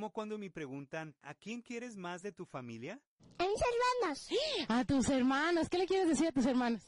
[0.00, 2.98] Como cuando me preguntan, ¿a quién quieres más de tu familia?
[3.36, 4.28] A mis hermanos.
[4.68, 5.68] A tus hermanos.
[5.68, 6.80] ¿Qué le quieres decir a tus hermanos?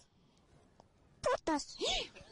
[1.21, 1.77] Putos.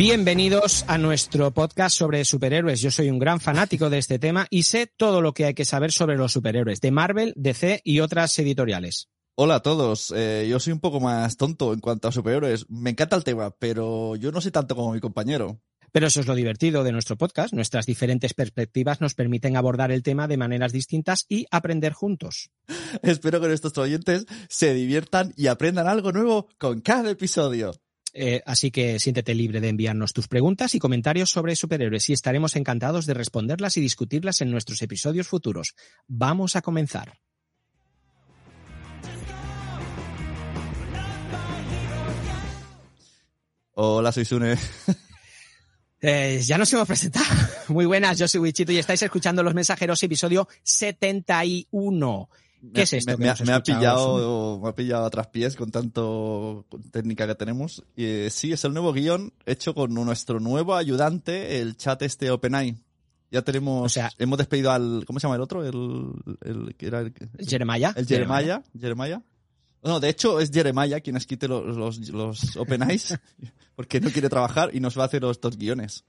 [0.00, 2.80] Bienvenidos a nuestro podcast sobre superhéroes.
[2.80, 5.66] Yo soy un gran fanático de este tema y sé todo lo que hay que
[5.66, 9.10] saber sobre los superhéroes de Marvel, DC y otras editoriales.
[9.34, 12.64] Hola a todos, eh, yo soy un poco más tonto en cuanto a superhéroes.
[12.70, 15.60] Me encanta el tema, pero yo no sé tanto como mi compañero.
[15.92, 17.52] Pero eso es lo divertido de nuestro podcast.
[17.52, 22.48] Nuestras diferentes perspectivas nos permiten abordar el tema de maneras distintas y aprender juntos.
[23.02, 27.74] Espero que nuestros oyentes se diviertan y aprendan algo nuevo con cada episodio.
[28.12, 32.56] Eh, así que siéntete libre de enviarnos tus preguntas y comentarios sobre superhéroes y estaremos
[32.56, 35.74] encantados de responderlas y discutirlas en nuestros episodios futuros.
[36.08, 37.18] Vamos a comenzar.
[43.74, 44.56] Hola, soy Sune.
[46.02, 47.26] Eh, ya nos hemos presentado.
[47.68, 52.30] Muy buenas, yo soy Wichito y estáis escuchando Los Mensajeros, episodio 71.
[52.74, 53.16] ¿Qué es esto?
[53.16, 57.82] Me, ha pillado, me ha pillado a traspiés con tanto técnica que tenemos.
[57.96, 62.76] Eh, sí, es el nuevo guion hecho con nuestro nuevo ayudante, el chat este OpenAI.
[63.30, 65.64] Ya tenemos, O sea- hemos despedido al, ¿cómo se llama el otro?
[65.64, 67.94] El, el que era el, Jeremiah.
[67.96, 69.22] el Jeremiah, Jeremiah.
[69.82, 73.18] No, de hecho es Jeremiah quien nos quite los, los, los OpenAIs
[73.74, 76.04] porque no quiere trabajar y nos va a hacer estos guiones.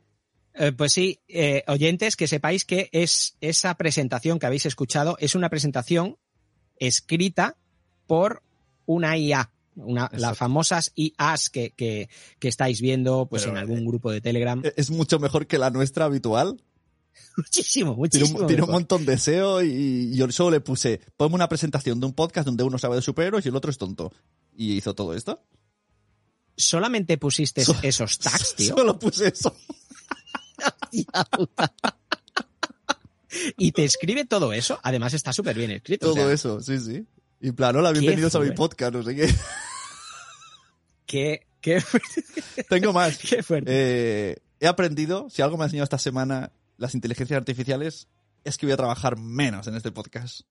[0.53, 5.35] Eh, pues sí, eh, oyentes, que sepáis que es esa presentación que habéis escuchado es
[5.35, 6.17] una presentación
[6.81, 7.55] escrita
[8.07, 8.41] por
[8.85, 9.49] una IA.
[9.77, 12.09] Una, las famosas IAs que, que,
[12.39, 14.61] que estáis viendo pues Pero, en algún grupo de Telegram.
[14.75, 16.61] Es mucho mejor que la nuestra habitual.
[17.37, 18.45] muchísimo, muchísimo.
[18.47, 22.13] tiene un montón de SEO y yo solo le puse, ponme una presentación de un
[22.13, 24.11] podcast donde uno sabe de superhéroes y el otro es tonto.
[24.53, 25.41] Y hizo todo esto.
[26.57, 28.75] Solamente pusiste So- esos tags, tío.
[28.75, 29.55] Solo puse eso.
[30.83, 31.73] Hostia puta.
[33.57, 34.79] Y te escribe todo eso.
[34.83, 36.07] Además está súper bien escrito.
[36.11, 37.05] o Todo sea, eso, sí, sí.
[37.39, 39.33] Y plan, hola, bienvenidos a mi podcast, no sé qué.
[41.05, 41.83] Qué, qué,
[42.69, 43.17] Tengo más.
[43.29, 43.71] qué fuerte.
[43.73, 48.07] Eh, he aprendido, si algo me ha enseñado esta semana las inteligencias artificiales,
[48.43, 50.41] es que voy a trabajar menos en este podcast.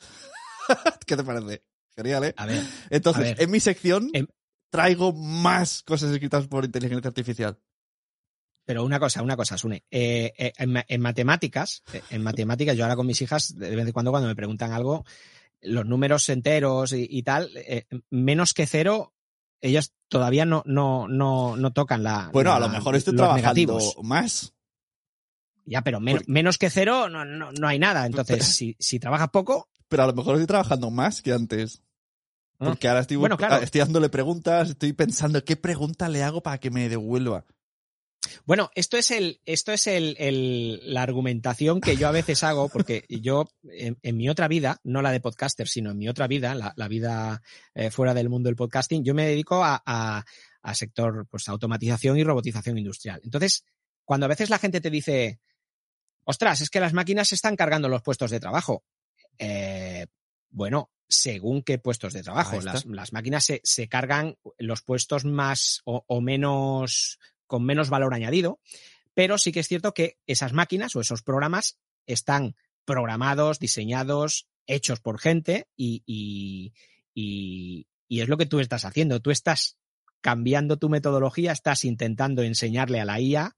[1.06, 1.62] ¿Qué te parece?
[1.94, 2.34] Genial, ¿eh?
[2.36, 3.42] A ver, Entonces, a ver.
[3.42, 4.26] en mi sección Em-
[4.70, 7.58] traigo más cosas escritas por inteligencia artificial.
[8.66, 9.84] Pero una cosa, una cosa, Sune.
[9.90, 13.74] Eh, eh, en, ma- en matemáticas, eh, en matemáticas, yo ahora con mis hijas, de
[13.74, 15.04] vez en cuando cuando me preguntan algo,
[15.62, 19.14] los números enteros y, y tal, eh, menos que cero,
[19.60, 22.28] ellos todavía no, no, no, no tocan la.
[22.32, 23.96] Bueno, a lo mejor estoy trabajando negativos.
[24.02, 24.52] más.
[25.64, 28.06] Ya, pero men- Porque- menos que cero no, no, no hay nada.
[28.06, 31.82] Entonces, si, si trabajas poco, Pero a lo mejor estoy trabajando más que antes.
[32.58, 32.66] Ah.
[32.66, 33.56] Porque ahora estoy, Bueno, claro.
[33.62, 37.44] estoy dándole preguntas, estoy pensando qué pregunta le hago para que me devuelva.
[38.44, 42.68] Bueno, esto es el, esto es el, el- la argumentación que yo a veces hago,
[42.68, 46.26] porque yo en, en mi otra vida, no la de podcaster, sino en mi otra
[46.26, 47.42] vida, la, la vida
[47.74, 50.24] eh, fuera del mundo del podcasting, yo me dedico a, a-
[50.62, 53.20] a sector pues automatización y robotización industrial.
[53.22, 53.64] Entonces,
[54.04, 55.40] cuando a veces la gente te dice,
[56.24, 58.84] ostras, es que las máquinas se están cargando los puestos de trabajo.
[59.38, 60.06] Eh,
[60.50, 62.56] bueno, según qué puestos de trabajo.
[62.64, 68.14] Las, las máquinas se, se cargan los puestos más o, o menos con menos valor
[68.14, 68.60] añadido,
[69.14, 75.00] pero sí que es cierto que esas máquinas o esos programas están programados, diseñados, hechos
[75.00, 76.72] por gente y, y,
[77.14, 77.86] y-
[78.20, 79.20] es lo que tú estás haciendo.
[79.20, 79.78] Tú estás
[80.20, 83.56] cambiando tu metodología, estás intentando enseñarle a la IA,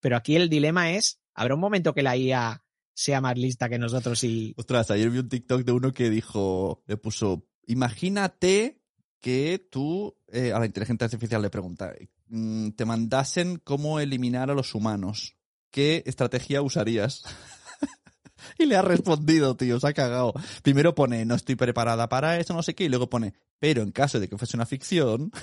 [0.00, 2.62] pero aquí el dilema es, ¿habrá un momento que la IA
[2.94, 4.54] sea más lista que nosotros y...
[4.56, 8.80] Ostras, ayer vi un TikTok de uno que dijo, le puso, imagínate
[9.20, 11.92] que tú eh, a la inteligencia artificial le pregunta,
[12.28, 15.36] mm, te mandasen cómo eliminar a los humanos,
[15.70, 17.22] ¿qué estrategia usarías?
[18.58, 20.34] y le ha respondido, tío, se ha cagado.
[20.62, 23.92] Primero pone, no estoy preparada para eso, no sé qué, y luego pone, pero en
[23.92, 25.30] caso de que fuese una ficción...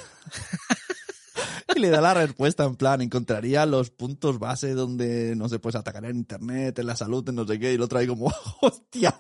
[1.76, 5.78] que le da la respuesta en plan, encontraría los puntos base donde no se puede
[5.78, 8.32] atacar en internet, en la salud, en no sé qué, y el otro ahí como,
[8.62, 9.20] hostia,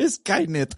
[0.00, 0.74] Skynet.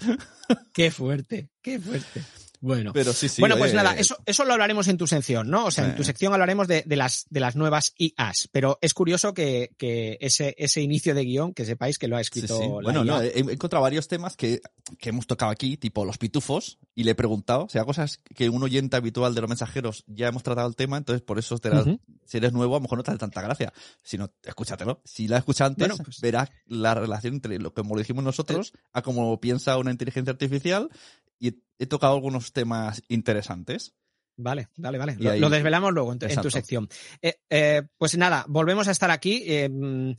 [0.73, 2.23] Qué fuerte, qué fuerte.
[2.67, 3.41] Bueno, Pero sí, sí.
[3.41, 5.67] bueno, pues oye, nada, eso, eso lo hablaremos en tu sección, ¿no?
[5.67, 8.93] O sea, en tu sección hablaremos de, de las, de las nuevas IAs, pero es
[8.93, 12.65] curioso que, que ese, ese inicio de guion, que sepáis que lo ha escrito sí.
[12.65, 13.13] la Bueno, IA.
[13.13, 14.61] no, he, encontrado varios temas que,
[14.99, 18.49] que hemos tocado aquí, tipo los pitufos, y le he preguntado, o sea, cosas que
[18.49, 21.71] un oyente habitual de los mensajeros ya hemos tratado el tema, entonces por eso te
[21.71, 21.85] la-
[22.25, 23.73] si eres nuevo, a lo mejor no te hace tanta gracia.
[24.03, 25.01] Si no, escúchatelo.
[25.05, 28.25] Si la escuchas antes, Bueno, pues- verás la relación entre lo que como lo dijimos
[28.25, 30.89] nosotros a cómo piensa una inteligencia artificial,
[31.39, 33.95] y he, tocado algunos temas interesantes.
[34.37, 35.17] Vale, vale, vale.
[35.19, 36.89] Lo, ahí- lo desvelamos luego en tu, en tu sección.
[37.23, 39.43] Eh, eh, pues nada, volvemos a estar aquí.
[39.47, 40.15] Eh, mm,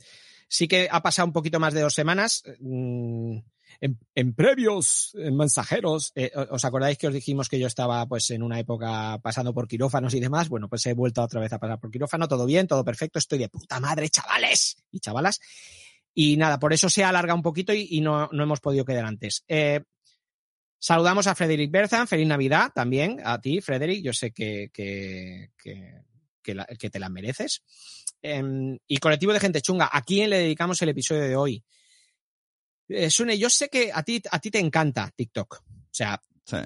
[0.48, 2.42] sí que ha pasado un poquito más de dos semanas.
[2.60, 3.38] Mm,
[3.80, 6.12] En, en previos en mensajeros,
[6.50, 10.14] ¿os acordáis que os dijimos que yo estaba pues en una época pasando por quirófanos
[10.14, 10.48] y demás?
[10.48, 13.38] Bueno, pues he vuelto otra vez a pasar por quirófano, todo bien, todo perfecto, estoy
[13.38, 15.38] de puta madre, chavales y chavalas.
[16.14, 19.04] Y nada, por eso se alarga un poquito y, y no, no hemos podido quedar
[19.04, 19.44] antes.
[19.46, 19.84] Eh,
[20.78, 24.02] Saludamos a Frederick Berzan, feliz Navidad también a ti, Frederick.
[24.04, 26.02] Yo sé que, que, que,
[26.42, 27.62] que, la- te la mereces.
[28.22, 31.64] Em, y colectivo de gente chunga, ¿a quién le dedicamos el episodio de hoy?
[32.88, 35.62] Eh, Sune, yo sé que a ti, a ti te encanta TikTok.
[35.66, 36.56] O sea, Sí.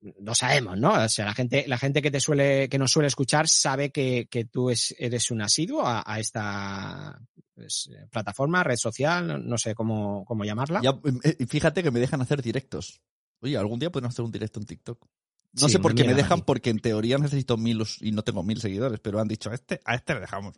[0.00, 0.92] Lo sabemos, ¿no?
[0.94, 4.28] O sea, la gente, la gente que te suele, que nos suele escuchar sabe que,
[4.30, 7.20] que tú es- eres un asiduo a, a esta
[7.54, 10.80] pues, eh, plataforma, red social, no, sé cómo, cómo llamarla.
[10.82, 13.02] Ya, eh, fíjate que me dejan hacer directos.
[13.42, 15.06] Oye, algún día podemos hacer un directo en TikTok.
[15.52, 18.42] No Sí, sé por qué me dejan, porque en teoría necesito mil y no tengo
[18.42, 20.54] mil seguidores, pero han dicho a este, a este le dejamos.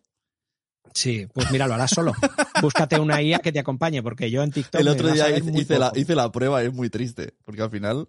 [0.94, 2.12] Sí, pues mira, lo harás solo.
[2.60, 4.80] Búscate una IA que te acompañe, porque yo en TikTok.
[4.80, 8.06] El otro día hice, la, hice la prueba, es muy triste, porque al final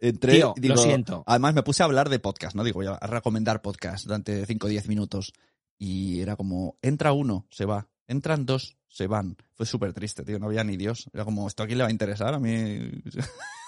[0.00, 1.24] entré Tío, y digo, lo siento.
[1.26, 2.64] Además me puse a hablar de podcast, ¿no?
[2.64, 5.32] Digo, a recomendar podcast durante 5 o 10 minutos.
[5.78, 7.88] Y era como, entra uno, se va.
[8.08, 9.36] Entran dos, se van.
[9.54, 11.08] Fue súper triste, tío, no había ni Dios.
[11.12, 12.34] Era como, ¿esto a quién le va a interesar?
[12.34, 12.90] A mí...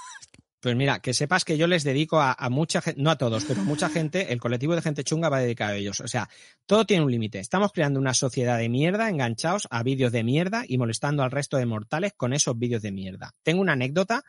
[0.60, 3.62] Pues mira, que sepas que yo les dedico a, mucha gente, no a todos, pero
[3.62, 6.00] a mucha gente, el colectivo de gente chunga va dedicado a ellos.
[6.00, 6.28] O sea,
[6.66, 7.38] todo tiene un límite.
[7.38, 11.56] Estamos creando una sociedad de mierda, enganchados a vídeos de mierda y molestando al resto
[11.56, 13.34] de mortales con esos vídeos de mierda.
[13.42, 14.22] Tengo una anécdota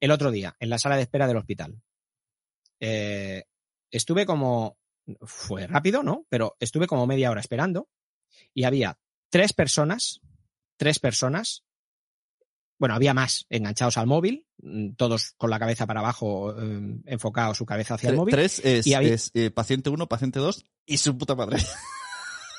[0.00, 1.80] el otro día, en la sala de espera del hospital.
[2.78, 3.44] Eh,
[3.90, 4.76] estuve como,
[5.22, 6.26] fue rápido, ¿no?
[6.28, 7.88] Pero estuve como media hora esperando
[8.52, 8.98] y había
[9.30, 10.20] tres personas,
[10.76, 11.64] tres personas
[12.78, 17.54] bueno, había más enganchados al móvil, mm, todos con la cabeza para abajo, eh, enfocado
[17.54, 18.34] su cabeza hacia el móvil.
[18.34, 21.58] Tres es, Y había- es, eh, paciente uno, paciente dos y su puta madre.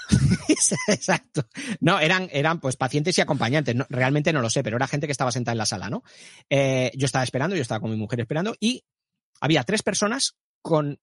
[0.87, 1.47] Exacto.
[1.79, 3.75] No, eran, eran pues pacientes y acompañantes.
[3.75, 6.03] No- realmente no lo sé, pero era gente que estaba sentada en la sala, ¿no?
[6.49, 8.83] Eh, yo estaba esperando, yo estaba con mi mujer esperando y
[9.41, 10.99] había tres personas con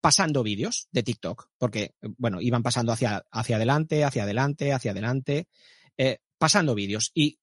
[0.00, 4.90] pasando vídeos de TikTok, porque, eh, bueno, iban pasando hacia, hacia adelante, hacia adelante, hacia
[4.92, 5.48] adelante,
[5.96, 7.38] eh, pasando vídeos y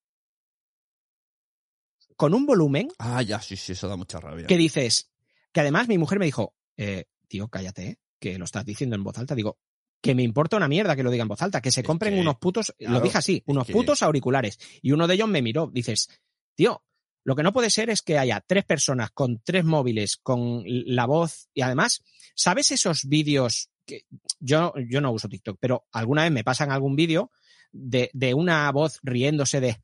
[2.16, 4.46] con un volumen Ah, ya, sí, sí, eso da mucha rabia.
[4.46, 5.10] que dices,
[5.52, 7.98] que además mi mujer me dijo, eh, tío, cállate, ¿eh?
[8.20, 9.34] que lo estás diciendo en voz alta.
[9.34, 9.58] Digo,
[10.00, 12.14] que me importa una mierda que lo diga en voz alta, que se Es compren
[12.14, 14.58] que- unos putos, claro, lo dije así, unos que- putos auriculares.
[14.82, 16.08] Y uno de ellos me miró, dices,
[16.54, 16.82] tío,
[17.24, 21.06] lo que no puede ser es que haya tres personas con tres móviles, con la
[21.06, 22.02] voz, y además,
[22.34, 24.04] ¿sabes esos vídeos que
[24.40, 27.30] yo, yo no uso TikTok, pero alguna vez me pasan algún vídeo
[27.72, 29.82] de, de una voz riéndose de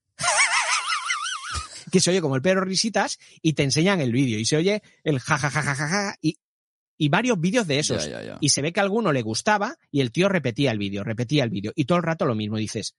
[1.90, 4.82] que se oye como el perro risitas y te enseñan el vídeo y se oye
[5.04, 6.38] el jajajajaja y,
[6.96, 8.04] y varios vídeos de esos.
[8.04, 8.38] Ya, ya, ya.
[8.40, 11.44] Y se ve que a alguno le gustaba y el tío repetía el vídeo, repetía
[11.44, 12.58] el vídeo y todo el rato lo mismo.
[12.58, 12.94] Y dices,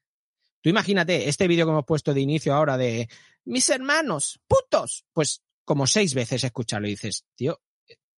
[0.62, 3.08] tú imagínate este vídeo que hemos puesto de inicio ahora de
[3.46, 7.60] mis hermanos, putos, pues como seis veces escucharlo y dices, tío,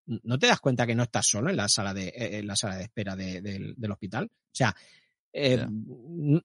[0.06, 2.56] ¿no te das cuenta que no estás solo en la sala de, eh, en la
[2.56, 4.24] sala de espera de- del- del hospital?
[4.32, 4.74] O sea,
[5.32, 5.66] eh,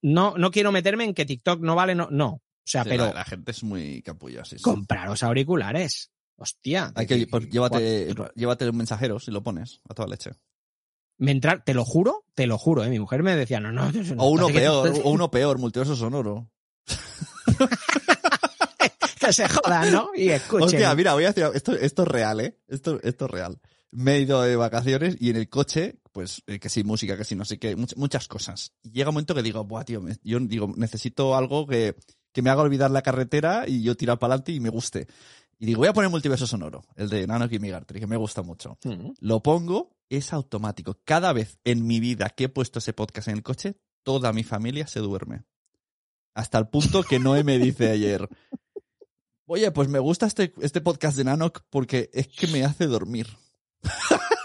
[0.01, 2.41] no, no quiero meterme en que TikTok no vale, no, no.
[2.69, 4.61] O sea, Sí, pero la, la gente es muy capulla, sí, sí.
[4.63, 6.11] compraros auriculares.
[6.35, 6.91] Hostia.
[6.93, 10.33] Hay que, pues, llévate, llévate un mensajero si lo pones a toda leche.
[11.17, 12.89] Me entrar, te lo juro, te lo juro, ¿eh?
[12.89, 15.57] mi mujer me decía, no, no, no, O uno parece que- peor, o uno peor,
[15.57, 16.51] multiverso sonoro.
[19.19, 20.11] que se jodan, ¿no?
[20.15, 20.63] Y escuchen.
[20.65, 22.57] Hostia, mira, voy a decir, esto, esto es real, ¿eh?
[22.67, 23.59] Esto, esto es real.
[23.91, 27.25] Me he ido de vacaciones y en el coche, pues, eh, que sí, música, que
[27.25, 28.73] sí, no sé qué, much- muchas cosas.
[28.83, 31.95] Y llega un momento que digo, buah, tío, me- yo digo, necesito algo que,
[32.39, 35.07] que me haga olvidar la carretera y yo tirar para adelante y me guste.
[35.57, 38.43] Y digo, voy a poner multiverso sonoro, el de Nano y Migartri, que me gusta
[38.43, 38.77] mucho.
[39.19, 40.97] Lo pongo, es automático.
[41.03, 44.45] Cada vez en mi vida que he puesto ese podcast en el coche, toda mi
[44.45, 45.43] familia se duerme.
[46.33, 48.29] Hasta el punto que Noé me dice ayer,
[49.45, 53.27] oye, pues me gusta este, este podcast de Nanok porque es que me hace dormir.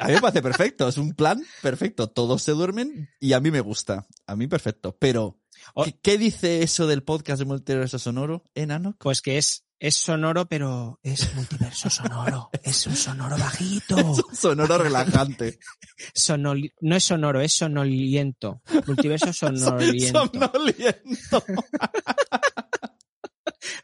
[0.00, 2.08] A mí me parece perfecto, es un plan perfecto.
[2.08, 4.06] Todos se duermen y a mí me gusta.
[4.28, 4.96] A mí perfecto.
[4.96, 5.40] Pero,
[5.84, 8.96] ¿qué, qué dice eso del podcast de Multiverso Sonoro, enano?
[8.98, 12.50] Pues que es, es sonoro, pero es multiverso sonoro.
[12.64, 13.96] Es un sonoro bajito.
[14.32, 15.58] Sonoro relajante.
[16.14, 18.60] Sonoli- no es sonoro, es sonoliento.
[18.86, 20.26] Multiverso sonoliento.
[20.32, 21.44] Sonoliento.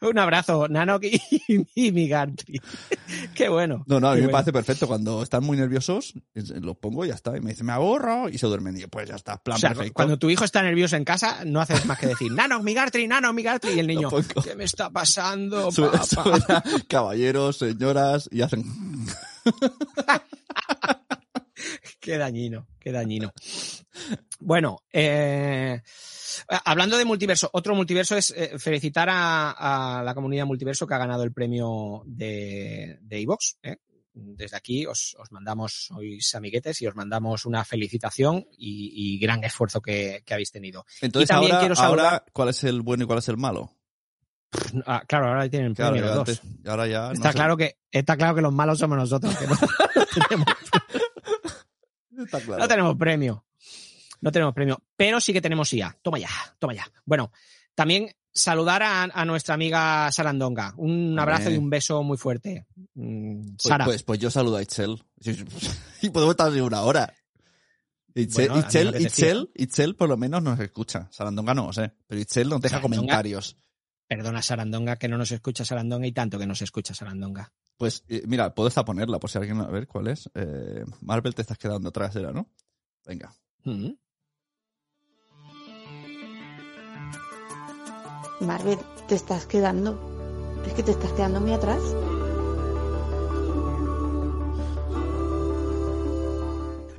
[0.00, 1.20] Un abrazo, Nano y,
[1.74, 2.60] y mi Gantry.
[3.34, 3.84] Qué bueno.
[3.86, 4.32] No, no, a mí me bueno.
[4.32, 4.86] parece perfecto.
[4.86, 7.36] Cuando están muy nerviosos, los pongo y ya está.
[7.36, 8.76] Y me dicen, me aburro y se duermen.
[8.76, 9.94] Y yo, pues ya está, plan O sea, perfecto.
[9.94, 13.06] cuando tu hijo está nervioso en casa, no haces más que decir, Nano, mi Gartry,
[13.06, 13.44] Nano, mi.
[13.44, 14.08] Y el niño.
[14.42, 16.04] ¿qué me está pasando, Suena- papá?
[16.06, 18.64] suena caballeros, señoras, y hacen...
[22.00, 23.32] Qué dañino, qué dañino.
[24.40, 25.80] Bueno, eh,
[26.64, 30.98] hablando de multiverso, otro multiverso es eh, felicitar a, a la comunidad multiverso que ha
[30.98, 33.56] ganado el premio de, de iVox.
[33.62, 33.76] ¿eh?
[34.16, 39.42] Desde aquí os, os mandamos, sois amiguetes, y os mandamos una felicitación y, y gran
[39.42, 40.84] esfuerzo que, que habéis tenido.
[41.00, 43.36] Entonces, Y también ahora, quiero saludar- ahora, ¿cuál es el bueno y cuál es el
[43.36, 43.72] malo?
[44.86, 46.40] Ah, claro, ahora tienen el Claro, premio los dos.
[46.40, 47.06] antes- ahora ya...
[47.08, 47.34] no Está sé.
[47.34, 49.36] claro que está claro que los malos somos nosotros.
[49.36, 49.56] que no,
[50.28, 50.46] tenemos,
[52.24, 52.62] Está claro.
[52.62, 53.44] no tenemos premio.
[54.24, 54.82] No tenemos premio.
[54.96, 55.96] Pero sí que tenemos IA.
[56.02, 56.28] Toma ya,
[56.58, 56.84] toma ya.
[57.04, 57.30] Bueno,
[57.74, 60.74] también saludar a, a nuestra amiga Sarandonga.
[60.76, 62.66] Un abrazo y un beso muy fuerte.
[62.94, 63.84] Mm, Pues, Sara.
[63.84, 65.02] pues, pues yo saludo a Itzel.
[66.02, 67.12] Y podemos estar así una hora.
[68.14, 69.08] Itzel, Bueno, Itzel, apetecía.
[69.28, 71.08] Itzel, Itzel por lo menos nos escucha.
[71.10, 71.92] Sarandonga no, sé.
[72.06, 73.56] Pero Itzel nos deja Sarandonga- comentarios.
[74.06, 77.52] Perdona, Sarandonga, que no nos escucha Sarandonga y tanto que nos escucha Sarandonga.
[77.76, 80.30] Pues eh, mira, puedo hasta ponerla por si alguien a ver cuál es.
[80.34, 82.48] Eh, Marvel te estás quedando atrás, era, ¿no?
[83.04, 83.32] Venga.
[83.64, 83.90] Mm.
[88.40, 89.98] Marvel, te estás quedando.
[90.66, 91.80] Es que te estás quedando muy atrás.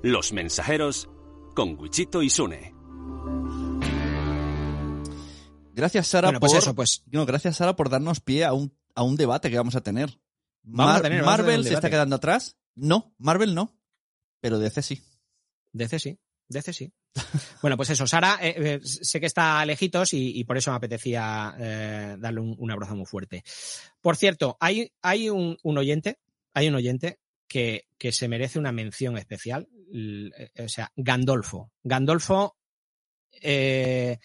[0.01, 1.09] Los mensajeros
[1.55, 2.73] con Wichito y Sune.
[5.73, 6.61] Gracias, Sara, Bueno, pues por.
[6.61, 7.03] eso, pues.
[7.07, 10.19] No, gracias, Sara, por darnos pie a un, a un debate que vamos a tener.
[10.63, 12.57] Vamos a tener, vamos a tener ¿Marvel un se está quedando atrás?
[12.75, 13.77] No, Marvel no.
[14.41, 15.03] Pero DC sí.
[15.73, 16.91] DC sí, DC sí.
[17.61, 21.55] Bueno, pues eso, Sara, eh, eh, sé que está lejitos y, por eso me apetecía
[21.57, 23.43] eh, darle un, abrazo muy fuerte.
[24.01, 26.19] Por cierto, hay, hay un, oyente,
[26.53, 29.67] hay un oyente que, que se merece una mención especial,
[30.59, 31.71] o sea, Gandolfo.
[31.83, 32.57] Gandolfo
[33.41, 34.19] lleva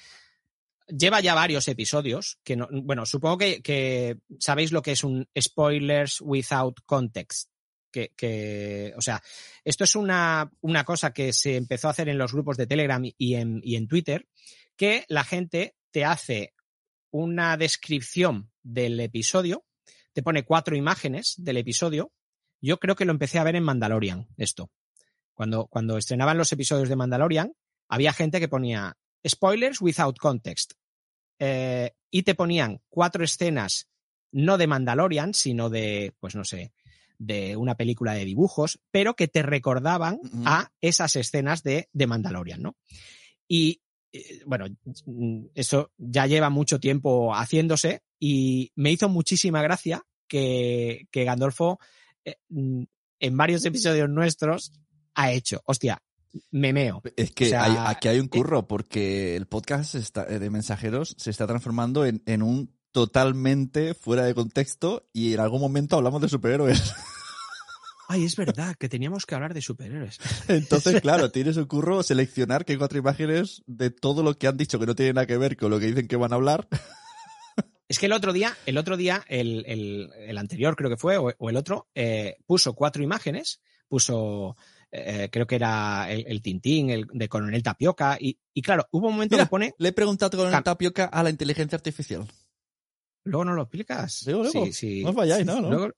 [1.20, 6.80] ya varios episodios que no, bueno, supongo que sabéis lo que es un spoilers without
[6.84, 7.50] context.
[7.90, 9.22] Que, o sea,
[9.64, 13.02] esto es una, una cosa que se empezó a hacer en los grupos de Telegram
[13.04, 14.28] y en, y en Twitter,
[14.76, 16.54] que la gente te hace
[17.10, 19.64] una descripción del episodio,
[20.12, 22.12] te pone cuatro imágenes del episodio.
[22.60, 24.70] Yo creo que lo empecé a ver en Mandalorian, esto.
[25.34, 27.54] Cuando, cuando estrenaban los episodios de Mandalorian,
[27.88, 30.74] había gente que ponía spoilers without context.
[31.38, 33.88] Eh, y te ponían cuatro escenas,
[34.32, 36.72] no de Mandalorian, sino de, pues no sé,
[37.22, 42.62] de una película de dibujos, pero que te recordaban a esas escenas de, de Mandalorian,
[42.62, 42.76] ¿no?
[43.46, 44.64] Y eh, bueno,
[45.54, 51.78] eso ya lleva mucho tiempo haciéndose y me hizo muchísima gracia que, que Gandolfo
[52.24, 52.84] eh, mm,
[53.20, 54.72] en varios episodios nuestros
[55.14, 55.60] ha hecho.
[55.66, 56.02] Hostia,
[56.50, 57.02] memeo.
[57.16, 60.48] Es que O sea, hay- aquí hay un curro, porque el podcast está- eh, de
[60.48, 65.96] mensajeros se está transformando en, en un totalmente fuera de contexto y en algún momento
[65.96, 66.92] hablamos de superhéroes.
[68.08, 70.18] Ay, es verdad que teníamos que hablar de superhéroes.
[70.48, 74.56] Entonces, claro, tienes un curro seleccionar que hay cuatro imágenes de todo lo que han
[74.56, 76.66] dicho que no tiene nada que ver con lo que dicen que van a hablar.
[77.86, 81.16] Es que el otro día, el otro día, el, el- el anterior creo que fue,
[81.18, 84.56] o, o el otro, eh, puso cuatro imágenes, puso,
[84.92, 89.08] eh, creo que era el, el Tintín, el de Coronel Tapioca, y, y claro, hubo
[89.08, 91.74] un momento Mira, que pone, Le he preguntado con el Cam- tapioca a la inteligencia
[91.76, 92.28] artificial.
[93.24, 94.22] Luego no lo explicas.
[94.26, 94.66] Luego, luego.
[94.66, 95.02] Sí, sí.
[95.02, 95.60] No os vayáis, ¿no?
[95.60, 95.68] ¿no?
[95.70, 95.90] Luego-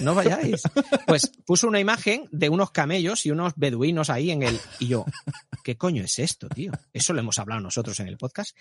[0.00, 0.62] no vayáis.
[1.06, 4.58] Pues puso una imagen de unos camellos y unos beduinos ahí en el.
[4.80, 5.04] Y yo,
[5.62, 6.72] ¿qué coño es esto, tío?
[6.92, 8.56] Eso lo hemos hablado nosotros en el podcast.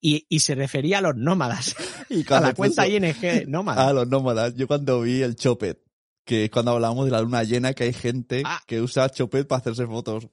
[0.00, 1.76] Y, y se refería a los nómadas.
[2.10, 3.88] Y A la cuenta puso- ING nómada.
[3.88, 4.54] Ah, los nómadas.
[4.54, 5.80] Yo cuando vi el Chopet,
[6.24, 8.60] que es cuando hablamos de la luna llena, que hay gente Ah.
[8.66, 10.28] que usa Chopet para hacerse fotos.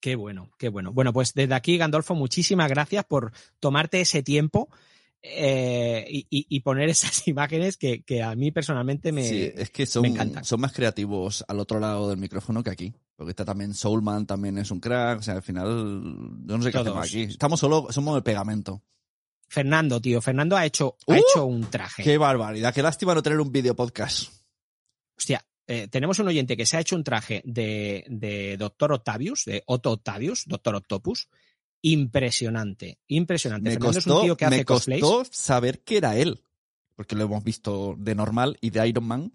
[0.00, 0.92] Qué bueno, qué bueno.
[0.92, 4.68] Bueno, pues desde aquí, Gandolfo, muchísimas gracias por tomarte ese tiempo
[5.26, 9.26] eh, y, poner esas imágenes que, que a mí personalmente me.
[9.26, 10.44] sí, es que son, me encantan.
[10.44, 12.94] son más creativos al otro lado del micrófono que aquí.
[13.16, 15.20] Porque está también Soulman, también es un crack.
[15.20, 15.64] O sea, al final,
[16.44, 16.88] yo no sé qué Todos.
[16.88, 17.22] hacemos aquí.
[17.22, 18.82] Estamos solo, somos el pegamento.
[19.48, 21.12] Fernando, tío, Fernando ha hecho, ¡Uh!
[21.12, 22.02] ha hecho un traje.
[22.02, 24.30] Qué barbaridad, qué lástima no tener un video podcast.
[25.16, 29.44] Hostia, eh, tenemos un oyente que se ha hecho un traje de, de Doctor Octavius,
[29.46, 31.28] de Otto Octavius, Doctor Octopus.
[31.86, 33.68] Impresionante, impresionante.
[33.70, 35.02] Me Fernando es un costó, tío que hace me cosplays.
[35.02, 36.42] costó saber que era él.
[36.96, 39.32] Porque lo hemos visto de normal y de Iron Man.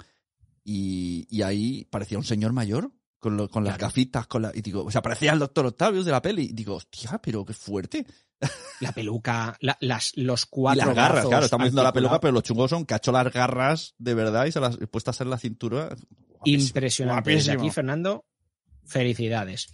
[0.63, 2.91] Y, y ahí parecía un señor mayor.
[3.19, 6.05] Con, lo- con las gafitas, con la, y digo, o sea, parecía el doctor Octavius
[6.05, 6.43] de la peli.
[6.45, 8.05] Y digo, hostia, pero qué fuerte.
[8.79, 12.31] La peluca, la- las, los Y cuatro las garras, claro, estamos viendo la peluca, pero
[12.31, 15.89] los chungos son cacho las garras de verdad y se las puestas en la cintura.
[16.29, 17.29] Guapísimo, Impresionante.
[17.31, 17.61] Desde guapísimo.
[17.61, 18.25] aquí, Fernando,
[18.89, 19.67] felicidades.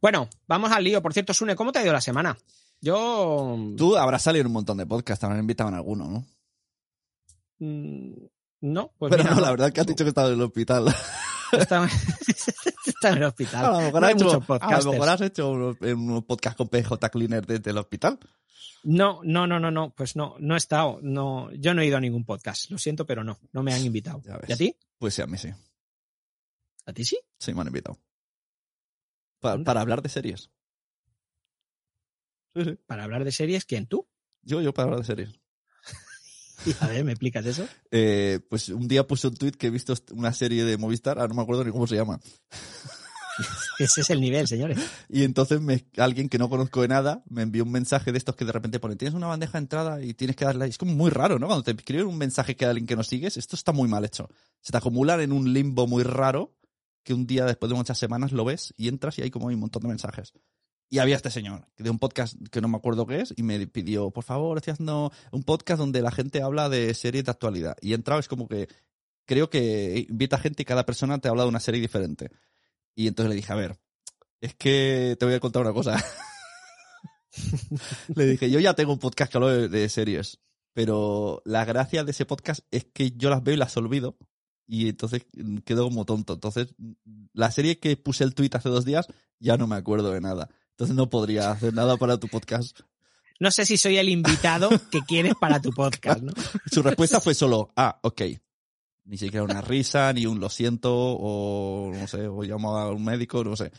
[0.00, 1.02] Bueno, vamos al lío.
[1.02, 2.36] Por cierto, Sune, ¿cómo te ha ido la semana?
[2.80, 3.56] Yo.
[3.76, 6.26] Tú habrás salido en un montón de podcasts, habrán invitado en alguno, ¿no?
[7.58, 8.12] mm,
[8.62, 10.42] No, pues pero mira, no, la verdad es que has dicho que estaba en el
[10.42, 10.86] hospital.
[11.52, 11.86] Está,
[12.86, 13.66] está en el hospital.
[13.66, 16.68] A lo mejor, No has hecho, a lo mejor has hecho unos, unos podcasts con
[16.68, 18.18] PJ Cleaner desde el hospital.
[18.84, 21.98] No, no, no, no, no, pues no, no he estado, no, yo no he ido
[21.98, 24.22] a ningún podcast, lo siento, pero no, no me han invitado.
[24.48, 24.74] ¿Y a ti?
[24.98, 25.50] Pues sí, a mí sí.
[26.86, 27.18] ¿A ti sí?
[27.38, 27.98] Sí, me han invitado.
[29.42, 30.50] Pa- para hablar de series.
[32.54, 32.78] Sí, sí.
[32.86, 34.06] Para hablar de series, ¿quién tú?
[34.42, 35.40] Yo, yo para hablar de series.
[36.80, 37.66] A ver, ¿me explicas eso?
[37.90, 41.28] Eh, pues un día puse un tweet que he visto una serie de Movistar, ahora
[41.28, 42.20] no me acuerdo ni cómo se llama.
[43.78, 44.78] Ese es el nivel, señores.
[45.08, 48.36] Y entonces me- alguien que no conozco de nada me envió un mensaje de estos
[48.36, 50.66] que de repente pone, tienes una bandeja de entrada y tienes que darle...
[50.66, 51.46] Es como muy raro, ¿no?
[51.46, 54.28] Cuando te escriben un mensaje que alguien que no sigues, esto está muy mal hecho.
[54.60, 56.54] Se te acumulan en un limbo muy raro
[57.04, 59.58] que un día después de muchas semanas lo ves y entras y hay como un
[59.58, 60.32] montón de mensajes.
[60.88, 63.66] Y había este señor, de un podcast que no me acuerdo qué es, y me
[63.66, 67.76] pidió, por favor, estoy haciendo un podcast donde la gente habla de series de actualidad.
[67.80, 68.68] Y he entrado, es como que
[69.24, 72.30] creo que invita gente y cada persona te habla de una serie diferente.
[72.94, 73.78] Y entonces le dije, a ver,
[74.42, 75.96] es que te voy a contar una cosa.
[78.14, 80.40] le dije, yo ya tengo un podcast que hablo de, de series,
[80.74, 84.18] pero la gracia de ese podcast es que yo las veo y las olvido.
[84.66, 86.34] Y entonces mm, quedo como tonto.
[86.34, 86.92] Entonces, mm,
[87.34, 89.06] la serie que puse el tweet hace dos días,
[89.38, 90.48] ya no me acuerdo de nada.
[90.70, 92.80] Entonces no podría hacer nada para tu podcast.
[93.40, 96.32] No sé si soy el invitado que quieres para tu podcast, ¿no?
[96.70, 98.22] Su respuesta fue solo, ah, ok.
[99.04, 103.04] Ni siquiera una risa, ni un lo siento, o no sé, o llamo a un
[103.04, 103.72] médico, no sé.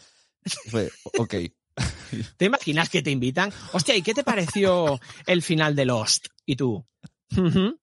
[0.70, 1.36] Fue, ok.
[2.38, 3.52] ¿Te imaginas que te invitan?
[3.72, 6.28] Hostia, ¿y qué te pareció el final de Lost?
[6.46, 6.86] Y tú.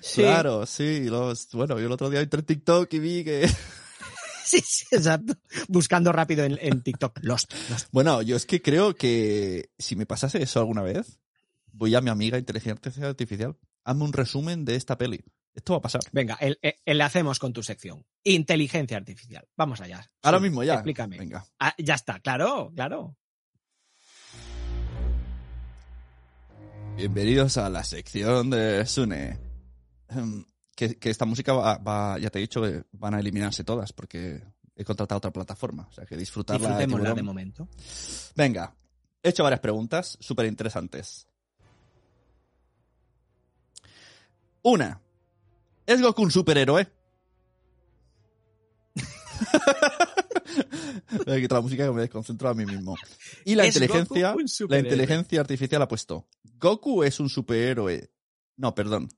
[0.00, 1.04] Sí, Claro, sí.
[1.04, 3.46] Los, bueno, yo el otro día entré en TikTok y vi que...
[4.44, 5.34] sí, sí, exacto.
[5.68, 7.18] Buscando rápido en, en TikTok.
[7.22, 7.88] Lost, Lost.
[7.92, 11.18] Bueno, yo es que creo que si me pasase eso alguna vez,
[11.72, 13.56] voy a mi amiga inteligencia artificial.
[13.84, 15.22] Hazme un resumen de esta peli.
[15.54, 16.00] Esto va a pasar.
[16.12, 18.06] Venga, el, el- enlacemos con tu sección.
[18.24, 19.46] Inteligencia artificial.
[19.56, 20.08] Vamos allá.
[20.22, 20.74] Ahora Sí, mismo ya.
[20.74, 21.18] Explícame.
[21.18, 21.44] Venga.
[21.58, 23.16] Ah, ya está, claro, claro.
[26.96, 29.38] Bienvenidos a la sección de Sune.
[30.10, 30.44] Em,
[30.74, 33.92] Que, que esta música va, va- ya te he dicho, que van a eliminarse todas
[33.92, 34.42] porque
[34.74, 35.86] he contratado otra plataforma.
[35.90, 36.68] O sea que disfrutarla.
[36.68, 37.68] de Disfrutémosla de momento.
[38.34, 38.74] Venga,
[39.22, 41.26] he hecho varias preguntas súper interesantes.
[44.62, 45.00] Una.
[45.86, 46.88] ¿Es Goku un superhéroe?
[51.26, 52.96] Voy a quitar la música que me desconcentro a mí mismo.
[53.44, 54.34] Y la ¿Es inteligencia,
[54.68, 56.26] la inteligencia artificial ha puesto.
[56.58, 58.10] Goku es un superhéroe.
[58.56, 59.08] No, perdón.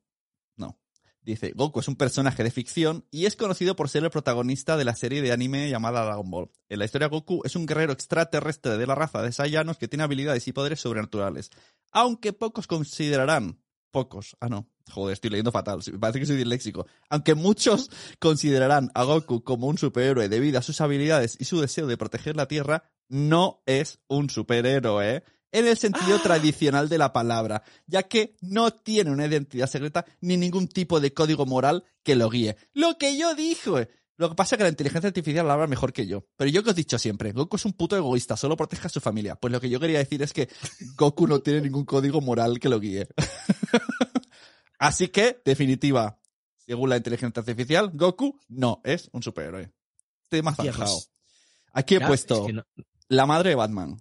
[1.24, 4.84] Dice, Goku es un personaje de ficción y es conocido por ser el protagonista de
[4.84, 6.50] la serie de anime llamada Dragon Ball.
[6.68, 10.02] En la historia, Goku es un guerrero extraterrestre de la raza de Saiyanos que tiene
[10.02, 11.50] habilidades y poderes sobrenaturales.
[11.92, 13.60] Aunque pocos considerarán.
[13.92, 14.36] Pocos.
[14.40, 14.68] Ah, no.
[14.90, 15.80] Joder, estoy leyendo fatal.
[16.00, 16.86] Parece que soy disléxico.
[17.08, 21.86] Aunque muchos considerarán a Goku como un superhéroe debido a sus habilidades y su deseo
[21.86, 27.62] de proteger la Tierra, no es un superhéroe en el sentido tradicional de la palabra,
[27.86, 32.28] ya que no tiene una identidad secreta ni ningún tipo de código moral que lo
[32.30, 32.56] guíe.
[32.72, 33.88] Lo que yo dije.
[34.18, 36.26] Lo que pasa es que la inteligencia artificial lo habla mejor que yo.
[36.36, 38.90] Pero yo que os he dicho siempre, Goku es un puto egoísta, solo protege a
[38.90, 39.36] su familia.
[39.36, 40.48] Pues lo que yo quería decir es que
[40.96, 43.08] Goku no tiene ningún código moral que lo guíe.
[44.78, 46.18] Así que, definitiva,
[46.56, 49.70] según la inteligencia artificial, Goku no es un superhéroe.
[50.28, 50.98] Tema zanjado.
[51.72, 52.64] Aquí he claro, puesto es que no-
[53.08, 53.96] la madre de Batman.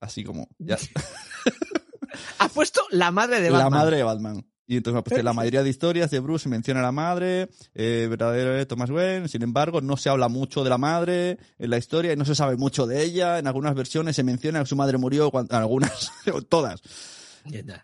[0.00, 0.78] Así como, ya.
[2.38, 3.80] Has puesto la madre de La Batman.
[3.80, 4.46] madre de Batman.
[4.66, 8.66] Y entonces la mayoría de historias de Bruce menciona a la madre, eh, verdadero de
[8.66, 9.26] Thomas Wayne.
[9.26, 12.36] Sin embargo, no se habla mucho de la madre en la historia y no se
[12.36, 13.40] sabe mucho de ella.
[13.40, 16.12] En algunas versiones se menciona que su madre murió, cuando, en algunas,
[16.48, 16.80] todas.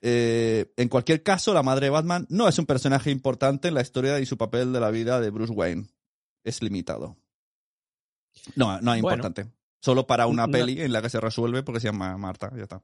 [0.00, 3.82] Eh, en cualquier caso, la madre de Batman no es un personaje importante en la
[3.82, 5.88] historia y su papel de la vida de Bruce Wayne.
[6.44, 7.16] Es limitado.
[8.54, 9.24] No, no es Bueno.
[9.80, 10.52] Solo para una No.
[10.52, 12.82] peli en la que se resuelve porque se llama Marta, ya está.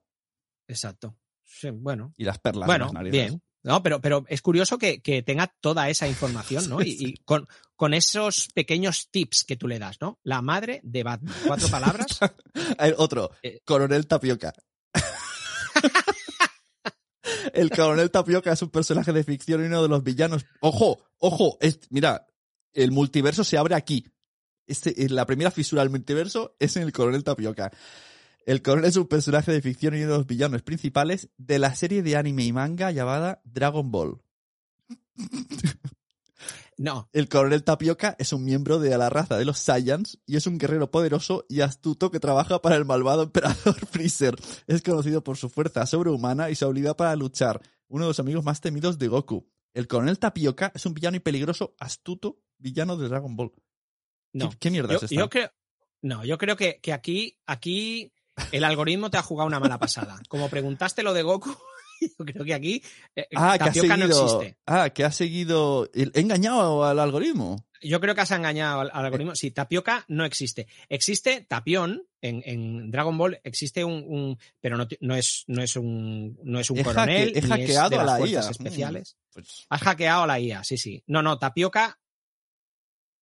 [0.68, 1.16] Exacto.
[1.44, 2.12] Sí, bueno.
[2.16, 2.62] Y las perlas.
[2.62, 3.28] en Bueno, las narices.
[3.31, 3.42] bien.
[3.64, 6.78] No, pero, pero es curioso que, que tenga toda esa información, ¿no?
[6.83, 10.18] Y, y con, con esos pequeños tips que tú le das, ¿no?
[10.24, 11.35] La madre de Batman.
[11.46, 12.07] Cuatro palabras.
[12.78, 13.61] El otro, Eh.
[13.64, 14.52] Coronel Tapioca.
[17.55, 20.44] El coronel Tapioca es un personaje de ficción y uno de los villanos.
[20.61, 22.26] Ojo, ojo, es- mira,
[22.72, 24.07] el multiverso se abre aquí.
[24.72, 27.70] Este, la primera fisura del multiverso es en el coronel Tapioca.
[28.46, 31.74] El coronel es un personaje de ficción y uno de los villanos principales de la
[31.74, 34.22] serie de anime y manga llamada Dragon Ball.
[36.78, 40.46] No, El coronel Tapioca es un miembro de la raza de los Saiyans y es
[40.48, 44.35] un guerrero poderoso y astuto que trabaja para el malvado emperador Freezer.
[44.66, 48.42] Es conocido por su fuerza sobrehumana y su habilidad para luchar, uno de los amigos
[48.42, 49.46] más temidos de Goku.
[49.74, 53.52] El coronel Tapioca es un villano y peligroso, astuto villano de Dragon Ball.
[54.32, 54.50] No.
[54.50, 55.16] ¿Qué, qué mierda Yo, es esta?
[55.16, 55.50] yo creo,
[56.02, 58.12] no, yo creo que, que aquí, aquí
[58.50, 60.20] el algoritmo te ha jugado una mala pasada.
[60.28, 61.50] Como preguntaste lo de Goku,
[62.18, 62.82] yo creo que aquí
[63.16, 64.56] eh, ah, que ha Tapioca no existe.
[64.66, 65.88] ah, que ha seguido.
[65.94, 67.64] He engañado al algoritmo.
[67.84, 69.34] Yo creo que has engañado al, al algoritmo.
[69.34, 70.68] Sí, tapioca no existe.
[70.88, 75.74] Existe tapión en, en Dragon Ball, existe un, un- pero no, no es no es
[75.74, 78.26] un no es un He coronel, hacke- he ni hackeado es de a las la
[78.28, 78.50] IA.
[78.50, 79.16] especiales.
[79.16, 81.02] Mm, pues, Has hackeado a la IA, sí, sí.
[81.08, 81.98] No, no, tapioca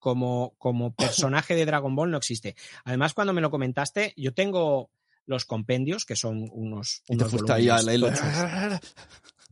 [0.00, 2.56] como, como personaje de Dragon Ball no existe.
[2.84, 4.90] Además, cuando me lo comentaste, yo tengo
[5.26, 8.80] los compendios, que son unos, y te unos fuiste ahí a la.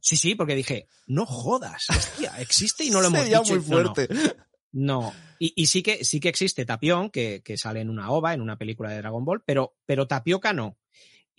[0.00, 3.54] Sí, sí, porque dije, no jodas, hostia, existe y no lo hemos Sería dicho.
[3.54, 3.94] muy No, no.
[3.94, 4.08] fuerte.
[4.72, 8.34] No, y, y sí que sí que existe Tapión, que, que sale en una OVA,
[8.34, 10.76] en una película de Dragon Ball, pero, pero Tapioca no.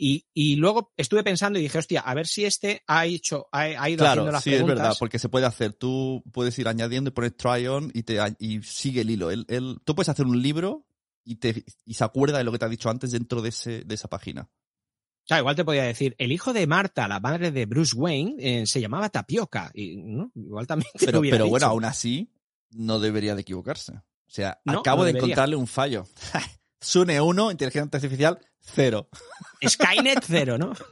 [0.01, 3.63] Y, y luego estuve pensando y dije, hostia, a ver si este ha hecho, ha,
[3.63, 5.73] ha ido haciendo Claro, las sí, es verdad, porque se puede hacer.
[5.73, 9.29] Tú puedes ir añadiendo y poner try on y, te, y sigue el hilo.
[9.29, 9.45] Él-
[9.83, 10.85] tú puedes hacer un libro
[11.25, 13.83] y, te, y se acuerda de lo que te ha dicho antes dentro de, ese,
[13.83, 14.43] de esa página.
[14.43, 18.35] O sea, igual te podía decir, el hijo de Marta, la madre de Bruce Wayne,
[18.39, 19.69] eh, se llamaba Tapioca.
[19.73, 20.31] Y, ¿no?
[20.33, 22.31] Igual también te lo Pero, hubiera pero bueno, aún así,
[22.71, 23.91] no debería de equivocarse.
[23.95, 26.07] O sea, No, acabo no de encontrarle un fallo.
[26.81, 29.09] Sune 1, inteligencia artificial, cero.
[29.67, 30.73] Skynet cero, ¿no?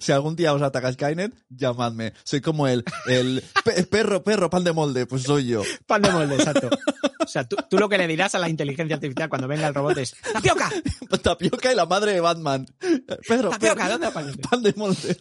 [0.00, 2.14] Si algún día os ataca Skynet, llamadme.
[2.24, 5.62] Soy como el, el pe- perro, perro, pan de molde, pues soy yo.
[5.86, 6.70] Pan de molde, exacto.
[7.22, 9.74] O sea, tú, tú lo que le dirás a la inteligencia artificial cuando venga el
[9.74, 10.70] robot es ¡Tapioca!
[11.22, 12.66] Tapioca y la madre de Batman.
[13.28, 13.74] Perro, ¡Tapioca!
[13.84, 14.38] perro, ¿Dónde aparece?
[14.38, 15.16] pan de molde.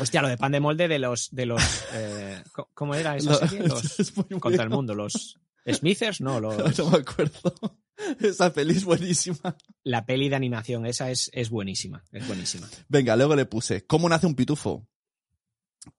[0.00, 1.28] Hostia, lo de pan de molde de los.
[1.30, 2.42] De los eh,
[2.74, 3.60] ¿Cómo era esa Lo- serie?
[3.68, 4.92] Los es muy contra el mundo.
[4.94, 7.54] Los Smithers, no, los, No me acuerdo.
[8.20, 9.56] Esa peli es buenísima.
[9.84, 12.02] la peli de animación, esa es, es buenísima.
[12.10, 12.68] Es buenísima.
[12.88, 14.88] Venga, luego le puse, ¿cómo nace un pitufo?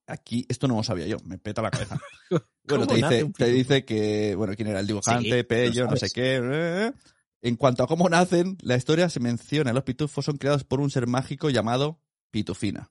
[0.07, 1.99] Aquí, esto no lo sabía yo, me peta la cabeza.
[2.65, 5.97] Bueno, ¿Cómo te dice, te que, bueno, quién era el dibujante, Sí, lo Pello, no
[5.97, 6.39] sé qué.
[6.41, 6.93] eh.
[7.41, 10.89] En cuanto a cómo nacen, la historia se menciona, los pitufos son creados por un
[10.89, 11.99] ser mágico llamado
[12.31, 12.89] Pitufina,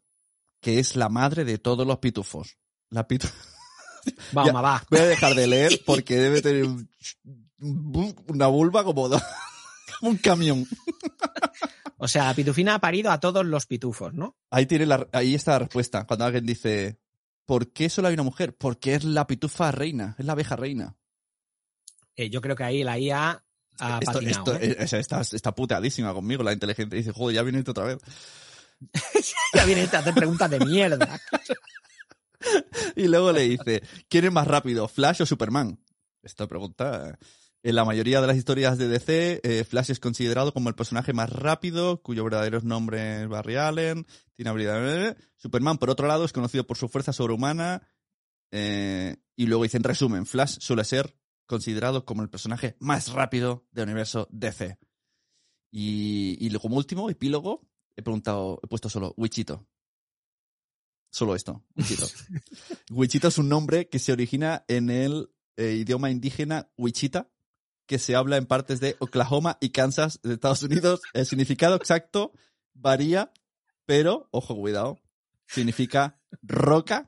[0.61, 2.59] que es la madre de todos los pitufos.
[2.91, 3.33] La pitu-
[4.37, 4.53] Va, Ya.
[4.53, 4.83] va.
[4.91, 6.89] Voy a dejar de leer porque debe tener un-
[8.29, 9.09] una vulva como,
[10.01, 10.67] como un camión.
[11.99, 14.37] O sea, la pitufina ha parido a todos los pitufos, ¿no?
[14.51, 16.05] Ahí, tiene la, ahí está la respuesta.
[16.05, 16.99] Cuando alguien dice,
[17.47, 18.57] ¿por qué solo hay una mujer?
[18.57, 20.97] Porque es la pitufa reina, es la abeja reina.
[22.17, 23.45] Eh, yo creo que ahí la IA
[23.79, 24.53] ha Esto, patinado.
[24.55, 24.77] esto- ¿eh?
[24.79, 26.97] eh, está, está puteadísima conmigo la inteligencia.
[26.99, 27.99] Dice, joder, ya viene otra vez.
[29.55, 31.21] Ya viene a hacer preguntas de mierda.
[32.97, 35.79] Y luego le dice, ¿quién es más rápido, Flash o Superman?
[36.23, 37.19] Esta pregunta...
[37.65, 41.13] En la mayoría de las historias de DC, eh, Flash es considerado como el personaje
[41.13, 45.17] más rápido, cuyo verdadero nombre es Barry Allen, tiene habilidad...
[45.37, 47.87] Superman, por otro lado, es conocido por su fuerza sobrehumana.
[48.51, 53.67] eh, y luego dice, en resumen, Flash suele ser considerado como el personaje más rápido
[53.71, 54.79] del universo DC.
[55.71, 59.67] Y, y como último, epílogo, he preguntado, he puesto solo Wichito.
[61.13, 62.07] Solo esto, Wichito.
[62.91, 67.29] Wichito es un nombre que se origina en el eh, idioma indígena Wichita,
[67.87, 71.03] que se habla en partes de Oklahoma y Kansas de Estados Unidos.
[71.13, 72.33] El significado exacto
[72.73, 73.31] varía,
[73.85, 75.01] pero, ojo, cuidado,
[75.47, 77.07] significa roca.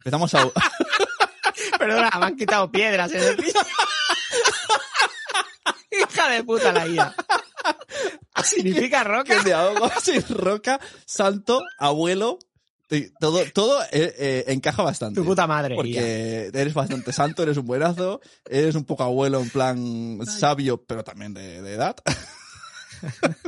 [0.00, 0.50] Empezamos a...
[1.78, 3.58] Perdona, me han quitado piedras en el piso.
[5.90, 7.14] Hija de puta la IA.
[8.44, 9.42] Significa que roca.
[9.42, 12.38] me ahogo sin roca, santo, abuelo.
[13.18, 15.20] Todo, todo eh, eh, encaja bastante.
[15.20, 15.74] Tu puta madre.
[15.76, 21.02] Porque eres bastante santo, eres un buenazo, eres un poco abuelo en plan sabio, pero
[21.02, 21.96] también de, de edad.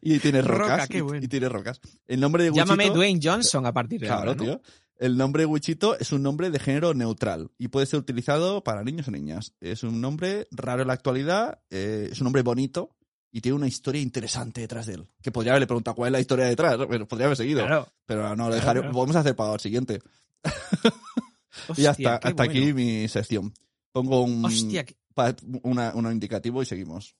[0.00, 1.22] y tienes Roca, rocas.
[1.22, 1.80] y- tienes rocas.
[2.06, 4.34] El nombre de Wichito, Llámame Dwayne Johnson a partir de Claro, ahora.
[4.34, 4.42] ¿no?
[4.44, 4.62] tío.
[4.98, 9.06] El nombre Wichito es un nombre de género neutral y puede ser utilizado para niños
[9.06, 9.54] o niñas.
[9.60, 12.96] Es un nombre raro en la actualidad, eh, es un nombre bonito
[13.30, 15.08] y tiene una historia interesante detrás de él.
[15.22, 17.60] Que podría haberle preguntado cuál es la historia detrás, pero podría haber seguido.
[17.66, 17.88] Claro.
[18.06, 18.80] Pero no, lo dejaré.
[18.80, 18.96] claro.
[18.98, 20.00] Vamos a hacer para el siguiente.
[20.44, 22.74] y Hostia, hasta, qué hasta aquí bueno.
[22.76, 23.52] mi sección.
[23.92, 27.16] Pongo un, Hostia, qué- pa- una- un indicativo y seguimos.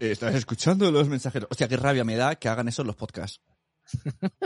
[0.00, 1.48] Estás escuchando los mensajeros.
[1.50, 3.40] Hostia, qué rabia me da que hagan eso en los podcasts.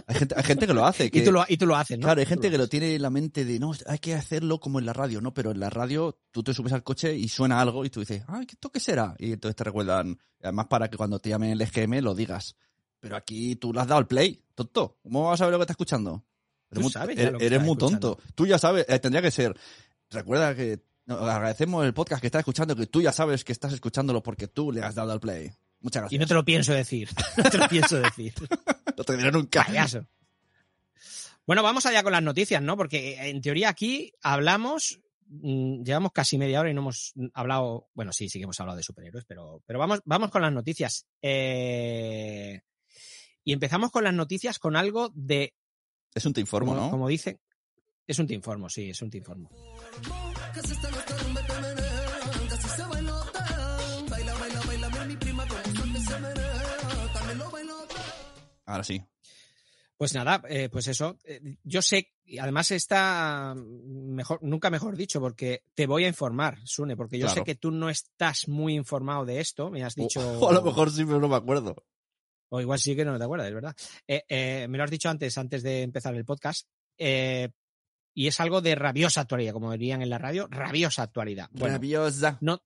[0.07, 1.11] Hay gente, hay gente que lo hace.
[1.11, 2.05] Que, Y tú lo, y tú lo haces, ¿no?
[2.07, 4.79] Claro, hay gente que lo tiene en la mente de, no, hay que hacerlo como
[4.79, 5.35] en la radio, ¿no?
[5.35, 8.23] Pero en la radio tú te subes al coche y suena algo y tú dices,
[8.27, 9.15] ay, ¿esto qué será?
[9.19, 12.57] Y entonces te recuerdan, además para que cuando te llamen el EGM lo digas.
[13.01, 14.99] Pero aquí tú le has dado el play, tonto.
[15.03, 16.25] ¿Cómo vas a saber lo que estás escuchando?
[16.71, 18.19] Tú Eres muy, sabes ya eres- eres muy tonto.
[18.35, 19.55] Tú ya sabes, eh, tendría que ser,
[20.11, 23.73] recuerda que no, agradecemos el podcast que estás escuchando, que tú ya sabes que estás
[23.73, 25.51] escuchándolo porque tú le has dado al play.
[25.81, 26.21] Muchas Y gracias.
[26.21, 27.09] no te lo pienso decir.
[27.37, 28.33] No te lo pienso decir.
[28.97, 29.65] No te diré nunca.
[29.65, 30.07] Payaso.
[31.47, 32.77] Bueno, vamos allá con las noticias, ¿no?
[32.77, 37.89] Porque eh, en teoría aquí hablamos, mm, llevamos casi media hora y no hemos hablado,
[37.93, 41.07] bueno, sí, sí que hemos hablado de superhéroes, pero, pero vamos, vamos con las noticias.
[41.21, 42.63] Eh,
[43.43, 45.53] y empezamos con las noticias con algo de,
[46.15, 46.91] Es un te informo, como, ¿no?
[46.91, 47.39] como dicen,
[48.07, 49.51] es un te informo, sí, es un te informo.
[58.67, 59.03] Ahora sí.
[59.97, 61.19] Pues nada, eh, pues eso.
[61.25, 66.59] eh, yo sé, y además está mejor, nunca mejor dicho, porque te voy a informar,
[66.65, 67.41] Sune, porque yo Claro.
[67.41, 69.71] sé que tú no estás muy informado de esto.
[69.71, 70.21] Me has dicho.
[70.21, 71.77] O, o a lo mejor sí, pero no me acuerdo.
[72.49, 73.77] O igual sí que no te acuerdas, es verdad.
[74.07, 76.67] Eh, eh, me lo has dicho antes, antes de empezar el podcast.
[76.99, 77.51] eh,
[78.15, 81.49] y es algo de rabiosa actualidad, como dirían en la radio, rabiosa actualidad.
[81.53, 82.39] Bueno, Rabiosa.
[82.41, 82.63] no,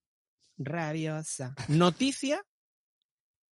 [0.58, 1.54] rabiosa.
[1.68, 2.44] Noticia.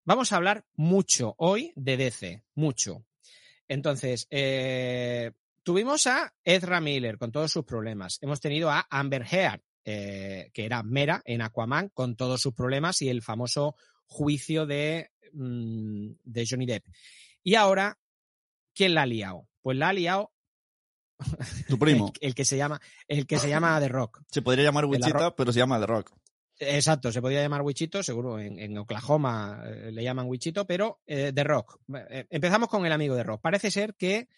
[0.04, 3.04] Vamos a hablar mucho hoy de DC, mucho.
[3.66, 5.32] Entonces, eh,
[5.64, 8.18] tuvimos a Ezra Miller con todos sus problemas.
[8.20, 13.02] Hemos tenido a Amber Heard, eh, que era Mera en Aquaman, con todos sus problemas
[13.02, 13.74] y el famoso
[14.06, 16.86] juicio de, mm, de Johnny Depp.
[17.42, 17.98] Y ahora,
[18.74, 19.48] ¿quién la ha liado?
[19.60, 20.32] Pues la ha liado
[21.68, 22.12] Tu primo.
[22.20, 24.22] el, el que se llama, el que se llama The Rock.
[24.30, 26.12] Se podría llamar Wichita, pero se llama The Rock.
[26.58, 31.32] Exacto, se podría llamar Wichito, seguro en, en Oklahoma eh, le llaman Wichito, pero eh,
[31.34, 31.80] The Rock.
[32.08, 33.42] Eh, empezamos con el amigo de Rock.
[33.42, 34.28] Parece ser que,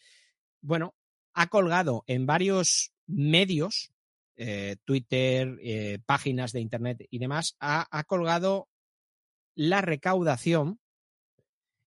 [0.61, 0.97] bueno,
[1.35, 3.93] ha colgado en varios medios,
[4.37, 8.69] eh, Twitter, páginas de Internet y demás, ha, ha colgado
[9.55, 10.81] la recaudación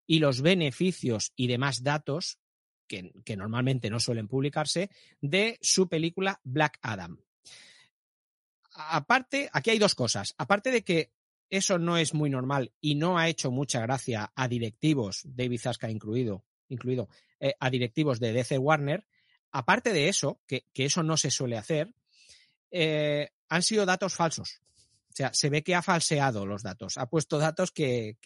[0.08, 2.40] y los beneficios y demás datos
[3.24, 4.90] que, normalmente no suelen publicarse
[5.22, 7.18] de su película Black Adam
[8.74, 10.34] aparte, aquí hay dos cosas.
[10.38, 11.12] Aparte de que
[11.50, 15.90] eso no es muy normal y no ha hecho mucha gracia a directivos, David Zaska
[15.90, 19.06] incluido, incluido eh, a directivos de DC Warner,
[19.52, 21.94] aparte de eso, que, eso no se suele hacer,
[22.72, 24.62] eh, han sido datos falsos.
[25.10, 28.18] O sea, se ve que ha falseado los datos, ha puesto datos que,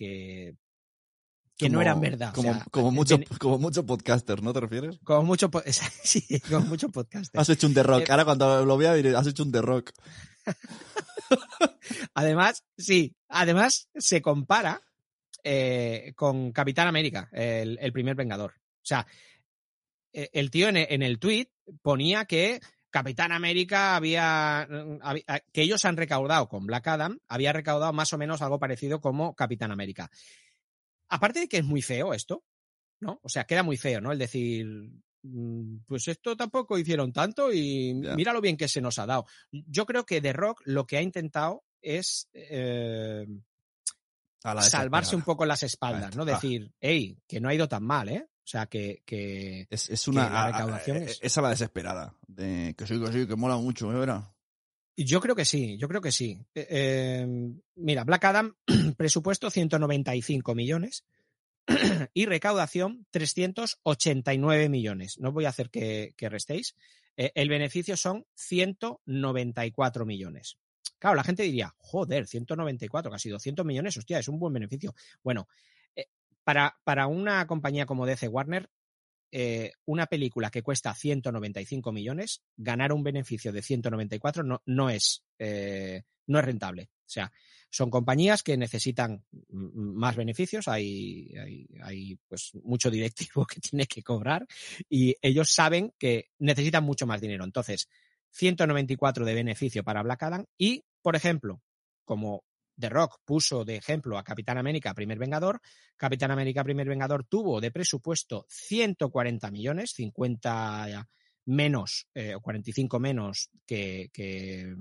[1.58, 2.30] que no eran verdad.
[2.30, 5.00] o Como, sea, como, mucho, bene- como mucho podcaster, ¿no te refieres?
[5.04, 5.50] como mucho,
[6.04, 7.36] sí, como mucho podcast.
[7.38, 8.02] Has hecho un The Rock.
[8.02, 9.92] Eh, Ahora cuando lo vea diré, has hecho un The Rock.
[12.14, 14.82] Además, sí, además se compara
[15.44, 18.52] eh, con Capitán América, el, el primer Vengador.
[18.58, 19.06] O sea,
[20.14, 21.48] eh, el tío en, e- en el tweet
[21.82, 27.54] ponía que Capitán América había, mm, había- que ellos han recaudado con Black Adam, había
[27.54, 30.10] recaudado más o menos algo parecido como Capitán América.
[31.16, 32.44] Aparte de que es muy feo esto,
[33.02, 33.20] ¿no?
[33.24, 34.12] O sea, queda muy feo, ¿no?
[34.12, 34.66] El decir,
[35.24, 39.26] mm, pues esto tampoco hicieron tanto y mira lo bien que se nos ha dado.
[39.52, 43.26] Yo creo que The Rock lo que ha intentado es eh,
[44.70, 46.26] salvarse un poco las espaldas, ¿no?
[46.26, 48.26] Decir, hey, que no ha ido tan mal, ¿eh?
[48.28, 50.28] O sea, que, que Es, es una.
[50.28, 52.16] que la a- a- recaudación eh, es- es la desesperada.
[52.28, 53.96] De que sí, que que mola mucho, ¿eh?
[53.98, 54.35] Verá.
[54.98, 56.40] Yo creo que sí, yo creo que sí.
[56.54, 57.28] Eh, eh,
[57.76, 58.56] mira, Black Adam,
[58.98, 61.06] presupuesto 195 millones
[62.14, 65.20] y recaudación 389 millones.
[65.20, 66.76] No voy a hacer que, que restéis.
[67.18, 70.58] Eh, el beneficio son 194 millones.
[71.00, 74.96] Claro, la gente diría, joder, 194, casi 200 millones, hostia, es un buen beneficio.
[75.24, 75.48] Bueno,
[75.96, 76.08] eh,
[76.44, 78.70] para, para una compañía como DC Warner,
[79.32, 85.24] eh, una película que cuesta 195 millones, ganar un beneficio de 194 no, no, es,
[85.40, 86.90] eh, no es rentable.
[87.06, 87.32] O sea,
[87.70, 94.02] son compañías que necesitan más beneficios, hay, hay, hay pues mucho directivo que tiene que
[94.02, 94.48] cobrar
[94.90, 97.44] y ellos saben que necesitan mucho más dinero.
[97.44, 97.90] Entonces,
[98.32, 101.62] 194 de beneficio para Black Adam y, por ejemplo,
[102.06, 102.44] como
[102.80, 105.62] The Rock puso de ejemplo a Capitán América, primer Vengador.
[105.98, 111.08] Capitán América, primer Vengador tuvo de presupuesto 140 millones, 50
[111.46, 114.76] menos, eh, o 45 menos que, que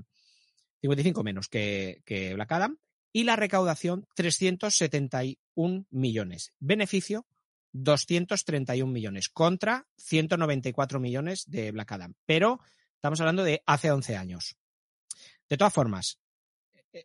[0.81, 2.79] 55 menos que, que Black Adam.
[3.13, 6.53] Y la recaudación, 371 millones.
[6.59, 7.27] Beneficio,
[7.73, 12.15] 231 millones contra 194 millones de Black Adam.
[12.27, 12.61] Pero
[12.97, 14.57] estamos hablando de hace 11 años.
[15.49, 16.19] De todas formas,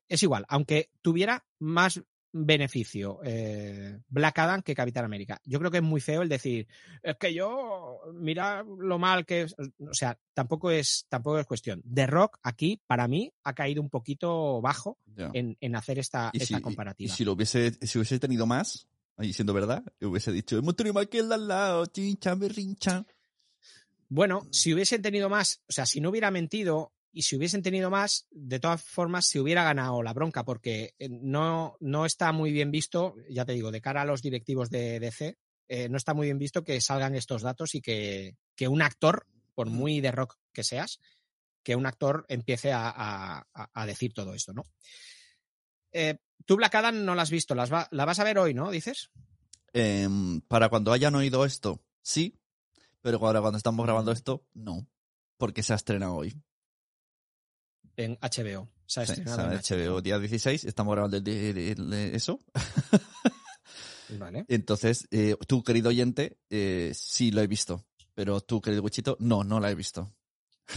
[0.08, 5.42] es igual, aunque tuviera más beneficio eh, Black Adam que Capitán América.
[5.46, 6.68] Yo creo que es muy feo el decir,
[7.02, 9.56] es que yo, mira lo mal que es.
[9.58, 11.82] O sea, tampoco es, tampoco es cuestión.
[11.92, 14.98] The Rock aquí, para mí, ha caído un poquito bajo
[15.34, 17.12] en, en hacer esta, esta si, comparativa.
[17.12, 20.94] y si lo hubiese, si hubiese tenido más, ahí siendo verdad, hubiese dicho, hemos tenido
[20.94, 23.06] más que el de al lado, chincha, berrincha.
[24.08, 27.90] Bueno, si hubiesen tenido más, o sea, si no hubiera mentido y si hubiesen tenido
[27.90, 32.52] más, de todas formas se hubiera ganado la bronca, porque eh, no, no está muy
[32.52, 36.14] bien visto, ya te digo, de cara a los directivos de DC, eh, no está
[36.14, 40.12] muy bien visto que salgan estos datos y que, que un actor, por muy de
[40.12, 41.00] rock que seas,
[41.64, 42.90] que un actor empiece a,
[43.54, 44.64] a- decir todo esto, ¿no?
[45.92, 48.54] Eh, tú, Black Adam, no la has visto, las va- la vas a ver hoy,
[48.54, 48.72] ¿no?
[48.72, 49.10] Dices.
[49.74, 52.40] Em, para cuando hayan oído esto, sí,
[53.02, 54.88] pero ahora cuando estamos grabando esto, no,
[55.38, 56.36] porque se ha estrenado hoy.
[58.00, 58.70] En HBO.
[58.86, 62.40] Sí, estrenado o en sea, HBO, día 16, estamos grabando el, el- el- eso.
[64.18, 64.46] Vale.
[64.48, 67.86] Entonces, eh, tú, querido oyente, eh, sí lo he visto,
[68.16, 70.12] pero tú, querido Wichito, no, no la he visto.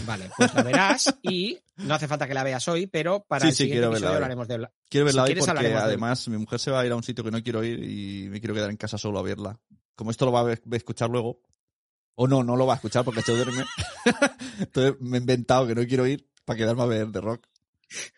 [0.05, 3.49] Vale, pues la verás y no hace falta que la veas hoy, pero para Sí,
[3.49, 4.17] el sí, siguiente quiero verla episodio hoy.
[4.17, 6.97] hablaremos de Quiero verla Si hoy porque además mi mujer se va a ir a
[6.97, 9.59] un sitio que no quiero ir y me quiero quedar en casa solo a verla.
[9.95, 11.41] Como esto lo va a ver- va a escuchar luego,
[12.17, 13.65] o no, no lo va a escuchar porque se duerme.
[14.59, 17.47] Entonces me he inventado que no quiero ir para quedarme a ver The Rock.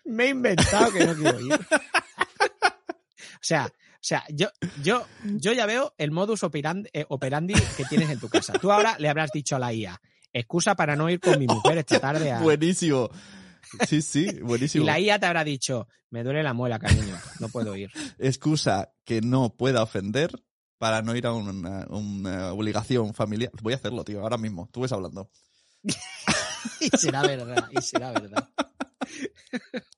[0.05, 1.53] Me he inventado que no quiero ir.
[1.55, 4.49] o sea, o sea, yo,
[4.83, 5.07] yo,
[5.39, 8.59] yo ya veo el modus operandi, eh, operandi que tienes en tu casa.
[8.59, 10.01] Tú ahora le habrás dicho a la IA,
[10.33, 12.39] excusa para no ir con mi mujer esta tarde a...
[12.43, 13.09] Buenísimo.
[13.89, 14.85] Sí, sí, Y buenísimo.
[14.85, 17.91] la IA te habrá dicho, me duele la muela, cariño, no puedo ir.
[18.19, 20.31] Excusa que no pueda ofender
[20.79, 23.51] para no ir a una, una obligación familiar.
[23.63, 24.69] Voy a hacerlo, tío, ahora mismo.
[24.71, 25.31] Tú ves hablando.
[26.81, 28.49] Y será verdad, y será verdad.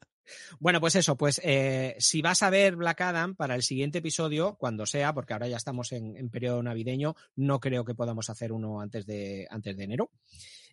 [0.59, 4.57] Bueno, pues eso, pues eh, si vas a ver Black Adam para el siguiente episodio,
[4.59, 8.52] cuando sea, porque ahora ya estamos en, en periodo navideño, no creo que podamos hacer
[8.52, 10.11] uno antes de, antes de enero.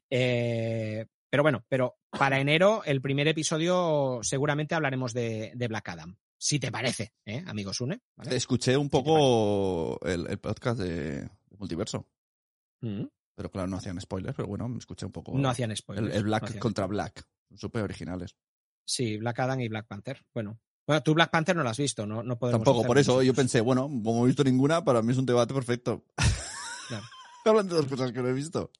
[0.09, 6.17] Eh, pero bueno, pero para enero, el primer episodio, seguramente hablaremos de, de Black Adam.
[6.37, 8.01] Si te parece, ¿eh, amigo Sune?
[8.15, 8.35] ¿vale?
[8.35, 12.07] Escuché un poco el, el podcast de, de Multiverso.
[12.81, 15.37] Mm, Pero claro, no hacían spoilers, pero bueno, me escuché un poco.
[15.37, 16.15] No hacían spoilers.
[16.15, 17.25] el Black no contra Black.
[17.55, 18.35] Súper originales.
[18.85, 20.25] Sí, Black Adam y Black Panther.
[20.33, 22.63] Bueno, bueno, tú Black Panther no lo has visto, no, no podemos.
[22.63, 25.25] Tampoco, por eso yo pensé, bueno, como no he visto ninguna, para mí es un
[25.25, 26.05] debate perfecto.
[26.87, 27.05] Claro.
[27.45, 28.71] Hablan de dos cosas que no he visto.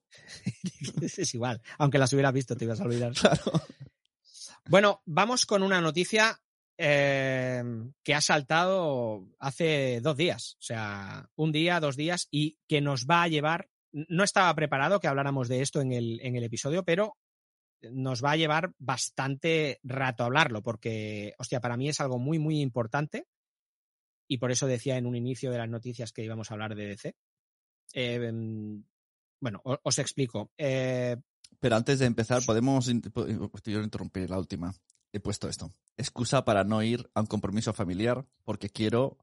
[1.02, 1.62] es igual.
[1.78, 3.14] Aunque las hubieras visto, te ibas a olvidar.
[3.14, 3.52] Claro.
[4.70, 6.40] Bueno, vamos con una noticia
[6.78, 7.64] eh,
[8.04, 10.56] que ha saltado hace dos días.
[10.60, 13.70] O sea, un día, dos días, y que nos va a llevar.
[13.94, 17.16] No estaba preparado que habláramos de esto en el, en el episodio, pero
[17.92, 22.60] nos va a llevar bastante rato hablarlo, porque, hostia, para mí es algo muy, muy
[22.62, 23.26] importante.
[24.28, 26.88] Y por eso decía en un inicio de las noticias que íbamos a hablar de
[26.88, 27.16] DC.
[27.94, 28.32] Eh,
[29.42, 30.52] bueno, os explico.
[30.58, 31.18] Eh,
[31.60, 32.90] Pero antes de empezar, podemos.
[33.14, 34.74] po- Yo interrumpir la última.
[35.12, 35.72] He puesto esto.
[35.98, 39.18] Excusa para no ir a un compromiso familiar porque quiero.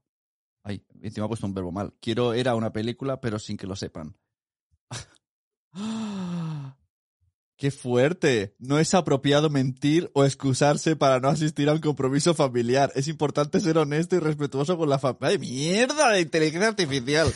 [0.63, 1.93] Ay, encima he puesto un verbo mal.
[1.99, 4.15] Quiero ir a una película, pero sin que lo sepan.
[7.61, 8.55] ¡Qué fuerte!
[8.57, 12.91] No es apropiado mentir o excusarse para no asistir a un compromiso familiar.
[12.95, 15.29] Es importante ser honesto y respetuoso con la familia.
[15.29, 16.09] ¡Ay, mierda!
[16.09, 17.31] La inteligencia artificial.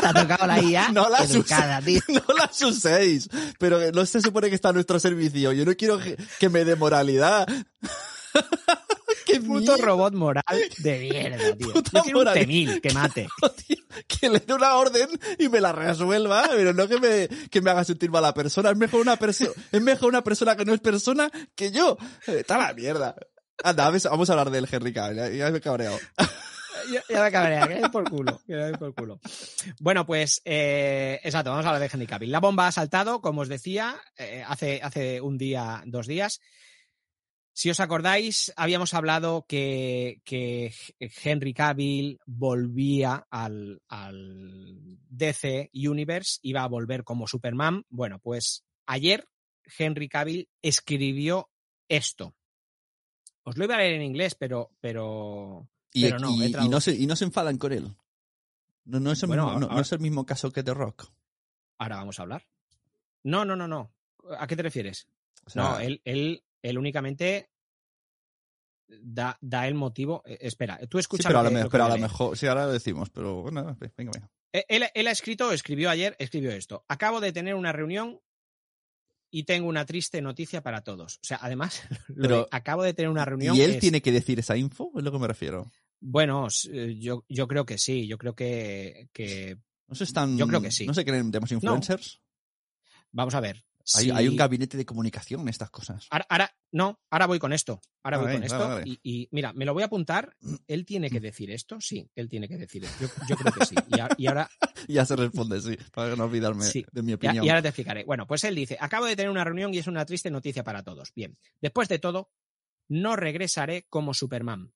[0.00, 2.00] te ha tocado la IA No las educada, tío.
[2.08, 3.28] no las uséis.
[3.58, 5.52] Pero no se supone que está a nuestro servicio.
[5.52, 7.48] Yo no quiero que, que me dé moralidad.
[9.28, 9.76] ¡Qué Puto mierda!
[9.84, 10.44] robot moral
[10.78, 11.72] de mierda, tío.
[11.72, 12.46] Puta Yo quiero un moral.
[12.46, 13.28] T-1000 que mate.
[13.66, 17.60] tío, que le dé una orden y me la resuelva, pero no que me, que
[17.60, 18.70] me haga sentir mala persona.
[18.70, 21.98] Es mejor una persona, es mejor una persona que no es persona que yo.
[22.26, 23.14] Eh, Está la mierda.
[23.62, 25.98] Anda, vamos a hablar del Henry Cavill, ya, me he cabreado.
[26.92, 28.40] Ya, ya me cabrea, que por culo.
[28.46, 29.20] Que por culo.
[29.80, 32.30] Bueno, pues, eh, exacto, vamos a hablar de Henry Cavill.
[32.30, 36.40] La bomba ha saltado, como os decía, eh, hace, hace un día, dos días.
[37.58, 46.62] Si os acordáis, habíamos hablado que, que Henry Cavill volvía al, al DC Universe, iba
[46.62, 47.84] a volver como Superman.
[47.88, 49.26] Bueno, pues ayer
[49.76, 51.50] Henry Cavill escribió
[51.88, 52.36] esto.
[53.42, 56.80] Os lo iba a leer en inglés, pero, pero, Y, pero no, y- y no,
[56.80, 57.96] se, y no se enfadan con él.
[58.84, 61.10] No, no es el, Bueno, mismo, no- es el mismo caso que The Rock.
[61.78, 62.46] Ahora vamos a hablar.
[63.24, 63.92] No, no, no, no.
[64.38, 65.08] ¿A qué te refieres?
[65.44, 67.50] O sea, no, él, él, él únicamente
[68.88, 70.22] da, da el motivo.
[70.26, 71.28] eh, espera, tú sí, escucha.
[71.28, 73.42] pero a lo lo, que- lo pero a lo mejor, sí, ahora lo decimos, pero
[73.42, 74.30] bueno, venga, venga.
[74.52, 76.84] Eh, Él, él ha escrito, escribió ayer, escribió esto.
[76.88, 78.18] Acabo de tener una reunión
[79.30, 81.16] y tengo una triste noticia para todos.
[81.16, 83.54] O sea, además, lo Pero- de acabo de tener una reunión.
[83.56, 84.90] ¿Y él es- tiene que decir esa info?
[84.96, 85.70] Es lo que me refiero.
[86.00, 88.06] Bueno, eh, yo, yo creo que sí.
[88.06, 90.38] Yo creo que, que No se están.
[90.38, 90.86] Yo creo que sí.
[90.86, 91.38] No se creen No.
[91.50, 92.22] influencers.
[93.12, 93.64] vamos a ver.
[93.94, 96.06] Hay, un gabinete de comunicación en estas cosas.
[96.10, 97.80] Ahora, ahora- no, ahora voy con esto.
[98.02, 98.58] Ahora Ah, voy con esto.
[98.58, 98.84] vale, vale.
[98.86, 100.36] Y, y mira, me lo voy a apuntar.
[100.66, 101.80] ¿Él tiene que decir esto?
[101.80, 103.06] Sí, él tiene que decir esto.
[103.06, 103.74] Yo, yo creo que sí.
[103.88, 104.48] Y, a- y ahora,
[104.88, 106.84] Ya se responde, sí, para no olvidarme Sí.
[106.92, 107.44] de mi Ya- opinión.
[107.44, 108.04] y ahora te explicaré.
[108.04, 110.82] Bueno, pues él dice, acabo de tener una reunión y es una triste noticia para
[110.82, 111.12] todos.
[111.14, 112.30] Bien, después de todo,
[112.88, 114.72] no regresaré como Superman.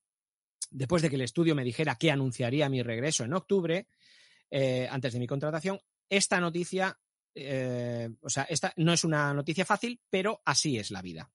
[0.70, 3.86] Después de que el estudio me dijera que anunciaría mi regreso en octubre,
[4.50, 6.98] eh, antes de mi contratación, esta noticia,
[7.34, 11.30] eh, o sea, esta no es una noticia fácil, pero así es la vida.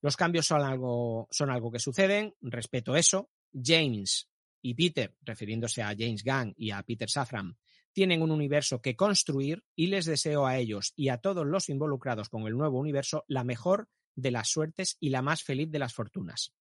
[0.00, 3.30] Los cambios son algo, son algo que suceden, respeto eso.
[3.52, 4.28] James
[4.62, 7.56] y Peter, refiriéndose a James Gunn y a Peter Safran,
[7.92, 12.28] tienen un universo que construir y les deseo a ellos y a todos los involucrados
[12.28, 15.94] con el nuevo universo la mejor de las suertes y la más feliz de las
[15.94, 16.52] fortunas.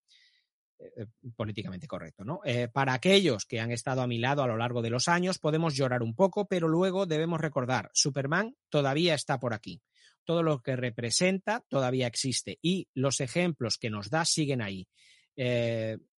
[0.79, 1.05] Eh, eh,
[1.35, 2.41] políticamente correcto, ¿no?
[2.45, 5.39] Eh, para aquellos que han estado a mi lado a lo largo de los años,
[5.39, 9.81] podemos llorar un poco, pero luego debemos recordar, Superman todavía está por aquí.
[10.23, 14.87] Todo lo que representa todavía existe y los ejemplos que nos da siguen ahí.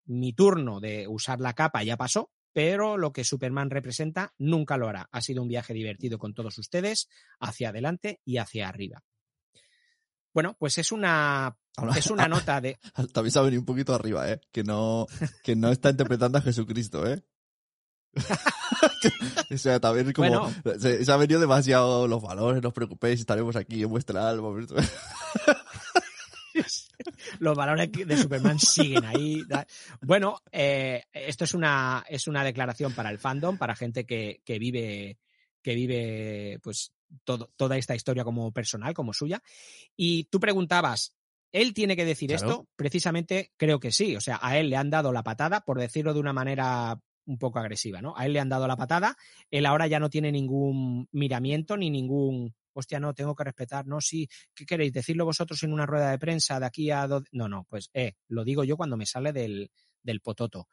[0.05, 4.89] Mi turno de usar la capa ya pasó, pero lo que Superman representa nunca lo
[4.89, 5.07] hará.
[5.11, 7.07] Ha sido un viaje divertido con todos ustedes,
[7.39, 9.03] hacia adelante y hacia arriba.
[10.33, 11.57] Bueno, pues es una,
[11.95, 12.77] es una nota de...
[13.13, 14.41] También se ha venido un poquito arriba, ¿eh?
[14.51, 15.07] Que no,
[15.43, 17.23] que no está interpretando a Jesucristo, ¿eh?
[19.53, 20.29] o sea, también como...
[20.29, 20.79] Bueno.
[20.79, 24.49] Se, se ha venido demasiado los valores, no os preocupéis, estaremos aquí en vuestra alma.
[27.39, 29.43] los valores de Superman siguen ahí.
[30.01, 34.59] Bueno, eh, esto es una, es una declaración para el fandom, para gente que, que
[34.59, 35.17] vive,
[35.61, 36.91] que vive pues
[37.23, 39.41] todo- toda esta historia como personal, como suya.
[39.95, 41.15] Y tú preguntabas,
[41.51, 42.49] ¿él tiene que decir Claro.
[42.49, 42.67] esto?
[42.75, 44.15] Precisamente creo que sí.
[44.15, 47.37] O sea, a él le han dado la patada, por decirlo de una manera un
[47.37, 48.15] poco agresiva, ¿no?
[48.17, 49.15] A él le han dado la patada,
[49.51, 54.01] él ahora ya no tiene ningún miramiento ni ningún, hostia, no, tengo que respetar, no,
[54.01, 54.91] sí, ¿qué queréis?
[54.93, 57.23] ¿Decirlo vosotros en una rueda de prensa de aquí a dos?
[57.31, 59.69] No, no, pues, eh, lo digo yo cuando me sale del,
[60.01, 60.69] del pototo.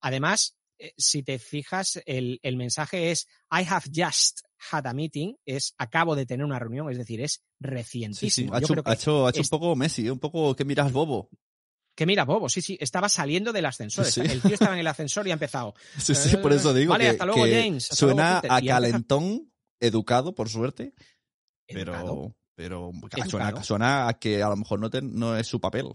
[0.00, 0.58] Además,
[0.96, 6.14] si te fijas, el, el mensaje es I have just had a meeting, es acabo
[6.16, 8.54] de tener una reunión, es decir, es Sí, sí, recientísimo.
[8.54, 10.10] ha Yo hecho, creo que ha hecho, ha hecho es- un poco Messi, ¿eh?
[10.10, 11.28] un poco que miras bobo.
[11.96, 14.04] que mira, Bobo, sí, sí, estaba saliendo del ascensor.
[14.06, 14.32] Sí, sí.
[14.32, 15.74] El tío estaba en el ascensor y ha empezado.
[15.98, 17.84] Sí, sí, por eso digo Vale, que, hasta luego, que James.
[17.84, 20.92] hasta suena a calentón, educado, por suerte,
[21.68, 22.34] Educado.
[22.56, 25.86] pero, pero suena, suena a que a lo mejor no, te- no es su papel.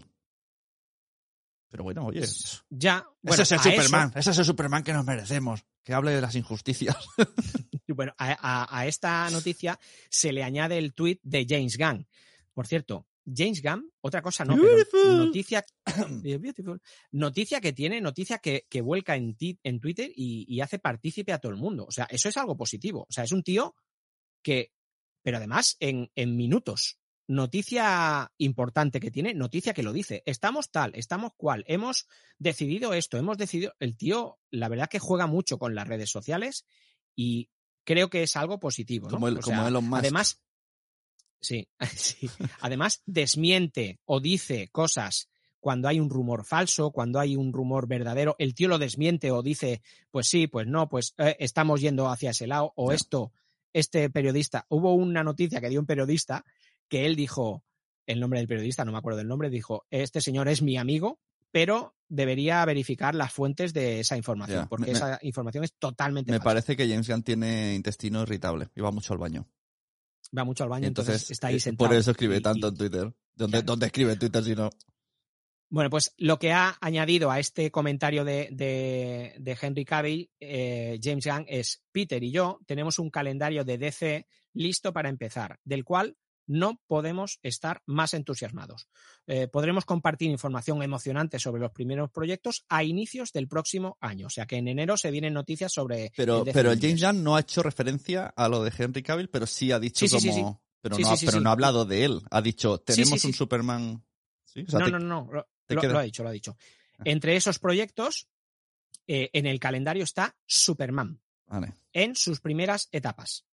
[1.70, 2.26] Pero bueno, oye.
[2.68, 5.64] Ya, bueno, ese es el eso- Superman, ese es el Superman que nos merecemos.
[5.82, 6.96] Que hable de las injusticias.
[7.86, 9.76] Y Bueno, a, a- a esta noticia
[10.10, 12.06] se le añade el tuit de James Gunn.
[12.54, 15.64] Por cierto, James Gunn, otra cosa no, pero noticia,
[16.22, 16.80] Beautiful.
[17.10, 21.32] noticia que tiene, noticia que, que vuelca en, ti- en Twitter y, y hace partícipe
[21.32, 21.84] a todo el mundo.
[21.86, 23.06] O sea, eso es algo positivo.
[23.08, 23.74] O sea, es un tío
[24.42, 24.72] que,
[25.22, 26.99] pero además en, en minutos,
[27.30, 30.22] noticia importante que tiene, noticia que lo dice.
[30.26, 32.06] Estamos tal, estamos cual, hemos
[32.38, 33.72] decidido esto, hemos decidido.
[33.78, 36.66] El tío, la verdad que juega mucho con las redes sociales
[37.14, 37.48] y
[37.84, 39.06] creo que es algo positivo.
[39.08, 39.14] ¿no?
[39.14, 39.98] Como el- O como sea, Elon Musk.
[40.00, 40.40] Además,
[41.40, 42.28] sí, sí.
[42.60, 45.28] Además, desmiente o dice cosas
[45.60, 49.42] cuando hay un rumor falso, cuando hay un rumor verdadero, el tío lo desmiente o
[49.42, 53.30] dice, pues sí, pues no, pues eh, estamos yendo hacia ese lado, o esto,
[53.74, 56.44] este periodista, hubo una noticia que dio un periodista
[56.90, 57.64] que él dijo,
[58.06, 61.20] el nombre del periodista, no me acuerdo del nombre, dijo, este señor es mi amigo,
[61.52, 66.38] pero debería verificar las fuentes de esa información, porque me- esa información es totalmente Me
[66.38, 66.44] falsa.
[66.50, 69.48] parece que James Gunn tiene intestino irritable y va mucho al baño.
[70.36, 71.88] Va mucho al baño, entonces, Entonces, está ahí eh, sentado.
[71.88, 73.12] por eso escribe y- tanto en Twitter.
[73.34, 73.66] ¿Dónde, Claro.
[73.66, 74.70] ¿Dónde escribe en Twitter si no?
[75.72, 80.98] Bueno, pues lo que ha añadido a este comentario de, de- de Henry Cavill, eh,
[81.00, 85.84] James Gunn, es Peter y yo tenemos un calendario de DC listo para empezar, del
[85.84, 86.16] cual
[86.50, 88.88] no podemos estar más entusiasmados.
[89.28, 94.26] Eh, podremos compartir información emocionante sobre los primeros proyectos a inicios del próximo año.
[94.26, 96.12] O sea que en enero se vienen noticias sobre.
[96.16, 96.80] Pero, pero el.
[96.80, 100.06] James Gunn no ha hecho referencia a lo de Henry Cavill, pero sí ha dicho
[100.06, 100.20] Sí, como...
[100.20, 100.44] sí, sí.
[100.82, 101.44] Pero, no, ha- sí, pero sí.
[101.44, 102.22] no ha hablado de él.
[102.30, 103.32] Ha dicho, tenemos un.
[103.32, 104.04] Superman...
[104.44, 104.64] ¿Sí?
[104.66, 105.32] O sea, no, te, no, no, no.
[105.32, 106.56] Lo, lo ha dicho, lo ha dicho.
[107.04, 108.28] Entre esos proyectos,
[109.06, 111.74] eh, en el calendario está Superman, Vale.
[111.92, 113.46] en sus primeras etapas.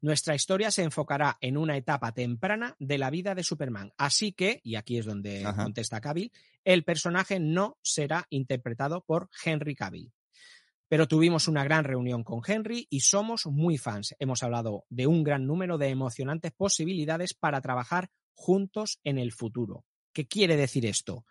[0.00, 3.92] Nuestra historia se enfocará en una etapa temprana de la vida de Superman.
[3.96, 5.62] Así que, y aquí es donde Ajá.
[5.64, 6.32] contesta Cavill,
[6.64, 10.12] el personaje no será interpretado por Henry Cavill.
[10.88, 14.14] Pero tuvimos una gran reunión con Henry y somos muy fans.
[14.18, 19.86] Hemos hablado de un gran número de emocionantes posibilidades para trabajar juntos en el futuro.
[20.12, 21.24] ¿Qué quiere decir esto?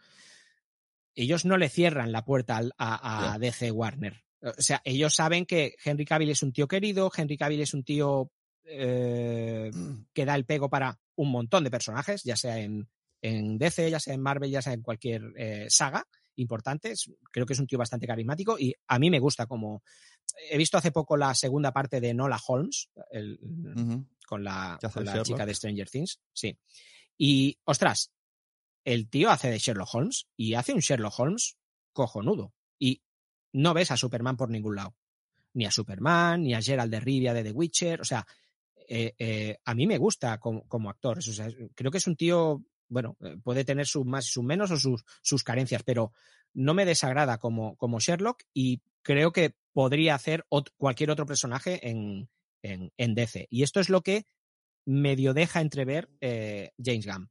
[1.14, 3.40] Ellos no le cierran la puerta al- a, a Ya.
[3.40, 4.24] DC Warner.
[4.42, 7.84] O sea, ellos saben que Henry Cavill es un tío querido, Henry Cavill es un
[7.84, 8.32] tío
[8.66, 9.72] eh,
[10.14, 12.88] que da el pego para un montón de personajes, ya sea en,
[13.22, 16.94] en DC, ya sea en Marvel, ya sea en cualquier eh, saga importante.
[17.32, 19.84] Creo que es un tío bastante carismático y a mí me gusta como...
[20.50, 23.38] He visto hace poco la segunda parte de Nola Holmes, el-
[24.26, 26.58] con la, con la chica de Stranger Things, sí.
[27.18, 28.12] Y, ostras,
[28.86, 31.58] el tío hace de Sherlock Holmes y hace un Sherlock Holmes
[31.92, 32.54] cojonudo.
[32.80, 33.02] Y
[33.54, 34.96] no ves a Superman por ningún lado.
[35.54, 38.02] Ni a Superman, ni a Gerald de Rivia de The Witcher.
[38.02, 38.26] O sea,
[38.88, 41.20] eh, eh, a mí me gusta como, actor.
[41.76, 44.78] Creo que es un tío, bueno, eh, puede tener sus más y sus menos o
[44.78, 46.14] sus, sus carencias, pero
[46.54, 50.46] no me desagrada como, como Sherlock y creo que podría hacer
[50.78, 52.30] cualquier otro personaje en,
[52.62, 53.48] en, en DC.
[53.50, 54.26] Y esto es lo que
[54.86, 57.30] medio deja entrever James Gunn.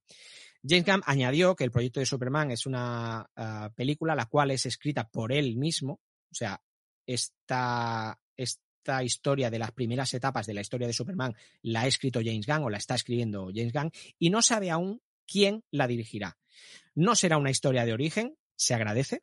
[0.66, 4.66] James Gunn añadió que el proyecto de Superman es una ah, película la cual es
[4.66, 6.00] escrita por él mismo,
[6.30, 6.62] o sea,
[7.06, 12.20] esta, esta historia de las primeras etapas de la historia de Superman la ha escrito
[12.22, 16.38] James Gunn o la está escribiendo James Gunn y no sabe aún quién la dirigirá.
[16.94, 19.22] No será una historia de origen, se agradece,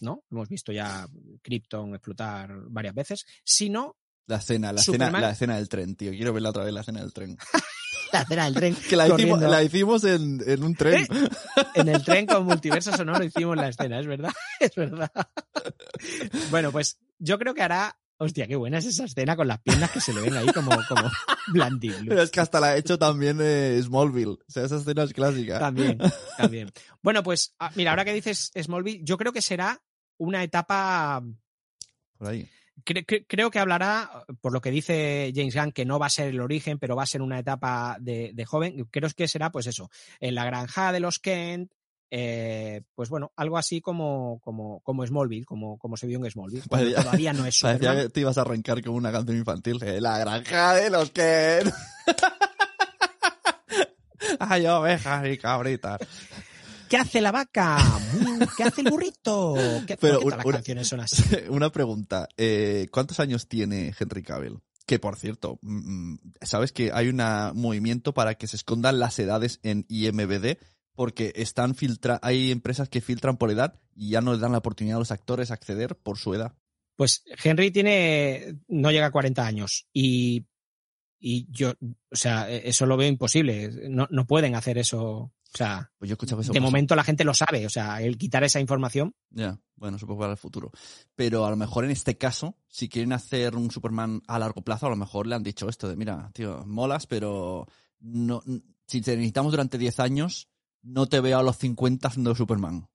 [0.00, 0.24] ¿no?
[0.30, 1.06] Hemos visto ya
[1.42, 6.10] Krypton explotar varias veces, sino La escena, la escena, la escena del tren, tío.
[6.12, 7.36] Quiero verla otra vez, la escena del tren.
[8.12, 8.74] la escena del tren.
[8.74, 11.06] Que la hicimos, la hicimos en, en un tren.
[11.74, 15.10] En el tren con multiverso sonoro hicimos la escena, es verdad, es verdad.
[16.50, 17.98] Bueno, pues yo creo que hará.
[18.18, 20.70] Hostia, qué buena es esa escena con las piernas que se le ven ahí como,
[20.88, 21.10] como.
[21.50, 24.38] Pero es que hasta la ha hecho también eh, Smallville.
[24.38, 25.58] O sea, esa escena es clásica.
[25.58, 25.98] También,
[26.38, 26.70] también.
[27.02, 29.82] Bueno, pues ah, mira, ahora que dices Smallville, yo creo que será
[30.18, 31.20] una etapa.
[32.16, 32.48] Por ahí.
[32.84, 36.10] Cre- cre- creo que hablará, por lo que dice James Gunn, que no va a
[36.10, 38.84] ser el origen, pero va a ser una etapa de, de joven.
[38.90, 41.72] Creo que será, pues eso, en la granja de los Kent.
[42.14, 46.68] eh, pues bueno, algo así como, como, como Smallville, como, como se vio en Smallville.
[46.68, 49.78] Parecía- todavía no es Parecía que te ibas a arrancar como una canción infantil.
[49.82, 51.60] eh, La granja de los que.
[54.38, 56.00] Hay ovejas y cabritas.
[56.92, 57.78] ¿Qué hace la vaca?
[57.78, 59.54] Mm, ¿Qué hace el burrito?
[59.86, 61.22] ¿Qué, Pero ¿por qué todas las una- canciones son así?
[61.48, 62.28] Una pregunta.
[62.36, 64.58] eh, ¿Cuántos años tiene Henry Cavill?
[64.84, 67.16] Que por cierto, mm, sabes que hay un
[67.54, 70.58] movimiento para que se escondan las edades en IMBD
[70.94, 74.58] porque están filtra hay empresas que filtran por edad y ya no le dan la
[74.58, 76.52] oportunidad a los actores a acceder por su edad.
[76.96, 80.44] Pues Henry tiene, no llega a 40 años y,
[81.18, 81.70] y yo,
[82.10, 83.70] o sea, eso lo veo imposible.
[83.88, 85.32] No, no pueden hacer eso.
[85.54, 86.52] O sea, Pues yo escuchaba eso.
[86.52, 87.66] de momento la gente lo sabe.
[87.66, 89.14] O sea, el quitar esa información.
[89.30, 90.70] Ya, bueno, supongo para el futuro.
[91.14, 94.86] Pero a lo mejor en este caso, si quieren hacer un Superman a largo plazo,
[94.86, 97.66] a lo mejor le han dicho esto de, mira, tío, molas, pero
[98.00, 98.42] no,
[98.86, 100.48] si te necesitamos durante 10 años,
[100.82, 102.88] no te veo a los 50 haciendo Superman.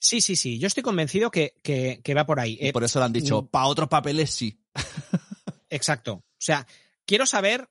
[0.00, 0.58] Sí, sí, sí.
[0.58, 2.58] Yo estoy convencido que, que, que va por ahí.
[2.60, 3.46] Y Eh, por eso le han dicho, mm.
[3.48, 4.58] para otros papeles sí.
[5.70, 6.12] Exacto.
[6.14, 6.66] O sea,
[7.04, 7.68] quiero saber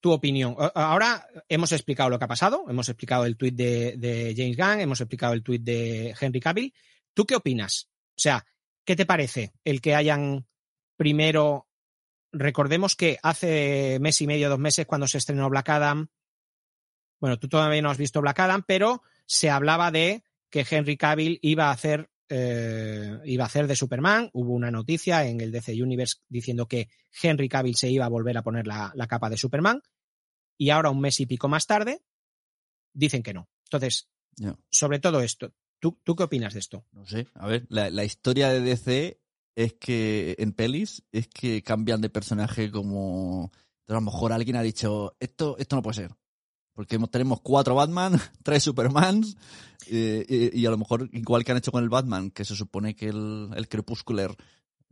[0.00, 0.56] tu opinión.
[0.74, 4.80] Ahora hemos explicado lo que ha pasado, hemos explicado el tuit de, de James Gunn,
[4.80, 6.74] hemos explicado el tuit de Henry Cavill.
[7.14, 7.88] ¿Tú qué opinas?
[8.16, 8.44] O sea,
[8.84, 10.46] ¿qué te parece el que hayan
[10.96, 11.66] primero...
[12.32, 16.08] Recordemos que hace mes y medio, dos meses, cuando se estrenó Black Adam,
[17.20, 21.38] bueno, tú todavía no has visto Black Adam, pero se hablaba de que Henry Cavill
[21.42, 24.30] iba a hacer eh, iba a hacer de Superman.
[24.32, 26.88] Hubo una noticia en el DC Universe diciendo que
[27.22, 29.82] Henry Cavill se iba a volver a poner la, la capa de Superman.
[30.56, 32.02] Y ahora, un mes y pico más tarde,
[32.92, 33.48] dicen que no.
[33.64, 34.08] Entonces,
[34.70, 36.86] sobre todo esto, ¿tú, ¿tú qué opinas de esto?
[36.92, 39.20] No sé, a ver, la, la historia de DC
[39.56, 43.50] es que en pelis es que cambian de personaje como...
[43.88, 46.12] A lo mejor alguien ha dicho, esto, esto no puede ser.
[46.80, 49.36] Porque tenemos cuatro Batman, tres Supermans,
[49.90, 50.24] eh,
[50.54, 52.96] y, y a lo mejor igual que han hecho con el Batman, que se supone
[52.96, 54.34] que el, el Crepuscular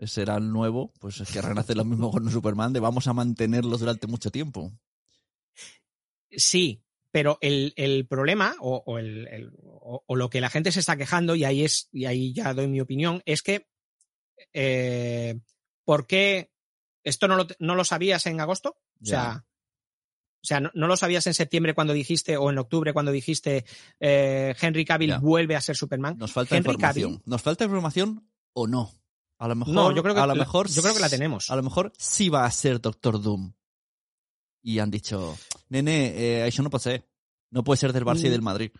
[0.03, 3.14] será el nuevo, pues es querrán hacer lo mismo con un Superman, de vamos a
[3.14, 4.70] mantenerlos durante mucho tiempo.
[6.30, 10.70] Sí, pero el, el problema, o, o el, el- o- o lo que la gente
[10.72, 13.66] se está quejando, y ahí es, y ahí ya doy mi opinión, es que
[14.53, 15.41] eh,
[15.86, 16.51] ¿por qué
[17.03, 18.76] esto no lo, no lo sabías en agosto?
[19.01, 19.47] O sea,
[20.41, 23.64] O sea, no, no lo sabías en septiembre cuando dijiste, o en octubre cuando dijiste
[24.01, 25.18] eh, Henry Cavill Ya.
[25.18, 26.16] vuelve a ser Superman.
[26.18, 27.12] Nos falta Henry información.
[27.18, 28.93] Cavill- ¿Nos falta información o no?
[29.39, 31.51] A lo mejor, No, yo creo que a lo mejor, yo creo que la tenemos.
[31.51, 33.53] A lo mejor sí va a ser Doctor Doom.
[34.62, 35.36] Y han dicho,
[35.68, 37.09] nene, eh, eso no puede ser.
[37.51, 38.32] No puede ser del Barça y Mm.
[38.32, 38.70] del Madrid.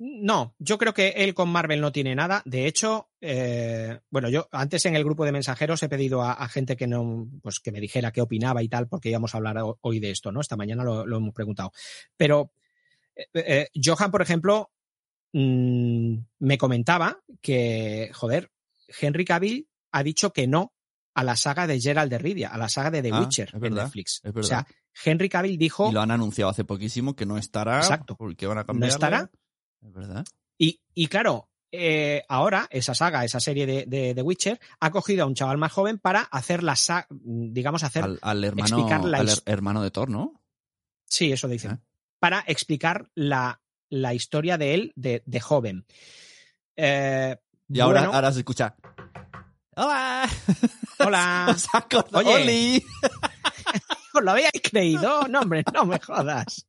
[0.00, 2.40] No, yo creo que él con Marvel no tiene nada.
[2.44, 6.48] De hecho, eh, bueno, yo antes en el grupo de mensajeros he pedido a, a
[6.48, 9.58] gente que no, pues que me dijera qué opinaba y tal, porque íbamos a hablar
[9.58, 10.40] ho- hoy de esto, ¿no?
[10.40, 11.72] Esta mañana lo, lo hemos preguntado.
[12.16, 12.52] Pero
[13.16, 14.70] eh, eh, Johan, por ejemplo,
[15.32, 18.50] mm, me comentaba que, joder,
[19.00, 20.72] Henry Cavill ha dicho que no
[21.14, 23.54] a la saga de Gerald de Rivia, a la saga de The Ah, Witcher es
[23.54, 24.20] en verdad, Netflix.
[24.24, 24.48] O verdad.
[24.48, 24.66] sea,
[25.04, 27.78] Henry Cavill dijo Y lo han anunciado hace poquísimo que no estará.
[27.78, 28.14] Exacto.
[28.16, 28.90] Porque van a no cambiar.
[28.90, 29.30] estará.
[29.82, 30.24] Es verdad.
[30.58, 35.24] Y, y claro, eh, ahora esa saga, esa serie de, de, de Witcher, ha cogido
[35.24, 38.04] a un chaval más joven para hacer la saga, digamos, hacer.
[38.04, 40.42] Al, al hermano, explicar la al his- her- hermano de Thor, ¿no?
[41.06, 41.70] Sí, eso dicen.
[41.72, 41.80] Ah.
[42.18, 43.60] Para explicar la,
[43.90, 45.86] la historia de él de, de joven.
[46.76, 47.36] Eh,
[47.68, 48.74] Y ahora, bueno, ahora se escucha.
[49.76, 50.28] ¡Hola!
[50.98, 51.46] Hola.
[51.54, 51.66] ¿Os?
[52.12, 52.34] Oye.
[52.34, 52.84] ¡Oli!
[54.14, 55.28] ¿Os lo habíais creído?
[55.28, 56.66] No, hombre, no me jodas.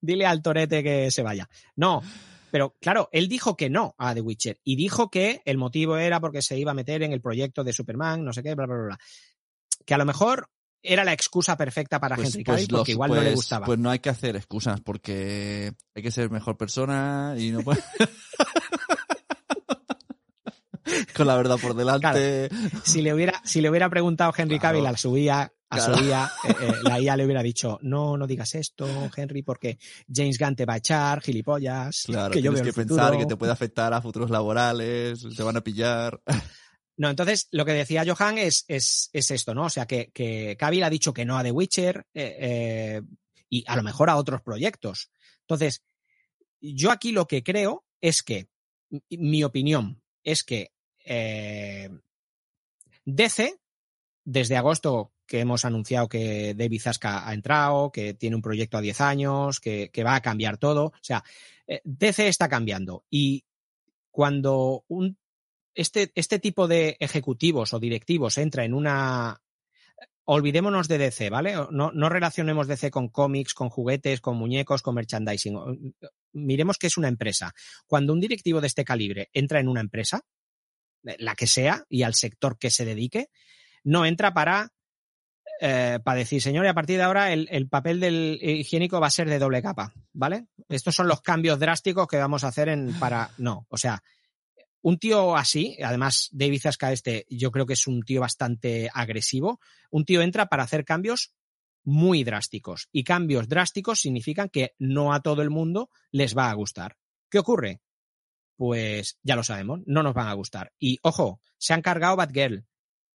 [0.00, 1.48] Dile al torete que se vaya.
[1.76, 2.02] No,
[2.50, 6.20] pero claro, él dijo que no a The Witcher y dijo que el motivo era
[6.20, 8.76] porque se iba a meter en el proyecto de Superman, no sé qué, bla, bla,
[8.76, 8.98] bla.
[9.84, 10.48] Que a lo mejor
[10.82, 13.34] era la excusa perfecta para Pues, Henry pues Cavill porque los- igual no le pues-
[13.34, 13.66] gustaba.
[13.66, 17.82] Pues no hay que hacer excusas porque hay que ser mejor persona y no puede...
[21.16, 22.48] Con la verdad por delante.
[22.84, 24.78] si, le hubiera, si le hubiera preguntado Henry Claro.
[24.78, 25.96] Cavill a su IA, a Claro.
[25.96, 29.78] su IA, eh, eh, la IA le hubiera dicho, no, no digas esto, Henry, porque
[30.12, 33.18] James Gunn te va a echar, gilipollas, Claro, que yo tienes veo que pensar futuro".
[33.18, 36.20] que te puede afectar a futuros laborales, te van a pillar.
[36.98, 39.64] No, entonces lo que decía Johan es, es, es esto, ¿no?
[39.64, 43.02] O sea, que, que Cavill ha dicho que no a The Witcher eh,
[43.50, 45.10] y a lo mejor a otros proyectos.
[45.40, 45.82] Entonces,
[46.58, 48.48] yo aquí lo que creo es que,
[49.10, 50.72] mi- opinión es que
[53.04, 53.60] DC,
[54.24, 58.80] desde agosto que hemos anunciado que David Zaska ha entrado, que tiene un proyecto a
[58.80, 61.24] 10 años, que, que va a cambiar todo, o sea,
[61.66, 63.44] eh, DC está cambiando y
[64.10, 65.18] cuando un
[65.76, 69.40] este, este tipo de ejecutivos o directivos entra en una.
[70.28, 71.54] Olvidémonos de DC, ¿vale?
[71.70, 75.94] No, no relacionemos DC con cómics, con juguetes, con muñecos, con merchandising.
[76.32, 77.54] Miremos que es una empresa.
[77.86, 80.22] Cuando un directivo de este calibre entra en una empresa,
[81.02, 83.28] la que sea, y al sector que se dedique,
[83.84, 84.72] no entra para,
[85.60, 89.06] eh, para decir, señor, y a partir de ahora el, el papel del higiénico va
[89.06, 90.46] a ser de doble capa, ¿vale?
[90.68, 93.30] Estos son los cambios drásticos que vamos a hacer en, para.
[93.38, 94.02] No, o sea,
[94.82, 99.58] un tío así, además David Zaska este, yo creo que es un tío bastante agresivo,
[99.90, 101.32] un tío entra para hacer cambios
[101.82, 106.54] muy drásticos y cambios drásticos significan que no a todo el mundo les va a
[106.54, 106.96] gustar.
[107.28, 107.80] ¿Qué ocurre?
[108.56, 110.72] Pues ya lo sabemos, no nos van a gustar.
[110.78, 112.64] Y ojo, se han cargado Batgirl,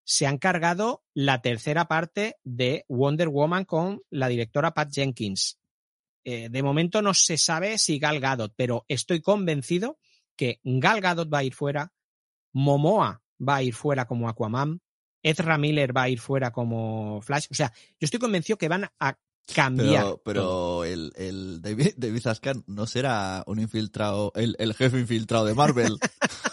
[0.04, 5.60] se han cargado la tercera parte de Wonder Woman con la directora Pat Jenkins.
[6.24, 9.98] Eh, de momento no se sabe si Gal Gadot, pero estoy convencido
[10.36, 11.94] que Gal Gadot va a ir fuera,
[12.54, 14.82] Momoa va a ir fuera como Aquaman,
[15.24, 17.48] Ezra Miller va a ir fuera como Flash.
[17.52, 19.18] O sea, yo estoy convencido que van a
[19.54, 20.04] cambiar.
[20.04, 22.24] Pero, pero el, el David, David
[22.68, 25.98] no será un infiltrado, el, el jefe infiltrado de Marvel.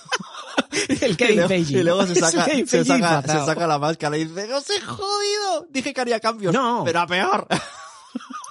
[1.03, 1.79] el Kevin Feige.
[1.79, 3.47] y luego se saca, se, saca, se disfrazado.
[3.47, 5.67] saca la máscara y dice, ¡Os he jodido!
[5.71, 6.83] Dije que haría cambios, No.
[6.85, 7.47] pero a peor.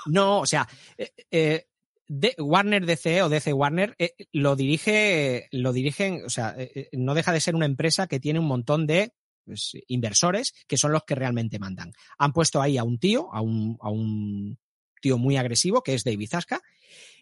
[0.10, 0.68] No, o sea,
[0.98, 1.68] eh, eh,
[2.08, 7.14] de- Warner DC o DC Warner eh, lo dirige, lo dirigen, o sea, eh, no
[7.14, 9.12] deja de ser una empresa que tiene un montón de
[9.44, 11.92] pues, inversores que son los que realmente mandan.
[12.18, 14.58] Han puesto ahí a un tío, a un, a un
[15.02, 16.62] tío muy agresivo que es David Zaska,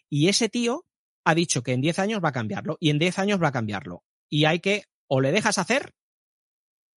[0.07, 0.85] y ese tío
[1.23, 3.51] ha dicho que en 10 años va a cambiarlo y en 10 años va a
[3.51, 4.03] cambiarlo.
[4.29, 5.93] Y hay que o le dejas hacer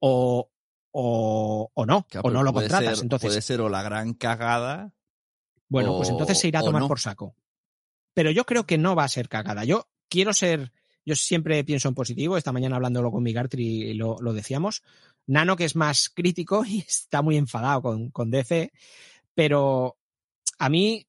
[0.01, 0.51] o,
[0.93, 2.97] o, o no, Claro, o no lo contratas.
[2.97, 4.93] ser- Entonces, Puede ser o la gran cagada.
[5.69, 6.89] bueno, pues entonces se irá a tomar no.
[6.89, 7.35] por saco.
[8.15, 9.65] Pero yo creo que no va a ser cagada.
[9.65, 10.73] Yo quiero ser,
[11.05, 12.37] yo siempre pienso en positivo.
[12.37, 13.33] Esta mañana hablándolo con mi
[13.95, 14.83] lo, lo decíamos.
[15.27, 18.73] Nano, que es más crítico y está muy enfadado con, con DC,
[19.35, 19.99] pero
[20.59, 21.07] a mí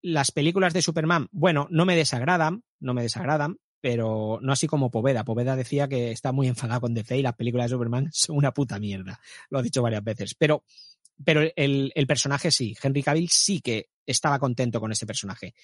[0.00, 4.90] las películas de Superman, bueno, no me desagradan, no me desagradan, pero no así como
[4.90, 5.24] Poveda.
[5.24, 8.52] Poveda decía que está muy enfadado con DC y las películas de Superman son una
[8.52, 9.20] puta mierda.
[9.50, 10.34] Lo ha dicho varias veces.
[10.34, 10.64] Pero,
[11.24, 15.54] pero el, el personaje sí, Henry Cavill sí que estaba contento con ese personaje.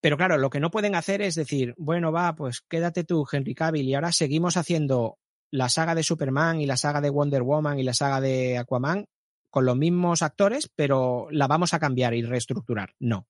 [0.00, 3.54] Pero claro, lo que no pueden hacer es decir, bueno, va, pues quédate tú, Henry
[3.54, 5.18] Cavill, y ahora seguimos haciendo
[5.50, 9.06] la saga de Superman y la saga de Wonder Woman y la saga de Aquaman
[9.50, 12.94] con los mismos actores, pero la vamos a cambiar y reestructurar.
[12.98, 13.26] No.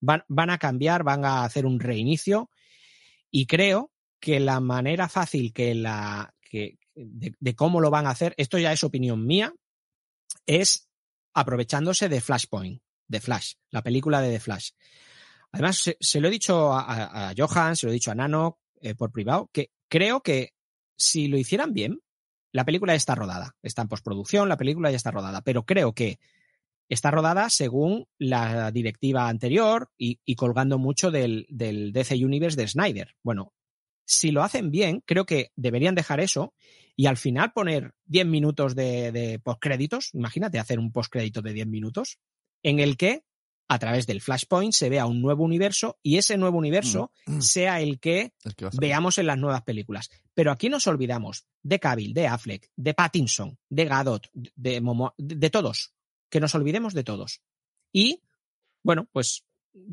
[0.00, 2.50] Van, van a cambiar, van a hacer un reinicio
[3.32, 8.34] y creo que la manera fácil que la, que, de, cómo lo van a hacer,
[8.36, 9.52] esto ya es opinión mía,
[10.46, 10.88] es
[11.34, 14.70] aprovechándose de Flashpoint, de Flash, la película de The Flash.
[15.50, 19.10] Además, se, lo he dicho a, Johan, se lo he dicho a Nano eh, por
[19.10, 20.52] privado, que creo que
[20.96, 22.00] si lo hicieran bien,
[22.52, 25.94] la película ya está rodada, está en postproducción, la película ya está rodada, pero creo
[25.94, 26.18] que
[26.92, 32.68] está rodada según la directiva anterior y, y colgando mucho del, del, DC Universe de
[32.68, 33.14] Snyder.
[33.22, 33.54] Bueno,
[34.04, 36.54] si lo hacen bien, creo que deberían dejar eso
[36.94, 41.66] y al final poner 10 minutos de, de postcréditos, imagínate hacer un postcrédito de 10
[41.66, 42.18] minutos,
[42.62, 43.24] en el que
[43.68, 47.40] a través del Flashpoint se vea un nuevo universo y ese nuevo universo mm.
[47.40, 50.10] sea el que, El veamos en las nuevas películas.
[50.34, 55.48] Pero aquí nos olvidamos de Cavill, de Affleck, de Pattinson, de Gadot, de Momo, de
[55.48, 55.94] todos.
[56.32, 57.42] Que nos olvidemos de todos.
[57.92, 58.22] Y,
[58.82, 59.44] bueno, pues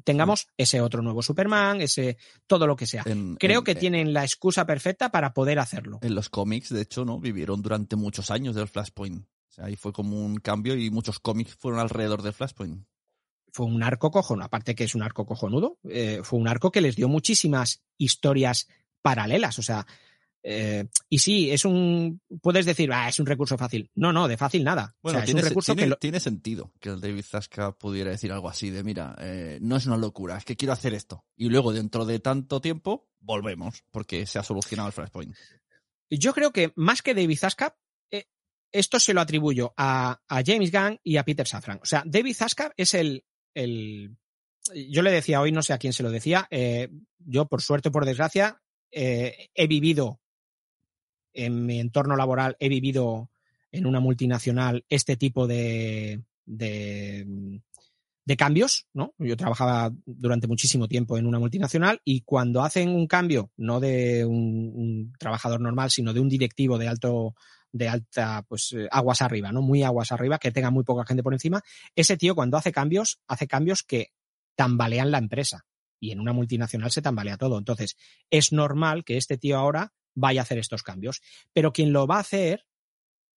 [0.06, 2.18] tengamos ese otro nuevo Superman, ese
[2.48, 3.04] todo lo que sea.
[3.06, 6.00] En- Creo en- que en- tienen la excusa perfecta para poder hacerlo.
[6.02, 7.20] En los cómics, de hecho, ¿no?
[7.20, 9.22] Vivieron durante muchos años del Flashpoint.
[9.26, 12.86] O sea, ahí fue como un cambio y muchos cómics fueron alrededor del Flashpoint.
[13.52, 16.82] fue un arco cojonudo, aparte que es un arco cojonudo, eh, fue un arco que
[16.82, 18.68] les dio muchísimas historias
[19.02, 19.88] paralelas, o sea,
[20.44, 23.90] eh, y sí, es un, puedes decir, ah, es un recurso fácil.
[23.96, 24.96] No, no, de fácil nada.
[25.02, 27.24] Bueno, o sea, es tiene, un recurso tiene- que lo- tiene sentido que el David
[27.24, 30.74] Zaska pudiera decir algo así de, mira, eh, no es una locura, es que quiero
[30.74, 31.26] hacer esto.
[31.36, 35.36] Y luego, dentro de tanto tiempo, volvemos, porque se ha solucionado el Flashpoint.
[36.10, 37.78] Yo creo que más que David Zaska,
[38.12, 38.26] eh,
[38.72, 41.80] esto se lo atribuyo a, a James Gunn y a Peter Safran.
[41.84, 44.16] O sea, David Zaska es el, el
[44.74, 46.48] yo le decía hoy, no sé a quién se lo decía,
[47.18, 48.62] yo por suerte o por desgracia
[48.92, 50.20] he vivido
[51.34, 53.30] en mi entorno laboral, he vivido
[53.72, 57.62] en una multinacional este tipo de, de,
[58.26, 59.14] de cambios, ¿no?
[59.20, 64.26] Yo trabajaba durante muchísimo tiempo en una multinacional y cuando hacen un cambio, no de
[64.26, 67.36] un, un trabajador normal, sino de un directivo de alto
[67.72, 69.62] de alta, pues eh, aguas arriba, ¿no?
[69.62, 71.62] Muy aguas arriba, que tenga muy poca gente por encima.
[71.96, 74.12] Ese tío cuando hace cambios, hace cambios que
[74.56, 75.66] tambalean la empresa.
[76.00, 77.58] Y en una multinacional se tambalea todo.
[77.58, 77.98] Entonces,
[78.30, 81.22] es normal que este tío ahora vaya a hacer estos cambios.
[81.54, 82.66] Pero quien lo va a hacer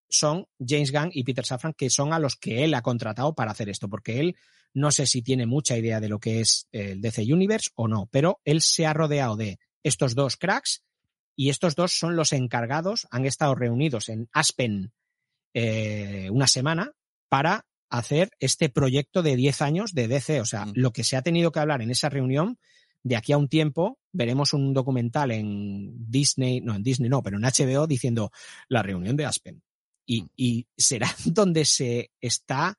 [0.08, 3.50] son James Gunn y Peter Safran, que son a los que él ha contratado para
[3.50, 4.36] hacer esto, porque él
[4.74, 8.08] no sé si tiene mucha idea de lo que es el DC Universe o no,
[8.10, 10.82] pero él se ha rodeado de estos dos cracks
[11.34, 14.92] y estos dos son los encargados, han estado reunidos en Aspen
[15.54, 16.92] eh, una semana
[17.28, 20.40] para hacer este proyecto de 10 años de DC.
[20.40, 20.72] O sea, Mm.
[20.74, 22.58] lo que se ha tenido que hablar en esa reunión,
[23.02, 27.36] de aquí a un tiempo veremos un documental en Disney, no, en Disney no, pero
[27.38, 28.30] en HBO diciendo
[28.68, 29.62] la reunión de Aspen.
[30.06, 30.28] Y, Mm.
[30.36, 32.78] y será donde se está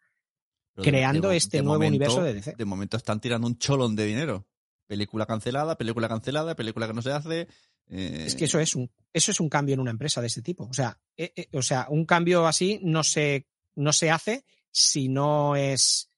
[0.76, 2.56] Pero creando de- este de nuevo momento- universo de DC.
[2.58, 4.46] De momento están tirando un cholón de dinero.
[4.88, 7.48] Película cancelada, película cancelada, película que no se hace.
[7.90, 10.42] eh, Es que eso es un, eso es un cambio en una empresa de este
[10.42, 10.66] tipo.
[10.66, 15.10] O sea, eh, eh, o sea, un cambio así no se, no se hace si
[15.10, 16.10] no es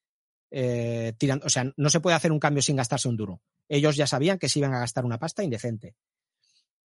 [0.51, 3.41] eh, tirando, o sea, no se puede hacer un cambio sin gastarse un duro.
[3.67, 5.95] Ellos ya sabían que se iban a gastar una pasta indecente.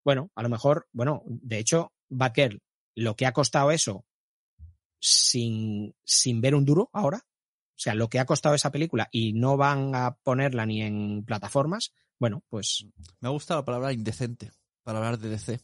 [0.04, 2.62] Bueno, a lo mejor, bueno, de hecho, Batgirl,
[2.94, 4.06] lo que ha costado eso
[4.98, 9.32] sin, sin ver un duro ahora, o sea, lo que ha costado esa película y
[9.32, 12.86] no van a ponerla ni en plataformas, bueno, pues
[13.20, 14.52] Me ha gustado la palabra indecente
[14.82, 15.60] para hablar de DC.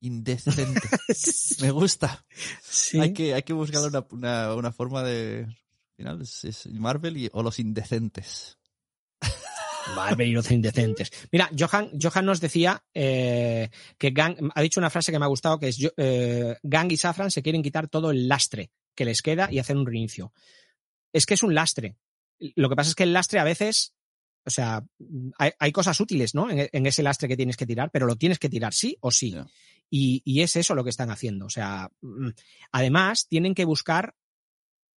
[0.00, 0.80] Indecente.
[1.60, 2.24] Me gusta.
[2.62, 2.98] sí.
[2.98, 5.44] Hay, que, hay que buscar una, una, una forma de.
[5.44, 8.58] Al final es, es Marvel y, o los indecentes.
[10.32, 11.10] Los indecentes.
[11.32, 15.28] Mira, Johan, Johan nos decía eh, que Gang, ha dicho una frase que me ha
[15.28, 19.22] gustado, que es eh, Gang y Safran se quieren quitar todo el lastre que les
[19.22, 20.32] queda y hacer un reinicio.
[21.12, 21.96] Es que es un lastre.
[22.38, 23.94] Lo que pasa es que el lastre a veces,
[24.44, 24.84] o sea,
[25.38, 26.50] hay, hay cosas útiles, ¿no?
[26.50, 29.10] En, en ese lastre que tienes que tirar, pero lo tienes que tirar sí o
[29.10, 29.36] sí.
[29.90, 31.46] Y, y es eso lo que están haciendo.
[31.46, 32.28] O sea, mm,
[32.72, 34.14] además tienen que buscar.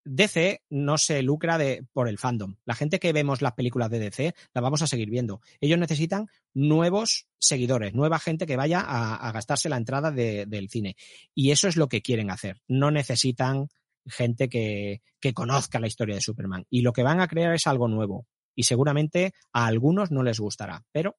[0.05, 2.57] DC no se lucra de, por el fandom.
[2.65, 5.41] La gente que vemos las películas de DC las vamos a seguir viendo.
[5.61, 10.97] Ellos necesitan nuevos seguidores, nueva gente que vaya a, gastarse la entrada de- del cine.
[11.35, 12.61] Y eso es lo que quieren hacer.
[12.69, 13.69] No necesitan
[14.07, 15.01] gente que
[15.35, 16.67] conozca la historia de Superman.
[16.69, 18.27] Y lo que van a crear es algo nuevo.
[18.55, 20.85] Y seguramente a algunos no les gustará.
[20.93, 21.17] Pero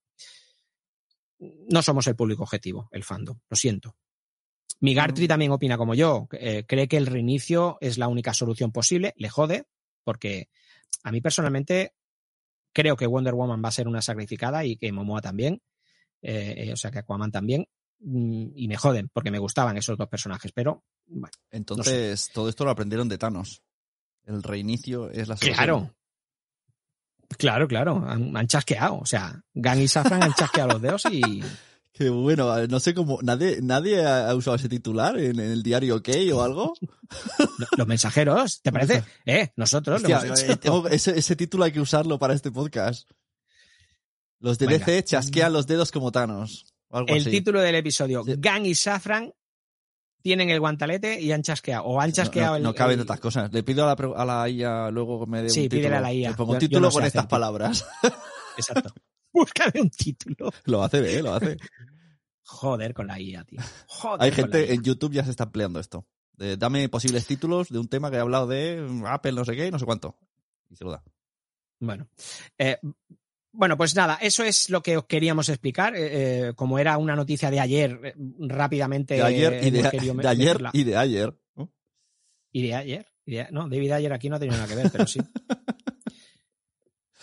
[1.39, 3.39] no somos el público objetivo, el fandom.
[3.49, 3.95] Lo siento.
[4.83, 6.27] Migartri también opina como yo.
[6.33, 9.13] eh, cree que el reinicio es la única solución posible.
[9.17, 9.65] Le jode,
[10.03, 10.49] porque
[11.03, 11.93] a mí personalmente
[12.73, 15.61] creo que Wonder Woman va a ser una sacrificada y que Momoa también.
[16.21, 17.65] eh, eh, o sea, que Aquaman también.
[17.99, 20.51] mm, Y me joden, porque me gustaban esos dos personajes.
[20.53, 23.61] Pero, bueno, Entonces, todo esto lo aprendieron de Thanos.
[24.25, 25.55] El reinicio es la solución.
[25.55, 25.95] Claro.
[27.37, 28.03] Claro, claro.
[28.05, 28.99] Han, han chasqueado.
[28.99, 31.41] O sea, Gang y Safran han chasqueado los dedos y.
[31.95, 33.19] Qué bueno, no sé cómo.
[33.21, 36.73] ¿Nadie, nadie ha usado ese titular en, en el diario OK o algo?
[37.77, 39.03] Los mensajeros, ¿te parece?
[39.27, 40.59] Eh, nosotros lo Hostia, hemos eh, hecho.
[40.59, 43.07] tengo- ese, ese título hay que usarlo para este podcast.
[44.39, 44.85] Los de Venga.
[44.85, 46.65] DC chasquean los dedos como Thanos.
[46.89, 47.29] O algo El así.
[47.29, 48.33] título del episodio: Sí.
[48.39, 49.31] Gang y Safran
[50.23, 51.83] tienen el guantalete y han chasqueado.
[51.85, 52.63] O han No, chasqueado no, el.
[52.63, 53.53] no caben el- tantas cosas.
[53.53, 55.79] Le pido a la, a la IA luego que me dé Sí, un título.
[55.81, 56.29] pídele a la IA.
[56.31, 57.85] Le pongo un Yo- yo título no con estas palabras.
[58.57, 58.93] Exacto.
[59.33, 60.51] Búscame un título.
[60.65, 61.21] lo hace, ¿eh?
[61.23, 61.57] Lo hace.
[62.43, 63.59] Joder con la IA, tío.
[63.87, 66.05] Joder Hay gente en YouTube ya se está empleando esto.
[66.33, 69.69] De, dame posibles títulos de un tema que he hablado de Apple, no sé qué,
[69.71, 70.17] no sé cuánto.
[70.69, 71.03] Y se lo da.
[71.79, 72.07] Bueno,
[72.57, 72.79] eh,
[73.51, 75.95] bueno, pues nada, eso es lo que os queríamos explicar.
[75.95, 79.15] eh, eh, como era una noticia de ayer, eh, rápidamente.
[79.15, 80.69] De ayer y de, de ayer meterla.
[80.73, 81.35] y de ayer.
[81.55, 81.71] ¿no?
[82.51, 83.05] Y de ayer.
[83.25, 85.19] y de- no, David ayer aquí no tenía nada que ver, pero sí.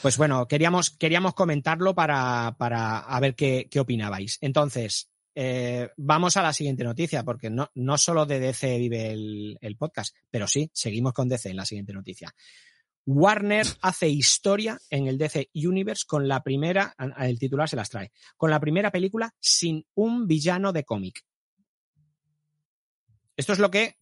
[0.03, 4.39] Pues bueno, queríamos, queríamos comentarlo para, para a ver qué, qué opinabais.
[4.41, 9.59] Entonces, eh, vamos a la siguiente noticia, porque no, no solo de DC vive el,
[9.61, 12.35] el podcast, pero sí, seguimos con DC en la siguiente noticia.
[13.07, 18.13] Warner hace historia en el DC Universe con la primera, el titular se las trae,
[18.37, 21.25] con la primera película sin un villano de cómic.
[23.37, 23.97] Esto es lo que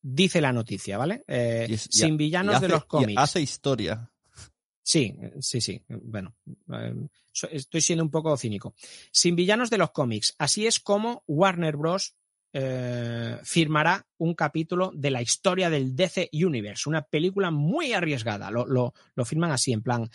[0.00, 1.24] dice la noticia, ¿vale?
[1.26, 3.20] Eh, sin villanos hace- de los cómics.
[3.20, 4.10] Hace historia.
[4.86, 5.82] Sí, eh, sí, sí.
[5.88, 6.34] Bueno,
[6.72, 6.94] eh,
[7.32, 8.74] so- estoy siendo un poco cínico.
[9.10, 10.34] Sin villanos de los cómics.
[10.38, 12.14] Así es como Warner Bros.
[12.56, 18.48] eh, firmará un capítulo de la historia del DC Universe, una película muy arriesgada.
[18.52, 20.08] Lo, lo- lo firman así, en plan.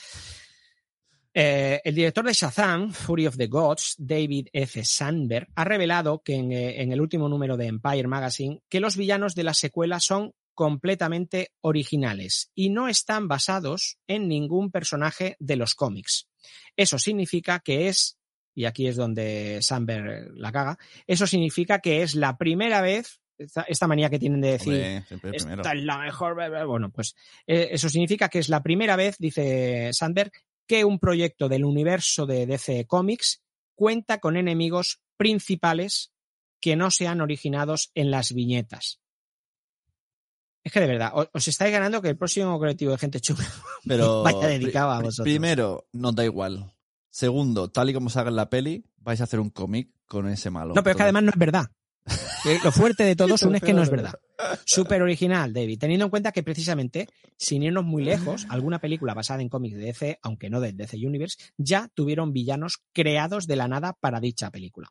[1.34, 4.84] Eh, el director de Shazam, Fury of the Gods, David F.
[4.84, 8.98] Sandberg, ha revelado que en, eh, en el último número de Empire Magazine que los
[8.98, 15.56] villanos de la secuela son completamente originales y no están basados en ningún personaje de
[15.56, 16.28] los cómics.
[16.76, 18.18] Eso significa que es,
[18.54, 23.62] y aquí es donde Sandberg la caga, eso significa que es la primera vez, esta,
[23.70, 26.36] esta manía que tienen de decir, Hombre, esta es la mejor.
[26.68, 27.16] Bueno, pues
[27.48, 30.30] eh, eso significa que es la primera vez, dice Sander,
[30.68, 33.42] que un proyecto del universo de DC Comics
[33.76, 36.12] cuenta con enemigos principales
[36.60, 39.00] que no sean originados en las viñetas.
[40.64, 43.46] Es que de verdad, os estáis ganando que el próximo colectivo de gente chula
[43.88, 45.24] Pero vaya dedicado a vosotros.
[45.24, 46.74] Primero, nos da igual.
[47.10, 50.28] Segundo, tal y como se haga en la peli, vais a hacer un cómic con
[50.28, 50.74] ese malo.
[50.76, 51.72] No, pero es que además no es verdad.
[52.64, 54.14] Lo fuerte de todo aún es que no es verdad.
[54.66, 55.80] Súper original, David.
[55.80, 57.08] Teniendo en cuenta que precisamente,
[57.38, 60.98] sin irnos muy lejos, alguna película basada en cómics de DC, aunque no del DC
[60.98, 64.90] Universe, ya tuvieron villanos creados de la nada para dicha película.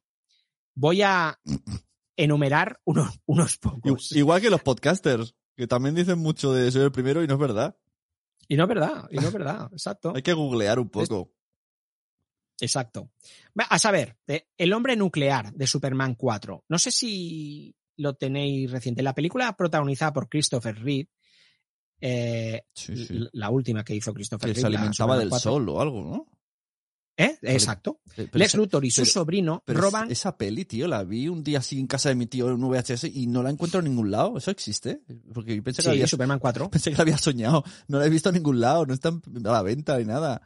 [0.74, 1.38] Voy a
[2.16, 4.12] enumerar unos, unos pocos.
[4.12, 7.40] Igual que los podcasters, que también dicen mucho de ser el primero y no es
[7.40, 7.76] verdad.
[8.46, 10.12] Y no es verdad, y no es verdad, exacto.
[10.14, 11.32] Hay que googlear un poco.
[12.60, 13.10] Exacto.
[13.68, 16.64] A saber, eh, El hombre nuclear de Superman 4.
[16.68, 19.02] No sé si lo tenéis reciente.
[19.02, 21.08] La película protagonizada por Christopher Reeve,
[22.00, 23.18] eh, Sí, sí.
[23.32, 24.60] la última que hizo Christopher Que Reeve.
[24.60, 25.50] se alimentaba del 4.
[25.50, 26.26] sol o algo, ¿no?
[27.20, 27.36] ¿Eh?
[27.42, 28.00] Exacto.
[28.14, 30.08] Pero Lex Luthor y su pero- sobrino pero roban.
[30.10, 32.70] Esa peli, tío, la vi un día así en casa de mi tío en un
[32.70, 34.38] VHS y no la encuentro en ningún lado.
[34.38, 35.02] ¿Eso existe?
[35.34, 36.70] Porque yo pensé que, Sí, había, Superman 4.
[36.70, 37.64] pensé que la había soñado.
[37.88, 40.40] No la he visto en ningún lado, no está a la venta ni nada.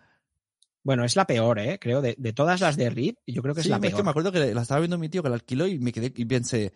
[0.82, 1.78] Bueno, es la peor, ¿eh?
[1.78, 2.00] Creo.
[2.00, 3.96] De, de todas las de Reeve, yo creo que es la es peor.
[3.96, 6.12] que me acuerdo que la estaba viendo mi tío que la alquiló y me quedé
[6.16, 6.72] y pensé,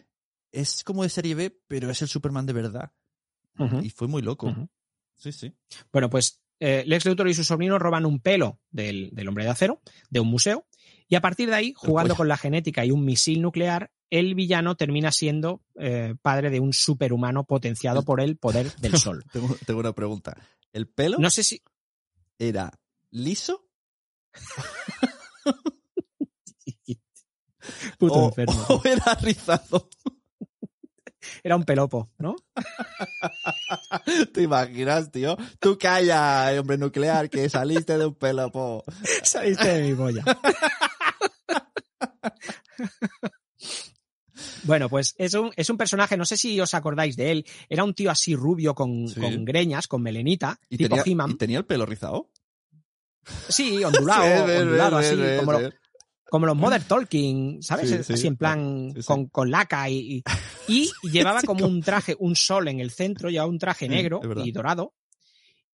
[0.53, 2.93] es como de serie B, pero es el Superman de verdad.
[3.83, 4.55] Y fue muy loco.
[5.17, 5.55] Sí, sí.
[5.91, 9.51] Bueno, pues eh, Lex Luthor y su sobrino roban un pelo del, del hombre de
[9.51, 9.81] acero,
[10.11, 10.67] de un museo,
[11.09, 14.77] y a partir de ahí, jugando con la genética y un misil nuclear, el villano
[14.77, 19.25] termina siendo eh, padre de un superhumano potenciado por el poder del sol.
[19.33, 20.37] Tengo, tengo una pregunta.
[20.73, 21.63] ¿El pelo No sé si.
[22.39, 22.73] era
[23.11, 23.67] liso
[27.99, 28.65] Puto o, enfermo.
[28.69, 29.89] o era rizado?
[31.47, 32.35] Era un pelopo, ¿no?
[34.35, 35.37] ¿Te imaginas, tío?
[35.61, 38.83] Tú calla, hombre nuclear, que saliste de un pelo, po.
[39.23, 40.25] Saliste de mi polla.
[44.65, 47.85] Bueno, pues es un, es un personaje, no sé si os acordáis de él, era
[47.85, 49.21] un tío así rubio con, Sí.
[49.21, 51.31] con greñas, con melenita, ¿Y tipo tenía, He-Man.
[51.31, 52.33] ¿Y tenía el pelo rizado?
[53.49, 55.71] Sí, ondulado, Sí, ondulado así, como, lo-.
[56.29, 57.89] Como los Mother Talking, ¿sabes?
[57.91, 58.13] Sí, sí.
[58.15, 59.03] así en plan Sí.
[59.05, 60.23] Con, con laca y, y,
[60.69, 64.51] y llevaba como un traje, un sol en el centro, llevaba un traje negro y
[64.53, 64.95] dorado.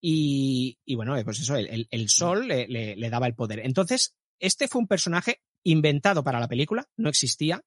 [0.01, 3.61] Y, y bueno, pues eso, el, el- el sol le, le- le daba el poder.
[3.61, 7.63] Entonces, este fue un personaje inventado para la película, no existía.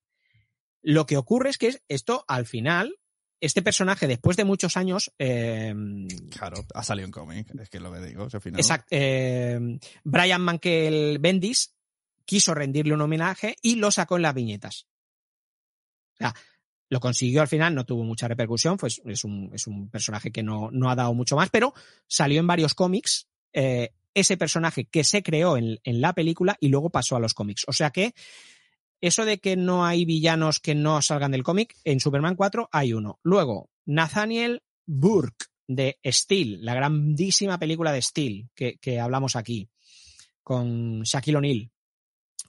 [0.81, 2.95] Lo que ocurre es que esto al final
[3.41, 5.73] este personaje, después de muchos años, eh,
[6.31, 8.27] Claro, ha salido en cómic, es que es lo que digo.
[8.31, 9.59] al final- exact- eh,
[10.03, 11.74] Brian Mankel Bendis
[12.25, 14.87] quiso rendirle un homenaje y lo sacó en las viñetas.
[16.13, 16.33] O sea,
[16.89, 20.43] lo consiguió al final, no tuvo mucha repercusión, pues es un, es un personaje que
[20.43, 21.73] no, no ha dado mucho más, pero
[22.07, 26.69] salió en varios cómics eh, ese personaje que se creó en, en la película y
[26.69, 27.65] luego pasó a los cómics.
[27.67, 28.13] O sea que
[29.01, 32.93] eso de que no hay villanos que no salgan del cómic, en Superman 4 hay
[32.93, 33.19] uno.
[33.23, 39.69] Luego, Nathaniel Burke de Steel, la grandísima película de Steel que, que hablamos aquí,
[40.43, 41.71] con Shaquille O'Neal.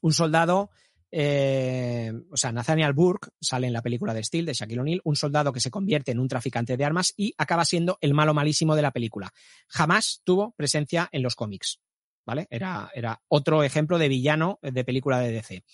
[0.01, 0.71] Un soldado,
[1.11, 5.17] eh, o sea, Nathaniel Burke sale en la película de Steel de Shaquille O'Neal, un
[5.17, 8.77] soldado que se convierte en un traficante de armas y acaba siendo el malo malísimo
[8.77, 9.33] de la película.
[9.69, 11.81] Jamás tuvo presencia en los cómics,
[12.25, 12.47] ¿vale?
[12.51, 15.65] Era, era otro ejemplo de villano de película de DC.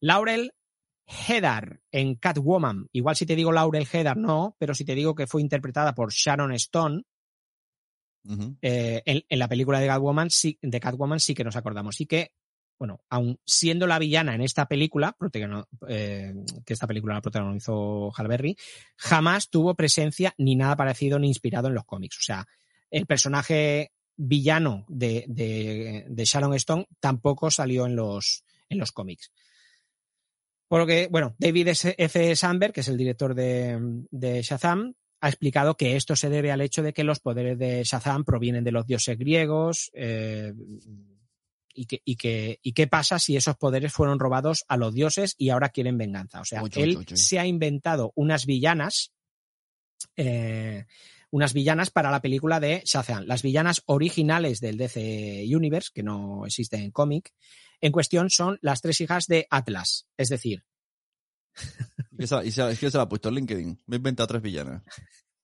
[0.00, 0.52] Laurel
[1.06, 2.88] Heddar en Catwoman.
[2.92, 6.12] Igual si te digo Laurel Heddar no, pero si te digo que fue interpretada por
[6.12, 7.02] Sharon Stone,
[8.60, 11.96] eh, en, en la película de Catwoman, sí, de Catwoman sí que nos acordamos.
[11.96, 12.32] Sí que,
[12.80, 15.14] bueno, aun siendo la villana en esta película,
[15.86, 18.56] eh, que esta película la protagonizó Halle Berry,
[18.96, 22.16] jamás tuvo presencia ni nada parecido ni inspirado en los cómics.
[22.18, 22.46] O sea,
[22.90, 29.30] el personaje villano de, de, de Sharon Stone tampoco salió en los, en los cómics.
[30.66, 31.68] Por lo que, bueno, David
[31.98, 32.34] F.
[32.34, 33.78] Sandberg, que es el director de,
[34.10, 37.82] de Shazam, ha explicado que esto se debe al hecho de que los poderes de
[37.84, 40.54] Shazam provienen de los dioses griegos eh,
[41.74, 45.34] y, que, y, que, y qué pasa si esos poderes fueron robados a los dioses
[45.38, 46.40] y ahora quieren venganza.
[46.40, 49.12] O sea, él se ha inventado unas villanas,
[50.16, 50.86] eh,
[51.30, 53.24] unas villanas para la película de Shazam.
[53.26, 57.32] Las villanas originales del DC Universe, que no existen en cómic,
[57.80, 60.06] en cuestión son las tres hijas de Atlas.
[60.16, 60.64] Es decir,
[62.18, 63.82] Y es que se la ha puesto en LinkedIn.
[63.86, 64.82] Me he inventado tres villanas.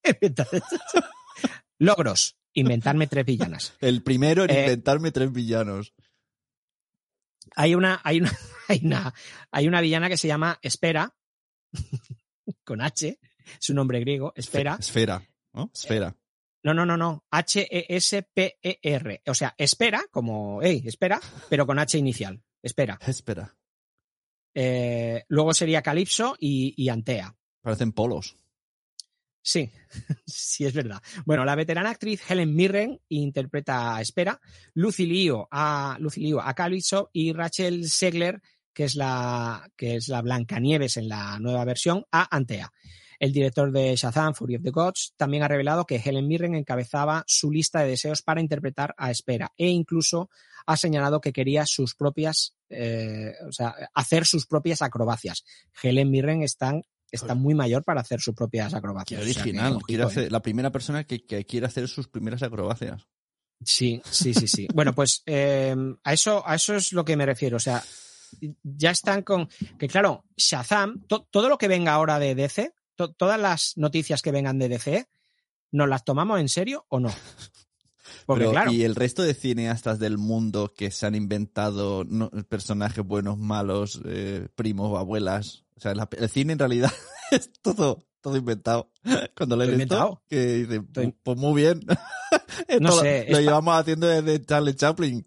[1.78, 3.74] logros, inventarme tres villanas.
[3.80, 5.94] El primero en Eh, inventarme tres villanos.
[7.56, 8.32] Hay una, hay una,
[8.68, 9.14] hay una,
[9.50, 11.12] hay una villana que se llama Espera,
[12.64, 13.18] con H,
[13.60, 14.76] es un nombre griego, Espera.
[14.78, 15.70] Esfera, ¿no?
[15.74, 16.14] Esfera.
[16.62, 19.22] No, no, no, no, H-E-S-P-E-R.
[19.26, 22.42] O sea, espera, como, hey, espera, pero con H inicial.
[22.60, 22.98] Espera.
[23.06, 23.56] Espera.
[24.52, 27.36] Eh, luego sería Calipso y, y Antea.
[27.62, 28.36] Parecen polos.
[29.46, 29.70] Sí,
[30.26, 31.00] sí, es verdad.
[31.24, 34.40] Bueno, la veterana actriz Helen Mirren interpreta a Espera,
[34.74, 38.42] Lucy Liu a, Lucy Liu a Calypso y Rachel Segler,
[38.72, 42.72] que es la, que es la Blancanieves en la nueva versión, a Antea.
[43.20, 47.22] El director de Shazam, Fury of the Gods, también ha revelado que Helen Mirren encabezaba
[47.28, 50.28] su lista de deseos para interpretar a Espera e incluso
[50.66, 55.44] ha señalado que quería sus propias, eh, o sea, hacer sus propias acrobacias.
[55.80, 56.74] Helen Mirren está,
[57.10, 59.20] está muy mayor para hacer sus propias Qué acrobacias.
[59.20, 59.78] o sea que, original.
[59.86, 60.06] Quiere ¿eh?
[60.06, 63.06] hacer, la primera persona que, que quiere hacer sus primeras acrobacias.
[63.64, 64.68] Sí, sí, sí, sí.
[64.74, 67.56] bueno, pues eh, a eso, a eso es lo que me refiero.
[67.56, 67.82] O sea,
[68.62, 69.48] ya están con.
[69.78, 74.20] Que claro, Shazam, to- todo lo que venga ahora de DC, to- todas las noticias
[74.20, 75.08] que vengan de DC,
[75.72, 77.08] ¿nos las tomamos en serio o no?
[78.26, 78.72] Porque Pero, claro.
[78.72, 84.00] Y el resto de cineastas del mundo que se han inventado no- personajes buenos, malos,
[84.04, 85.64] eh, primos, abuelas.
[85.76, 86.90] O sea, la- el cine en realidad
[87.30, 88.90] es todo, todo inventado.
[89.36, 90.82] Cuando lo he visto, que dice,
[91.22, 91.80] pues muy bien.
[92.80, 95.26] No sé, lo pa- llevamos haciendo desde Charlie Chaplin.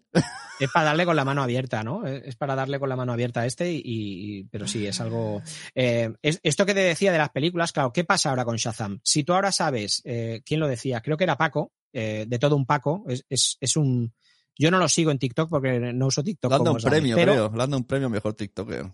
[0.58, 2.04] Es para darle con la mano abierta, ¿no?
[2.06, 5.40] Es para darle con la mano abierta a este, y, y- pero sí, es algo.
[5.74, 9.00] eh, es- esto que te decía de las películas, claro, ¿qué pasa ahora con Shazam?
[9.02, 11.00] Si tú ahora sabes, eh, ¿quién lo decía?
[11.00, 14.12] Creo que era Paco, eh, de todo un Paco, es, es, es un.
[14.58, 16.50] Yo no lo sigo en TikTok porque no uso TikTok.
[16.50, 17.48] Dando un sabes, premio, pero, creo.
[17.48, 18.92] Dando un premio mejor TikToker.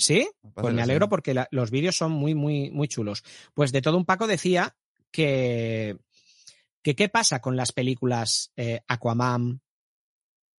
[0.00, 0.28] ¿Sí?
[0.54, 3.22] Pues me alegro porque la- los vídeos son muy, muy, muy chulos.
[3.54, 4.76] Pues de todo un Paco decía
[5.10, 5.96] que,
[6.82, 9.60] que qué pasa con las películas eh, Aquaman,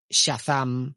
[0.10, 0.96] Shazam,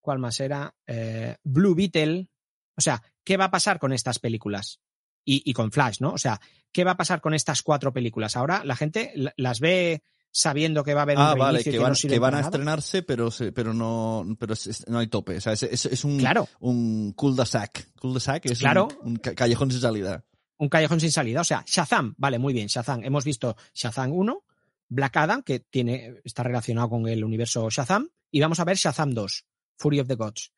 [0.00, 0.74] ¿cuál más era?
[0.86, 2.28] Eh, Blue Beetle.
[2.76, 4.80] O sea, ¿qué va a pasar con estas películas?
[5.24, 6.12] Y, y con Flash, ¿no?
[6.12, 6.40] O sea,
[6.72, 8.36] ¿qué va a pasar con estas cuatro películas?
[8.36, 10.02] Ahora la gente la- las ve
[10.32, 12.14] sabiendo que va a haber Ah, un vale, reinicio y que que van, no sirve
[12.14, 12.48] que van a nada.
[12.48, 15.36] estrenarse, pero se- pero no pero es- es- no hay tope.
[15.36, 16.48] O sea, es, es- es un, Claro.
[16.60, 17.92] un cul-de-sac.
[18.00, 18.88] Cul-de-sac es un- Claro.
[19.02, 20.24] un, ca- callejón sin salida.
[20.58, 21.40] un callejón sin salida.
[21.40, 23.02] O sea, Shazam, vale, muy bien, Shazam.
[23.02, 24.44] Hemos visto Shazam 1,
[24.90, 29.12] Black Adam, que tiene, está relacionado con el universo Shazam, y vamos a ver Shazam
[29.12, 29.46] 2,
[29.78, 30.52] Fury of the Gods.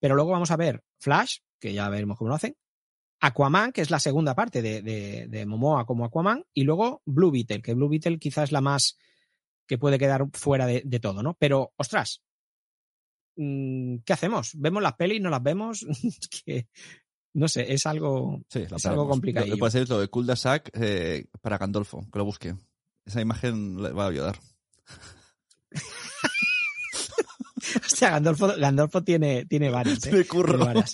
[0.00, 2.56] Pero luego vamos a ver Flash, que ya veremos cómo lo hacen,
[3.20, 7.30] Aquaman, que es la segunda parte de, de- de Momoa como Aquaman, y luego Blue
[7.30, 8.98] Beetle, que Blue Beetle quizás es la más
[9.66, 11.36] que puede quedar fuera de, de todo, ¿no?
[11.38, 12.22] Pero, ostras,
[13.36, 14.52] mm, ¿qué hacemos?
[14.54, 15.20] ¿Vemos las pelis?
[15.20, 15.86] ¿No las vemos?
[16.44, 16.68] Que
[17.34, 19.46] No sé, es algo, Sí, es algo complicado.
[19.58, 22.54] Puede ser lo de cul-de-sac eh, para Gandolfo, que lo busque.
[23.04, 24.38] Esa imagen le va a ayudar.
[27.84, 30.06] Hostia, Gandolfo, Gandolfo tiene, tiene varias.
[30.06, 30.10] ¿eh?
[30.10, 30.58] Tiene curro.
[30.58, 30.92] Tiene varias.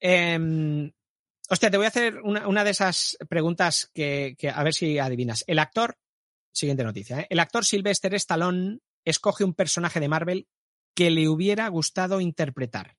[0.00, 0.92] Em,
[1.48, 4.98] hostia, te voy a hacer una, una de esas preguntas que, que a ver si
[4.98, 5.42] adivinas.
[5.46, 5.96] El actor,
[6.54, 7.26] siguiente noticia, ¿eh?
[7.30, 10.48] el actor Sylvester Stallone escoge un personaje de Marvel
[10.94, 12.96] que le hubiera gustado interpretar.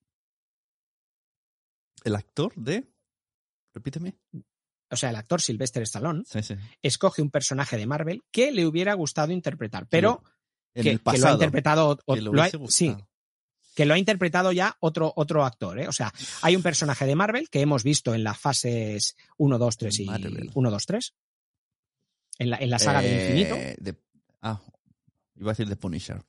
[2.04, 2.88] ¿El actor de?
[3.74, 4.16] Repíteme.
[4.92, 6.56] O sea, el actor Sylvester Stallone Sí, sí.
[6.82, 10.24] escoge un personaje de Marvel que le hubiera gustado interpretar, pero
[10.74, 12.96] En que, el que lo ha interpretado o- que lo ha- sí,
[13.76, 15.80] que lo ha interpretado ya otro, otro actor.
[15.80, 15.88] ¿eh?
[15.88, 19.78] O sea, hay un personaje de Marvel que hemos visto en las fases 1, 2,
[19.78, 20.52] 3 y Marvel.
[20.54, 21.14] 1, 2, 3.
[22.38, 23.56] En la, en la saga del Eh, infinito.
[23.84, 23.96] de-
[24.42, 24.62] ah,
[25.36, 26.22] iba a decir The Punisher.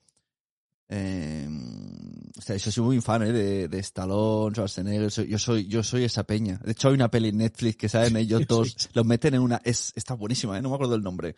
[0.89, 1.49] Eh,
[2.39, 3.33] o sea, yo soy muy fan ¿eh?
[3.33, 5.11] de, de Stallone, Schwarzenegger.
[5.11, 6.61] soy- yo soy, yo soy esa peña.
[6.65, 8.89] De hecho, hay una peli en Netflix que saben ellos Sí, dos, sí.
[8.93, 10.63] los meten en una, es, está buenísima, ¿eh?
[10.63, 11.35] no me acuerdo el nombre.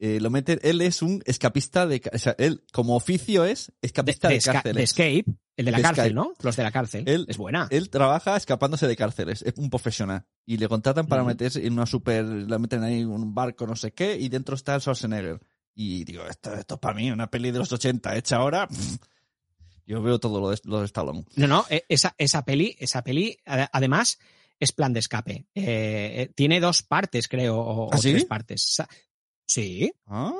[0.00, 3.86] Eh, lo meten, él es un escapista de, o sea, él como oficio es De,
[3.86, 4.76] escapista de de, Esca- cárceles.
[4.76, 5.24] de Escape,
[5.56, 6.14] el de la De cárcel.
[6.14, 6.32] ¿no?
[6.42, 7.04] Los de la cárcel.
[7.08, 7.68] Él- es buena.
[7.70, 10.24] Él trabaja escapándose de cárceles, es un profesional.
[10.46, 13.76] Y le contratan para meterse en una super, le meten ahí en un barco, no
[13.76, 15.40] sé qué, y dentro está el Schwarzenegger.
[15.74, 18.68] Y digo, esto, esto es para mí, una peli de los 80 hecha ahora.
[19.86, 21.24] Yo veo todo lo de, lo de Stallone.
[21.36, 24.18] No, no, eh, esa, esa peli, esa peli, ade- además,
[24.60, 25.46] es plan de escape.
[25.54, 28.10] Eh, eh, tiene dos partes, creo, o, ¿Ah, o sí?
[28.12, 28.82] tres partes.
[29.44, 30.32] Sí, Ah,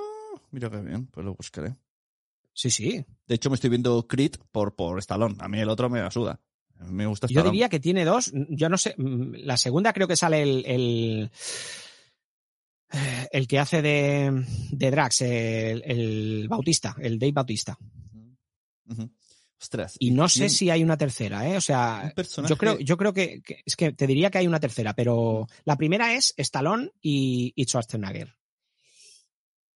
[0.52, 1.74] mira qué bien, pues lo buscaré.
[2.52, 3.04] Sí, sí.
[3.26, 5.36] De hecho, me estoy viendo Creed por, por Stallone.
[5.40, 6.40] A mí el otro me la suda.
[6.78, 7.52] A mí me gusta Yo Stallone.
[7.52, 8.32] diría que tiene dos.
[8.50, 8.94] Yo no sé.
[8.98, 10.64] mm, La segunda creo que sale el.
[10.66, 11.30] el,
[13.30, 17.78] el que hace de, de Drax, el, el Bautista, el Dave Bautista.
[19.60, 19.96] Ostras.
[20.00, 21.56] Y no sé ¿quién- si hay una tercera, ¿eh?
[21.56, 22.12] O sea,
[22.48, 25.46] yo creo, yo creo que, que- es que te diría que hay una tercera, pero
[25.64, 28.34] la primera es Stallone y, y Schwarzenegger.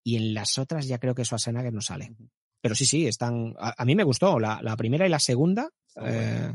[0.03, 2.15] Y en las otras ya creo que Schwarzenegger no sale.
[2.67, 3.55] Pero sí, sí, están.
[3.59, 4.39] A, a mí me gustó.
[4.39, 5.71] La, la primera y la segunda.
[6.03, 6.53] eh,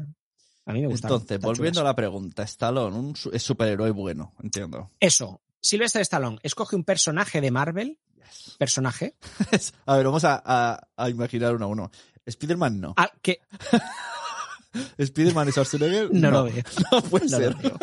[0.65, 1.17] a mí me gustaron.
[1.21, 1.85] Entonces, volviendo chulas.
[1.85, 4.91] a la pregunta, Stallone, un su- es superhéroe bueno, entiendo.
[4.99, 5.41] Eso.
[5.59, 7.99] Sylvester Stallone escoge un personaje de Marvel.
[8.57, 9.15] Personaje.
[9.85, 11.91] a ver, vamos a, a- a imaginar uno a uno.
[12.25, 12.95] Spider-Man no.
[13.21, 13.39] que
[14.97, 16.63] Spider-Man y Schwarzenegger no, lo veo.
[16.91, 17.51] No puede No ser.
[17.53, 17.77] lo veo.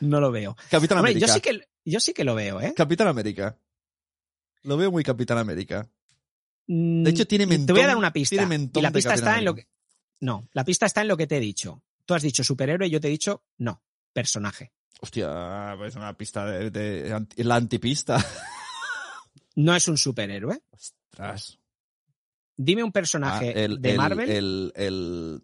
[0.00, 0.56] No lo veo.
[0.70, 1.26] Capitán Hombre, América.
[1.26, 2.72] yo sí que yo sí que lo veo, ¿eh?
[2.76, 3.56] Capitán América.
[4.62, 5.88] Lo veo muy Capitán América.
[6.68, 8.30] De De hecho, tiene Te voy mentón- a dar una pista.
[8.36, 9.66] tiene mentón y la pista está en lo que.
[10.20, 11.82] No, la pista está en lo que te he dicho.
[12.04, 14.72] Tú has dicho superhéroe y yo te he dicho no, personaje.
[15.00, 18.24] Hostia, pues una pista de, la antipista.
[19.56, 20.62] No es un superhéroe.
[20.70, 21.58] Ostras.
[22.56, 24.30] Dime un Ah, personaje el, de el- Marvel.
[24.30, 25.40] El, el,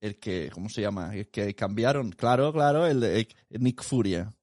[0.00, 1.14] el que, ¿cómo se llama?
[1.14, 2.10] El que cambiaron.
[2.10, 4.34] Claro, claro, el, Nick Furia.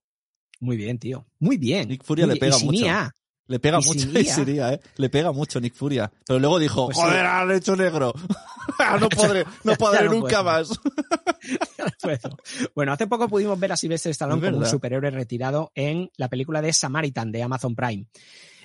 [0.61, 1.25] Muy bien, tío.
[1.39, 1.89] Muy bien.
[1.89, 2.85] Nick Furia Muy le pega y sin mucho.
[2.85, 3.13] IA.
[3.51, 4.07] Le pega Y mucho
[4.47, 4.79] y ¿eh?
[4.95, 6.09] Le pega mucho Nick Furia.
[6.25, 7.03] Pero luego dijo, Pues sí.
[7.03, 8.13] joder, han hecho negro.
[9.01, 10.43] no podré, no podré no nunca puedo.
[10.43, 10.79] más.
[12.73, 16.61] Bueno, hace poco pudimos ver a Sylvester Stallone como un superhéroe retirado en la película
[16.61, 18.05] de Samaritan de Amazon Prime.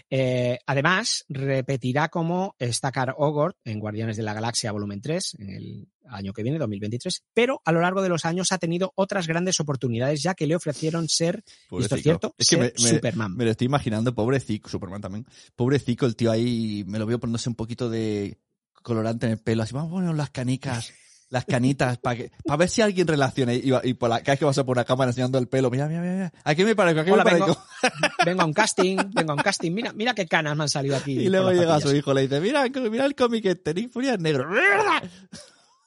[0.09, 5.89] Eh, además, repetirá como Stakar Ogord en Guardianes de la Galaxia Volumen 3 en el
[6.09, 9.59] año que viene, 2023, pero a lo largo de los años ha tenido otras grandes
[9.59, 11.43] oportunidades ya que le ofrecieron ser,
[11.81, 13.37] esto es cierto, Es que ser me, me- Superman.
[13.37, 15.27] me lo estoy imaginando, pobrecico, Superman también.
[15.57, 18.39] Pobrecico, el tío ahí, me lo veo poniéndose un poquito de
[18.83, 20.93] colorante en el pelo, así, vamos a poner las canicas,
[21.37, 23.55] las canitas, para que, para ver si alguien relaciona.
[23.55, 25.71] Y, y por la, cada vez que vas a por una cámara enseñando el pelo,
[25.71, 27.47] mira, mira, mira, aquí me parezco, aquí Hola, me parezco.
[27.83, 30.69] vengo, vengo a un casting, vengo a un casting, mira, mira qué canas me han
[30.69, 31.13] salido aquí.
[31.13, 34.21] Y luego llega su hijo, le dice, mira, mira el cómic este, Nick Furia es
[34.21, 34.49] negro.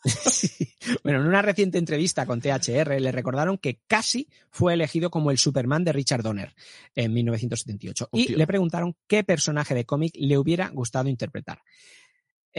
[0.06, 0.50] Sí.
[1.04, 5.38] Bueno, en una reciente entrevista con THR le recordaron que casi fue elegido como el
[5.38, 6.56] Superman de Richard Donner
[6.96, 11.62] en 1978 y le preguntaron qué personaje de cómic le hubiera gustado interpretar.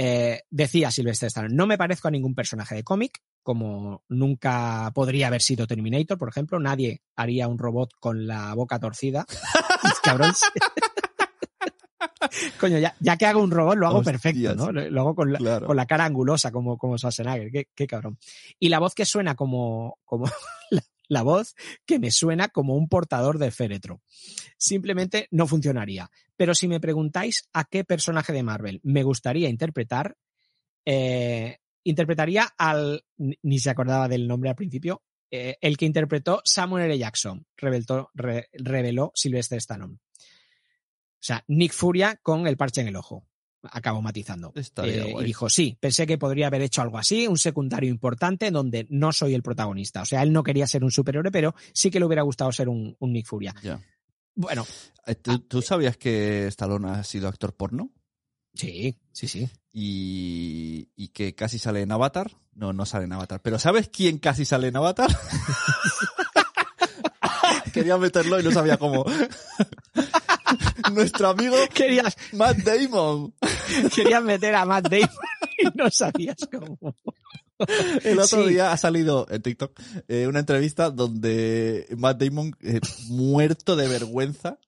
[0.03, 5.27] Eh, decía Sylvester Stallone, no me parezco a ningún personaje de cómic, como nunca podría
[5.27, 9.27] haber sido Terminator, por ejemplo, nadie haría un robot con la boca torcida.
[10.03, 10.33] Cabrón.
[12.59, 14.23] Coño, ya, ya que hago un robot, lo hago Hostias.
[14.23, 14.73] perfecto, ¿no?
[14.73, 15.67] Lo hago con la, Claro.
[15.67, 17.51] con la cara angulosa como, como Schwarzenegger.
[17.51, 18.19] Qué, qué cabrón.
[18.59, 20.25] Y la voz que suena como, como
[20.71, 21.55] la, la voz
[21.85, 24.01] que me suena como un portador de féretro.
[24.57, 26.11] Simplemente no funcionaría.
[26.37, 30.17] Pero si me preguntáis a qué personaje de Marvel me gustaría interpretar,
[30.87, 36.87] eh, interpretaría al, ni se acordaba del nombre al principio, eh, el que interpretó Samuel
[36.87, 36.99] L.
[36.99, 38.49] Jackson, reveló, re-
[39.15, 39.95] Sylvester Stallone.
[39.95, 43.27] O sea, Nick Furia con el parche en el ojo.
[43.63, 44.53] Acabó matizando.
[44.55, 48.87] Eh, y dijo, sí, pensé que podría haber hecho algo así, un secundario importante donde
[48.91, 50.03] no soy el protagonista.
[50.03, 52.69] O sea, él no quería ser un superhéroe, pero sí que le hubiera gustado ser
[52.69, 53.55] un, un Nick Furia.
[54.35, 54.67] Bueno,
[55.07, 57.91] Eh, ¿Tú, tú sabías que Stallone ha sido actor porno?
[58.55, 59.49] sí, sí, sí.
[59.73, 62.33] Y, y que casi sale en Avatar.
[62.55, 63.41] No, no sale en Avatar.
[63.43, 65.09] Pero ¿sabes quién casi sale en Avatar?
[67.73, 69.05] Quería meterlo y no sabía cómo.
[70.95, 73.35] Nuestro amigo Querías, Matt Damon.
[73.95, 75.09] querías meter a Matt Damon
[75.59, 76.95] y no sabías cómo.
[78.05, 78.51] El otro Sí.
[78.55, 84.59] día ha salido en TikTok eh, una entrevista donde Matt Damon, eh, muerto de vergüenza,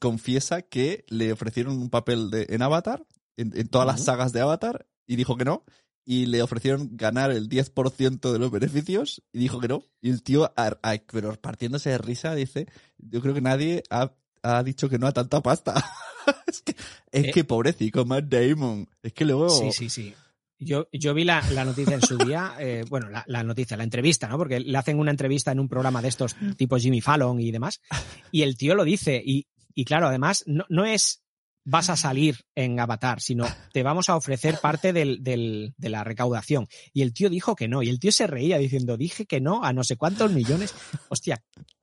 [0.00, 3.06] confiesa que le ofrecieron un papel de, en Avatar,
[3.36, 5.64] en, en todas las sagas de Avatar, y dijo que no.
[6.08, 9.82] Y le ofrecieron ganar el 10% de los beneficios, y dijo que no.
[10.00, 12.66] Y el tío, a- a- pero partiéndose de risa, dice,
[12.96, 14.12] yo creo que nadie ha,
[14.46, 15.74] ha dicho que no a tanta pasta.
[16.46, 16.72] es que,
[17.12, 17.30] es Eh.
[17.32, 18.88] que pobrecito, Matt Damon.
[19.02, 19.48] Es que luego...
[19.50, 20.14] Sí, sí, sí.
[20.58, 23.84] Yo, yo vi la, la noticia en su día, eh, bueno, la, la noticia, la
[23.84, 24.38] entrevista, ¿no?
[24.38, 27.80] Porque le hacen una entrevista en un programa de estos, tipo Jimmy Fallon y demás,
[28.32, 31.22] y el tío lo dice, y, y claro, además, no, no es
[31.68, 36.04] vas a salir en Avatar, sino te vamos a ofrecer parte del, del- de la
[36.04, 36.68] recaudación.
[36.94, 39.64] Y el tío dijo que no, y el tío se reía diciendo, dije que no
[39.64, 40.72] a no sé cuántos millones.
[41.08, 41.42] Hostia,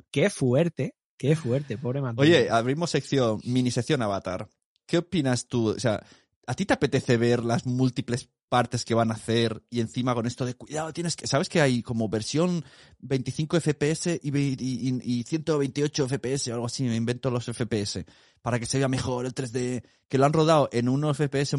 [0.09, 2.15] qué fuerte, qué fuerte, pobre man.
[2.17, 4.47] Oye, abrimos sección, mini sección Avatar.
[4.85, 5.69] ¿Qué opinas tú?
[5.69, 6.03] O sea,
[6.47, 10.27] ¿a ti te apetece ver las múltiples partes que van a hacer y encima con
[10.27, 12.63] esto de cuidado, tienes que, sabes que hay como versión
[12.99, 17.45] 25 FPS y, ve- y, y- y 128 FPS o algo así, me invento los
[17.45, 18.05] FPS
[18.43, 21.55] para que se vea mejor el 3D, que lo han rodado en unos FPS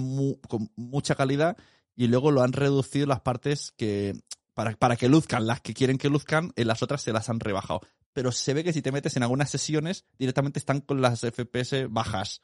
[0.48, 1.56] con mucha calidad
[1.96, 4.12] y luego lo han reducido las partes que
[4.52, 7.40] para, para que luzcan las que quieren que luzcan, en las otras se las han
[7.40, 7.80] rebajado.
[8.14, 11.86] Pero se ve que si te metes en algunas sesiones, directamente están con las FPS
[11.90, 12.40] bajas.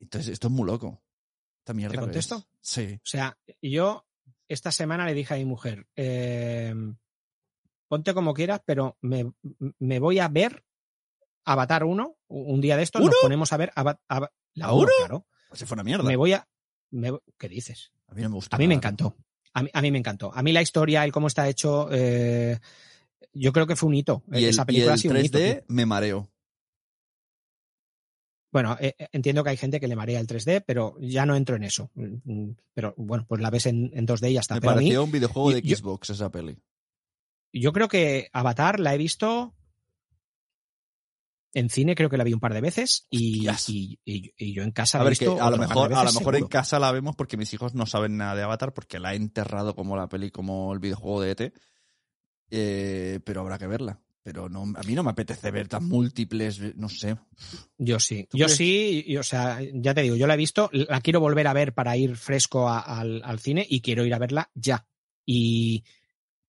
[0.00, 1.02] Entonces, esto es muy loco.
[1.58, 1.92] Esta mierda.
[1.96, 2.36] ¿Te contesto?
[2.36, 2.46] es.
[2.60, 2.94] Sí.
[2.94, 4.06] O sea, yo
[4.48, 6.72] esta semana le dije a mi mujer, eh,
[7.88, 9.32] ponte como quieras, pero me,
[9.78, 10.64] me voy a ver
[11.44, 14.82] Avatar 1, un día de estos nos ponemos a ver Ava- Ava- la ¿A 1,
[14.82, 14.92] uno?
[14.98, 15.26] claro.
[15.48, 16.04] Pues se fue una mierda.
[16.04, 16.48] Me voy a...
[16.90, 17.92] me- ¿Qué dices?
[18.08, 18.54] A mí no me gusta.
[18.56, 19.16] A mí me encantó.
[19.52, 20.32] A mí, a mí me encantó.
[20.34, 22.58] A mí la historia, el cómo está hecho, eh,
[23.32, 24.22] yo creo que fue un hito.
[24.32, 25.64] Y el, Esa y película el ha sido un hito, 3D tío.
[25.68, 26.30] me mareo.
[28.52, 31.36] Bueno, eh, eh, entiendo que hay gente que le marea el 3D, pero ya no
[31.36, 31.90] entro en eso.
[31.94, 34.54] Mm, Pero bueno, pues la ves en, en 2D y ya está.
[34.54, 36.56] Me Pero a mí, pareció un videojuego de yo- Xbox esa peli.
[37.52, 39.54] yo creo que Avatar la he visto
[41.52, 44.62] en cine, creo que la vi un par de veces y, y- y- y yo
[44.62, 46.46] en casa A la he ver, que visto a lo mejor, a lo mejor en
[46.48, 49.74] casa la vemos porque mis hijos no saben nada de Avatar porque la he enterrado
[49.74, 51.54] como la peli, como el videojuego de ET.
[52.50, 54.00] Eh, pero habrá que verla.
[54.22, 57.16] Pero no, a mí no me apetece ver tan múltiples, no sé.
[57.78, 58.56] Yo sí, ¿Tú yo crees?
[58.56, 61.52] sí, y, o sea, ya te digo, yo la he visto, la quiero volver a
[61.52, 64.84] ver para ir fresco a- al, al cine y quiero ir a verla ya.
[65.24, 65.84] Y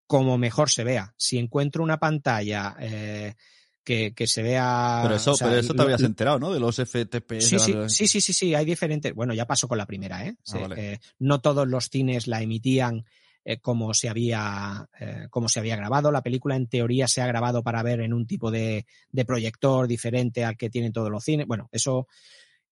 [0.07, 1.13] como mejor se vea.
[1.17, 3.35] Si encuentro una pantalla eh,
[3.83, 5.01] que, que se vea.
[5.03, 6.51] Pero eso, o sea, pero eso te lo- habías lo- enterado, ¿no?
[6.51, 7.41] De los FTP.
[7.41, 9.13] Sí, sí, sí, sí, sí, sí, hay diferentes.
[9.13, 10.35] Bueno, ya pasó con la primera, ¿eh?
[10.41, 10.93] Sí, vale.
[10.93, 13.05] eh, no todos los cines la emitían
[13.49, 16.11] eh, como se había eh, como se había grabado.
[16.11, 19.87] La película en teoría se ha grabado para ver en un tipo de, de proyector
[19.87, 21.47] diferente al que tienen todos los cines.
[21.47, 22.07] Bueno, eso.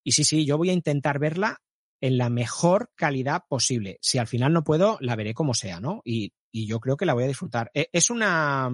[0.04, 1.62] Y sí, sí, yo voy a intentar verla
[2.02, 3.98] en la mejor calidad posible.
[4.02, 6.02] Si al final no puedo, la veré como sea, ¿no?
[6.04, 7.72] Y, y yo creo que la voy a disfrutar.
[7.74, 8.70] Eh, Es una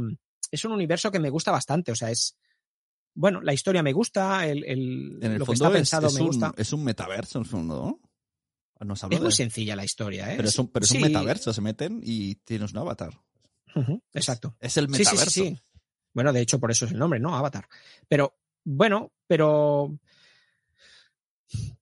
[0.49, 1.91] es un universo que me gusta bastante.
[1.91, 2.35] O sea, es
[3.13, 6.13] bueno, la historia me gusta, el, el- En el lo que está es, pensado es
[6.15, 6.53] me un, gusta.
[6.57, 7.99] es un metaverso, en el fondo, ¿no?
[8.85, 10.37] Nos habla Es muy sencilla la historia, ¿eh?
[10.37, 13.13] Pero es un, pero es un Sí, metaverso, se meten y tienes un avatar.
[14.13, 14.55] exacto.
[14.59, 15.31] Es el Sí, sí, sí, metaverso.
[15.43, 15.57] sí.
[16.13, 17.35] Bueno, de hecho, por eso es el nombre, ¿no?
[17.35, 17.67] Avatar.
[18.07, 18.35] Pero,
[18.65, 19.97] bueno, pero.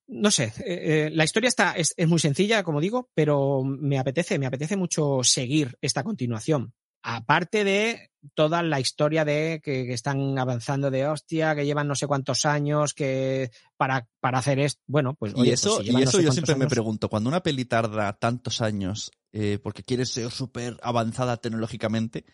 [0.08, 4.00] No sé, eh, eh, la historia está, es, es muy sencilla, como digo, pero me
[4.00, 6.74] apetece, me apetece mucho seguir esta continuación.
[7.02, 11.96] Aparte de toda la historia de que, que están avanzando de hostia, que llevan no
[11.96, 14.82] sé cuántos años, que para, para hacer esto.
[14.88, 15.34] Bueno, pues.
[15.36, 17.30] Y oye, eso, pues si y llevan no eso sé yo siempre me pregunto, cuando
[17.30, 22.26] una peli tarda tantos años eh, porque quiere ser súper avanzada tecnológicamente,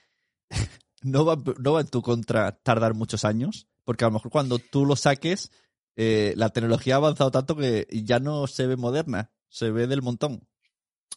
[1.01, 3.67] ¿no va, ¿no va en tu contra tardar muchos años?
[3.83, 5.51] Porque a lo mejor cuando tú lo saques,
[5.95, 10.01] eh, la tecnología ha avanzado tanto que ya no se ve moderna, se ve del
[10.01, 10.47] montón.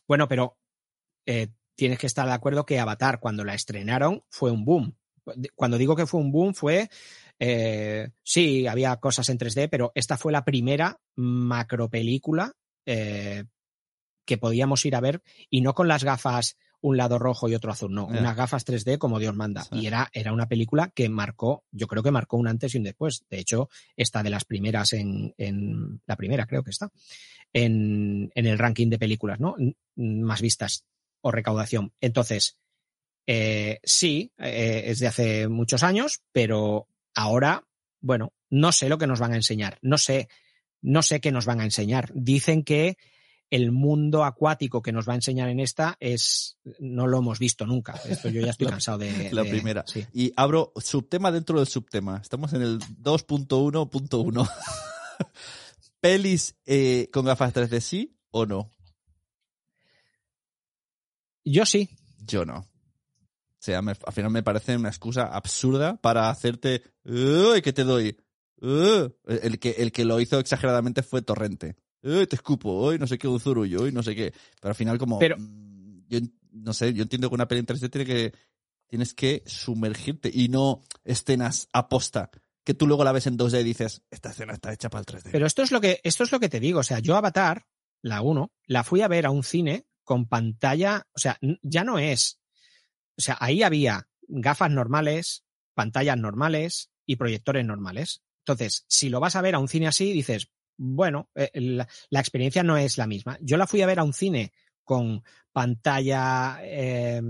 [0.07, 0.59] Bueno, pero
[1.27, 4.97] eh, tienes que estar de acuerdo que Avatar, cuando la estrenaron, fue un boom.
[5.55, 6.91] Cuando digo que fue un boom, fue.
[7.39, 12.53] eh, sí, había cosas en 3D, pero esta fue la primera macropelícula
[12.85, 13.45] eh,
[14.27, 17.71] que podíamos ir a ver y no con las gafas un lado rojo y otro
[17.73, 19.63] azul, no, unas gafas 3D como Dios manda.
[19.63, 19.77] Sí.
[19.79, 22.85] Y era, era una película que marcó, yo creo que marcó un antes y un
[22.85, 23.25] después.
[23.31, 26.91] De hecho, está de las primeras en, en la primera, creo que está.
[27.53, 29.55] en, en el ranking de películas, ¿no?
[29.97, 30.85] Más vistas
[31.21, 31.93] o recaudación.
[32.01, 32.59] Entonces,
[33.27, 37.65] eh, sí, eh, es de hace muchos años, pero ahora,
[38.01, 39.79] bueno, no sé lo que nos van a enseñar.
[39.83, 40.29] No sé,
[40.81, 42.11] no sé qué nos van a enseñar.
[42.15, 42.97] Dicen que
[43.51, 47.67] el mundo acuático que nos va a enseñar en esta es no lo hemos visto
[47.67, 47.99] nunca.
[48.09, 49.85] Esto yo ya estoy La- cansado de La de- primera.
[49.87, 50.07] sí.
[50.13, 52.19] Y abro subtema dentro del subtema.
[52.23, 54.51] Estamos en el 2.1.1.
[56.01, 58.71] ¿Pelis eh, con gafas 3D sí o no?
[61.51, 61.89] Yo sí.
[62.27, 62.59] Yo no.
[62.59, 66.83] O sea, me- al final me parece una excusa absurda para hacerte.
[67.05, 68.17] ¡Uy, que te doy!
[68.61, 69.09] ¡Uh!
[69.27, 71.77] El, que, el que lo hizo exageradamente fue Torrente.
[72.03, 72.87] ¡Uy, te escupo!
[72.89, 73.83] ¡Uy, no sé qué, un zurullo!
[73.83, 74.33] ¡Uy, no sé qué!
[74.61, 75.19] Pero al final, como.
[75.19, 76.21] Pero- mm, yo
[76.53, 78.33] no sé, yo entiendo que una peli en 3D tiene que.
[78.87, 82.31] Tienes que sumergirte y no escenas aposta.
[82.65, 85.07] Que tú luego la ves en 2D y dices, esta escena está hecha para el
[85.07, 85.31] 3D.
[85.33, 86.81] Pero esto es lo que, esto es lo que te digo.
[86.81, 87.67] O sea, yo Avatar,
[88.03, 91.07] la 1, la fui a ver a un cine con pantalla.
[91.15, 92.41] O sea, ya no es.
[93.19, 95.45] O sea, ahí había gafas normales,
[95.75, 98.23] pantallas normales y proyectores normales.
[98.39, 102.63] Entonces, si lo vas a ver a un cine así, dices, bueno, eh, la, experiencia
[102.63, 103.37] no es la misma.
[103.43, 105.23] Yo la fui a ver a un cine con
[105.53, 107.21] pantalla, eh,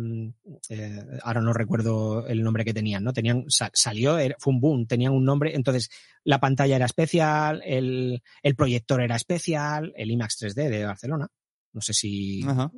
[0.68, 3.12] eh, ahora no recuerdo el nombre que tenían, ¿no?
[3.12, 5.90] Tenían, sa- salió, fue un boom, tenían un nombre, entonces
[6.22, 11.26] la pantalla era especial, el, el proyector era especial, el IMAX 3D de Barcelona,
[11.72, 12.70] no sé si, Ajá.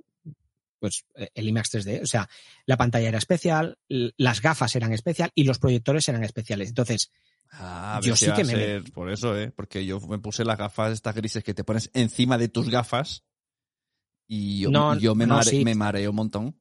[0.78, 2.28] pues eh, el IMAX 3D, o sea,
[2.66, 6.68] la pantalla era especial, las gafas eran especial y los proyectores eran especiales.
[6.68, 7.10] Entonces,
[7.52, 9.50] Ah, a Yo sí que me- ser por eso, ¿eh?
[9.50, 13.24] Porque yo me puse las gafas estas grises que te pones encima de tus gafas
[14.28, 15.64] y yo, No, yo me, no, mare- sí.
[15.64, 16.60] me mareo un montón.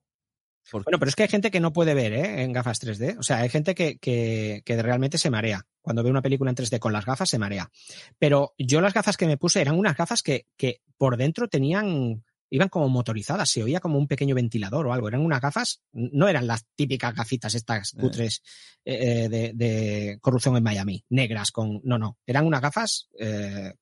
[0.71, 2.43] Bueno, pero es que hay gente que no puede ver ¿eh?
[2.43, 3.17] en gafas 3D.
[3.19, 5.65] O sea, hay gente que, que, que realmente se marea.
[5.81, 7.69] Cuando ve una película en 3D con las gafas, se marea.
[8.17, 12.23] Pero yo las gafas que me puse eran unas gafas que, que por dentro tenían,
[12.49, 15.07] iban como motorizadas, se oía como un pequeño ventilador o algo.
[15.07, 18.43] Eran unas gafas, no eran las típicas gafitas estas cutres
[18.85, 21.81] eh, de, de corrupción en Miami, negras con...
[21.83, 23.73] No, no, eran unas gafas eh,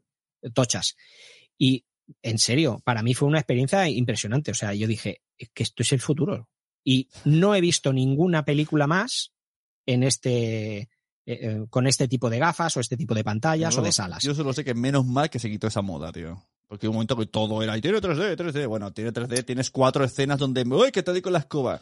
[0.53, 0.95] tochas.
[1.57, 1.84] Y
[2.22, 4.51] en serio, para mí fue una experiencia impresionante.
[4.51, 6.47] O sea, yo dije, "Es que esto es el futuro.
[6.89, 9.34] Y no he visto ninguna película más
[9.85, 10.88] en este eh,
[11.26, 14.23] eh, con este tipo de gafas o este tipo de pantallas yo- o de salas.
[14.23, 16.41] Yo solo sé que menos mal que se quitó esa moda, tío.
[16.68, 18.68] Porque hubo un momento que todo era, y tiene 3D, 3D.
[18.68, 21.81] Bueno, tiene 3D, tienes cuatro escenas donde, uy, que te doy con la escoba.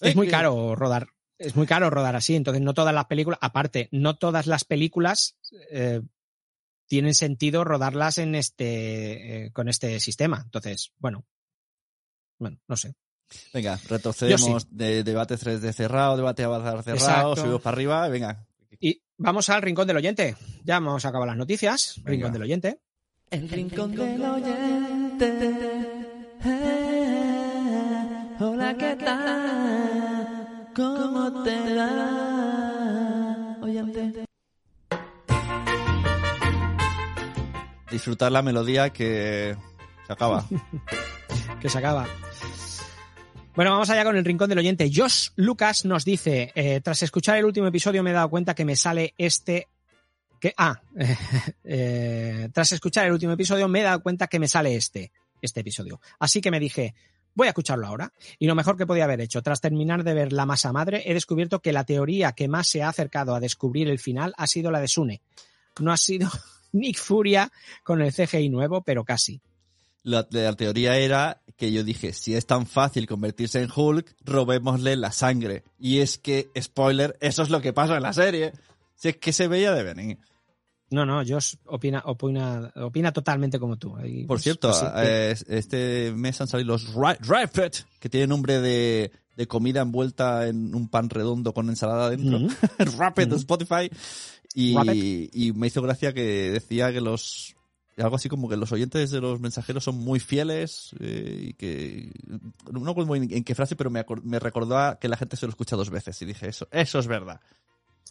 [0.00, 1.08] es muy que- caro rodar.
[1.38, 5.36] Es muy caro rodar así, entonces no todas las películas, aparte, no todas las películas
[5.70, 6.00] eh,
[6.86, 10.40] tienen sentido rodarlas en este eh, con este sistema.
[10.44, 11.26] Entonces, bueno,
[12.38, 12.94] bueno, no sé.
[13.52, 14.68] Venga, retrocedemos sí.
[14.70, 17.36] de debate 3D cerrado, debate avanzar cerrado, Exacto.
[17.36, 18.46] subimos para arriba, venga.
[18.78, 20.36] Y vamos al rincón del oyente.
[20.64, 21.96] Ya vamos a acabar las noticias.
[21.98, 22.10] Venga.
[22.10, 22.80] Rincón del oyente.
[23.30, 25.26] El rincón del oyente.
[26.44, 30.68] Eh, hola, ¿qué tal?
[30.76, 34.24] ¿Cómo te va, oyente?
[37.90, 39.56] Disfrutar la melodía que
[40.06, 40.44] se acaba.
[41.60, 42.06] que se acaba.
[43.56, 44.90] Bueno, vamos allá con el rincón del oyente.
[44.94, 48.66] Josh Lucas nos dice, eh, tras escuchar el último episodio me he dado cuenta que
[48.66, 49.68] me sale este...
[50.38, 50.78] Que, ah,
[51.64, 55.10] eh, tras escuchar el último episodio me he dado cuenta que me sale este,
[55.40, 56.02] este episodio.
[56.18, 56.94] Así que me dije,
[57.34, 58.12] voy a escucharlo ahora.
[58.38, 61.14] Y lo mejor que podía haber hecho, tras terminar de ver La Masa Madre, he
[61.14, 64.70] descubierto que la teoría que más se ha acercado a descubrir el final ha sido
[64.70, 65.22] la de Sune.
[65.80, 66.28] No ha sido
[66.72, 67.50] Nick Furia
[67.82, 69.40] con el CGI nuevo, pero casi.
[70.06, 74.94] La, la teoría era que yo dije, si es tan fácil convertirse en Hulk, robémosle
[74.94, 75.64] la sangre.
[75.80, 78.52] Y es que, spoiler, eso es lo que pasa en la serie.
[78.94, 80.18] Si es que se veía de venir.
[80.90, 83.96] No, no, Josh opina, opina, opina totalmente como tú.
[84.04, 88.60] Y, Por pues, cierto, pues eh, este mes han salido los Rapid, que tiene nombre
[88.60, 92.38] de, de comida envuelta en un pan redondo con ensalada dentro.
[92.96, 93.32] Rapid.
[93.32, 93.90] Spotify.
[94.54, 97.55] Y, y me hizo gracia que decía que los
[98.02, 102.12] algo así como que los oyentes de los mensajeros son muy fieles eh, y que
[102.70, 105.46] no me acuerdo bien en qué frase pero me, me recordó que la gente se
[105.46, 107.40] lo escucha dos veces y dije eso eso es verdad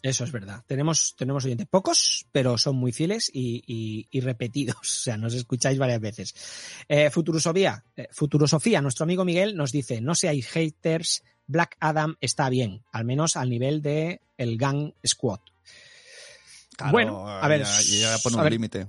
[0.02, 0.62] Eso es verdad.
[0.66, 4.76] Tenemos, tenemos oyentes pocos, pero son muy fieles y, y- y repetidos.
[4.80, 6.34] O sea, nos escucháis varias veces.
[6.86, 12.50] Eh, Futurosofía, eh, Futurosofía, nuestro amigo Miguel nos dice, no seáis haters, Black Adam está
[12.50, 15.40] bien, al menos al nivel de el Gang Squad.
[16.76, 17.80] Claro, bueno, a ver, ya,
[18.12, 18.86] ya pone a un límite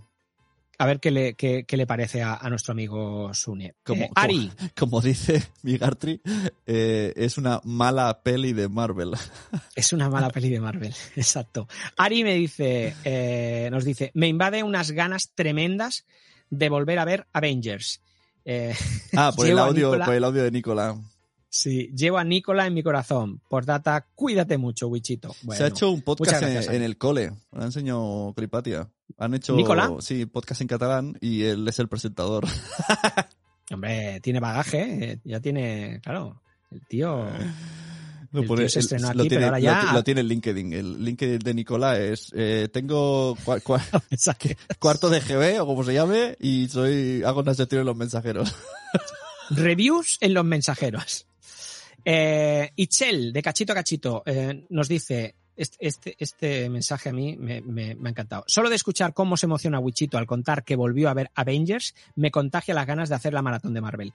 [0.77, 3.75] a ver qué le, qué, qué le parece a, a nuestro amigo Sune.
[3.83, 6.21] como, Eh, Ari, como, como dice Migartri
[6.65, 9.13] eh, es una mala peli de Marvel
[9.75, 11.67] Es una mala peli de Marvel, exacto.
[11.97, 16.05] Ari me dice, eh, nos dice, me invade unas ganas tremendas
[16.49, 18.01] de volver a ver Avengers.
[19.13, 20.95] Ah, por el audio, por el audio de Nicola.
[21.49, 23.41] Sí, llevo a Nicola en mi corazón.
[23.49, 25.33] Por data, cuídate mucho, Wichito.
[25.55, 27.31] Se ha hecho un podcast en, el cole.
[27.51, 28.89] Lo ha enseñado Clipatia.
[29.17, 29.89] Han hecho ¿Nicola?
[29.99, 32.45] sí, podcast en catalán y él es el presentador.
[33.71, 36.41] Hombre, tiene bagaje, eh, ya tiene, claro,
[36.71, 37.27] el tío...
[38.33, 40.03] Lo, El pone- tío se estrenó lo aquí, tiene, pero ahora lo ya- ti- lo
[40.03, 40.73] tiene en LinkedIn.
[40.73, 44.57] El LinkedIn de Nicola es eh, tengo cua- cua- Mensaje.
[44.79, 48.53] cuarto de GB o como se llame y soy hago una sección en los mensajeros.
[49.49, 51.25] Reviews en los mensajeros.
[52.09, 52.71] Eh,
[53.33, 57.95] de Cachito a Cachito, eh, nos dice, este, este, este mensaje a mí me, me-
[57.95, 58.45] me ha encantado.
[58.47, 62.31] Solo de escuchar cómo se emociona Wichito al contar que volvió a ver Avengers, me
[62.31, 64.13] contagia las ganas de hacer la maratón de Marvel.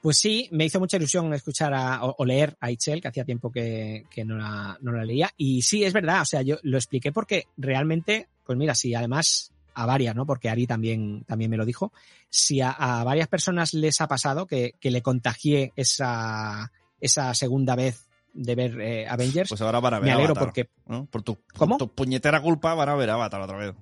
[0.00, 3.52] Pues sí, me hizo mucha ilusión escuchar a- o, leer a Itzel, que hacía tiempo
[3.52, 5.30] que, que no, la, no la leía.
[5.36, 9.52] Y sí, es verdad, o sea, yo lo expliqué porque realmente, pues mira, sí, además
[9.74, 10.24] a varias, ¿no?
[10.24, 11.92] Porque Ari también, también me lo dijo.
[12.30, 17.74] Si a, a varias personas les ha pasado que, que le contagié esa, esa segunda
[17.76, 21.06] vez de ver eh, Avengers, Pues ahora van a ver me alegro Avatar, porque, ¿no?
[21.06, 21.76] Por tu, por ¿Cómo?
[21.78, 23.74] tu puñetera culpa van a ver Avatar otra vez.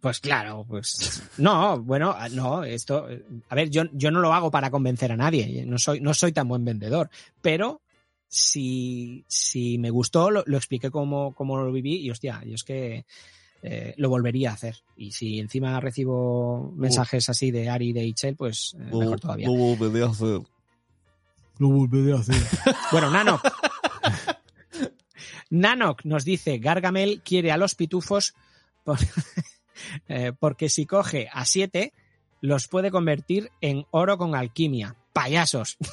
[0.00, 3.06] pues claro, pues no, bueno, no, esto,
[3.48, 6.32] a ver, yo, yo no lo hago para convencer a nadie, no soy, no soy
[6.32, 7.08] tan buen vendedor,
[7.40, 7.80] pero
[8.28, 12.64] si, si me gustó, lo, lo expliqué como, como lo viví y hostia, yo es
[12.64, 13.04] que
[13.62, 14.76] eh, lo volvería a hacer.
[14.96, 19.46] Y si encima recibo mensajes así de Ari y de Itzel, pues eh, mejor todavía.
[19.48, 20.40] A hacer.
[21.62, 22.34] Lo volveré a hacer.
[22.90, 23.40] Bueno, Nanok.
[25.50, 28.34] Nanok nos dice, Gargamel quiere a los pitufos
[28.84, 28.98] por-
[30.08, 31.92] eh, porque si coge a siete,
[32.40, 34.96] los puede convertir en oro con alquimia.
[35.12, 35.76] Payasos.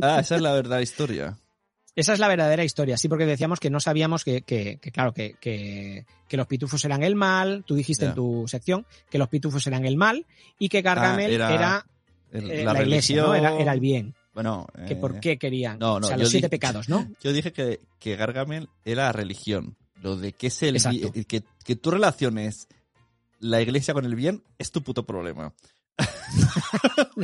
[0.00, 1.38] Ah, esa es la verdadera historia.
[1.96, 5.14] Esa es la verdadera historia, sí, porque decíamos que no sabíamos que, que- que, claro,
[5.14, 9.28] que, que- que los pitufos eran el mal, tú dijiste en tu sección que los
[9.28, 10.26] pitufos eran el mal
[10.58, 11.86] y que Gargamel Ah, era era,
[12.32, 13.32] El- eh, la, la, iglesia, ¿no?
[13.32, 13.52] religión.
[13.54, 14.14] era, era el bien.
[14.36, 15.78] Bueno, Que eh, por qué querían.
[15.78, 17.08] no, no, o sea, yo los siete dije- pecados, ¿no?
[17.22, 19.76] Yo dije que, que Gargamel era religión.
[20.02, 22.68] Lo de que es el bien- que, que tú relaciones
[23.40, 25.54] la iglesia con el bien es tu puto problema.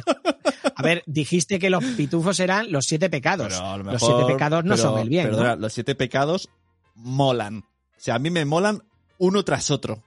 [0.75, 3.53] A ver, dijiste que los pitufos eran los siete pecados.
[3.59, 5.25] Lo los mejor- siete pecados no pero- son el bien.
[5.27, 5.31] ¿no?
[5.37, 6.49] Perdona, los siete pecados
[6.95, 7.59] molan.
[7.59, 7.65] O
[7.99, 8.83] sea, a mí me molan
[9.19, 10.03] uno tras otro.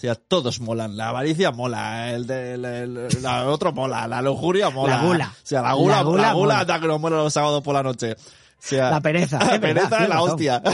[0.00, 0.96] O sea, todos molan.
[0.96, 4.96] La avaricia mola, el de el- el- la otro mola, la lujuria mola.
[4.96, 5.28] La gula.
[5.36, 7.74] O sea, la gula, La gula la gula anda que nos mola los sábados por
[7.74, 8.12] la noche.
[8.12, 8.16] O
[8.58, 9.38] sea, La pereza.
[9.44, 10.30] la verdad, pereza es la razón.
[10.30, 10.62] hostia.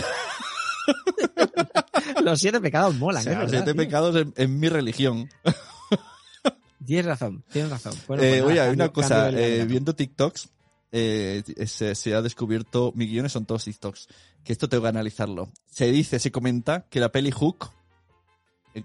[2.23, 3.23] Los siete pecados O molan.
[3.23, 3.85] sea, es los verdad, siete tío.
[3.89, 5.29] pecados en, en mi religión.
[6.87, 7.95] Tienes razón, tienes razón.
[8.07, 10.49] Bueno, Eh, pues oye, hay una cosa, eh, viendo TikToks,
[10.93, 14.07] eh, se, se ha descubierto, mis guiones son todos TikToks,
[14.45, 15.49] que esto tengo que analizarlo.
[15.69, 17.73] Se dice, se comenta que la peli Hook,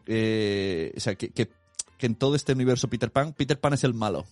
[0.08, 1.50] eh, o sea, que, que-
[1.98, 4.26] que en todo este universo Peter Pan, Peter Pan es el malo.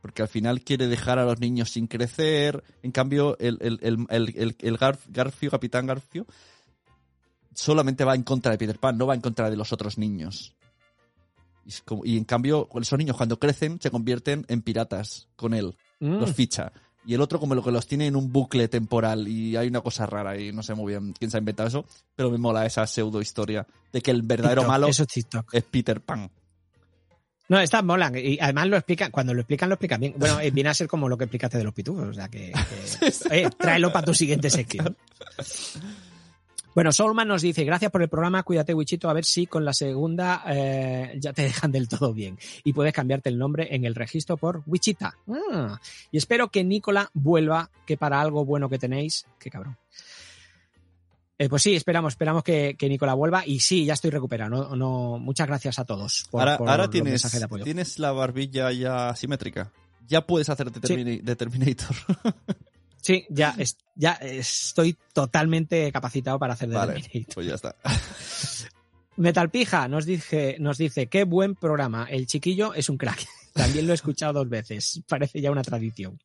[0.00, 2.62] Porque al final quiere dejar a los niños sin crecer.
[2.82, 6.24] En cambio, el, el, el, el, el- el Garf- Garfio, Capitán Garfio,
[7.54, 10.54] solamente va en contra de Peter Pan, no va en contra de los otros niños.
[11.64, 15.54] Y, es como- y en cambio, esos niños cuando crecen se convierten en piratas con
[15.54, 15.76] él.
[16.00, 16.18] Mm.
[16.20, 16.72] Los ficha.
[17.08, 19.80] Y el otro como lo que los tiene en un bucle temporal y hay una
[19.80, 22.66] cosa rara y no sé muy bien quién se ha inventado eso, pero me mola
[22.66, 25.06] esa pseudo historia de que el verdadero TikTok, malo Eso
[25.50, 26.30] es Peter Pan.
[27.48, 28.14] No, estas molan.
[28.14, 30.14] Y además lo explican, cuando lo explican, lo explican bien.
[30.18, 32.08] Bueno, eh, viene a ser como lo que explicaste de los pitufos.
[32.08, 32.52] O sea que.
[33.30, 34.94] que- tráelo para tu siguiente sección.
[36.74, 39.72] Bueno, Soulman nos dice, gracias por el programa, cuídate Wichito, a ver si con la
[39.72, 43.96] segunda eh, ya te dejan del todo bien y puedes cambiarte el nombre en el
[43.96, 45.16] registro por Wichita.
[45.28, 45.80] Ah,
[46.12, 49.76] y espero que Nicola vuelva, que para algo bueno que tenéis, qué cabrón.
[51.40, 54.50] Eh, pues sí, esperamos, esperamos que, que Nicola vuelva y sí, ya estoy recuperado.
[54.50, 57.64] No, no- muchas gracias a todos por, ahora por ahora los tienes, mensajes de apoyo.
[57.64, 59.72] tienes la barbilla ya simétrica.
[60.06, 61.96] Ya puedes hacer de, Termina- de Terminator.
[63.00, 67.34] Sí, ya, es- ya estoy totalmente capacitado para hacer de vale, Terminator.
[67.34, 67.76] pues ya está.
[69.16, 72.06] Metalpija nos dice, nos dice, qué buen programa.
[72.08, 73.26] El chiquillo es un crack.
[73.52, 75.02] También lo he escuchado dos veces.
[75.08, 76.20] Parece ya una tradición.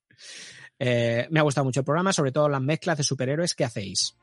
[0.77, 4.15] Eh, me ha gustado mucho el programa, sobre todo las mezclas de superhéroes que hacéis.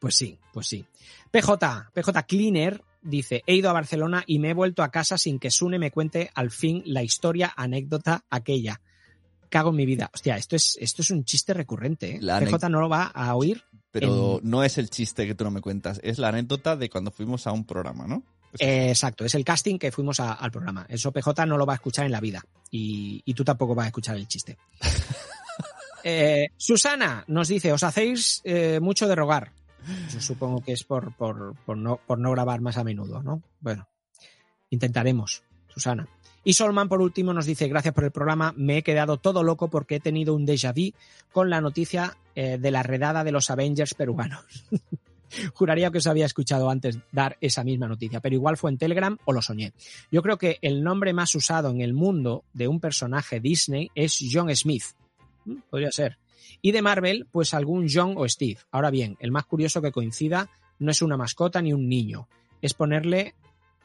[0.00, 0.84] Pues sí, pues sí.
[1.30, 5.38] PJ, PJ Cleaner dice, he ido a Barcelona y me he vuelto a casa sin
[5.38, 8.80] que Sune me cuente al fin la historia, anécdota aquella.
[9.56, 10.10] Cago en mi vida.
[10.12, 12.16] Hostia, esto es, esto es un chiste recurrente.
[12.16, 12.18] ¿eh?
[12.20, 13.62] La PJ no lo va a oír.
[13.90, 16.90] Pero en- no es el chiste que tú no me cuentas, es la anécdota de
[16.90, 18.22] cuando fuimos a un programa, ¿no?
[18.58, 20.84] Eh, exacto, es el casting que fuimos a- al programa.
[20.90, 22.42] Eso PJ no lo va a escuchar en la vida.
[22.70, 24.58] Y, y tú tampoco vas a escuchar el chiste.
[26.08, 29.50] Eh, Susana nos dice, os hacéis eh, mucho de rogar.
[30.12, 33.42] Yo supongo que es por, por, por no, por no grabar más a menudo, ¿no?
[33.58, 33.88] Bueno,
[34.70, 35.42] intentaremos.
[35.76, 36.08] Susana.
[36.42, 39.68] Y Solman, por último, nos dice, gracias por el programa, me he quedado todo loco
[39.68, 40.96] porque he tenido un déjà vu
[41.32, 44.44] con la noticia eh, de la redada de los Avengers peruanos.
[45.54, 49.18] Juraría que os había escuchado antes dar esa misma noticia, pero igual fue en Telegram
[49.24, 49.72] o lo soñé.
[50.10, 54.18] Yo creo que el nombre más usado en el mundo de un personaje Disney es
[54.32, 54.84] John Smith.
[55.44, 56.16] Mm, Podría ser.
[56.62, 58.60] Y de Marvel, pues algún John o Steve.
[58.70, 60.48] Ahora bien, el más curioso que coincida
[60.78, 62.28] no es una mascota ni un niño,
[62.62, 63.34] es ponerle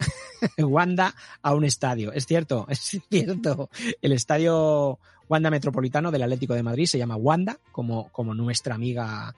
[0.58, 2.12] Wanda a un estadio.
[2.14, 2.80] Es cierto, es
[3.10, 3.70] cierto.
[4.02, 5.00] El estadio
[5.30, 9.36] Wanda Metropolitano del Atlético de Madrid se llama Wanda, como, como nuestra amiga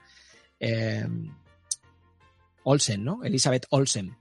[0.60, 1.08] eh,
[2.64, 3.24] Olsen, ¿no?
[3.24, 4.16] Elizabeth Olsen.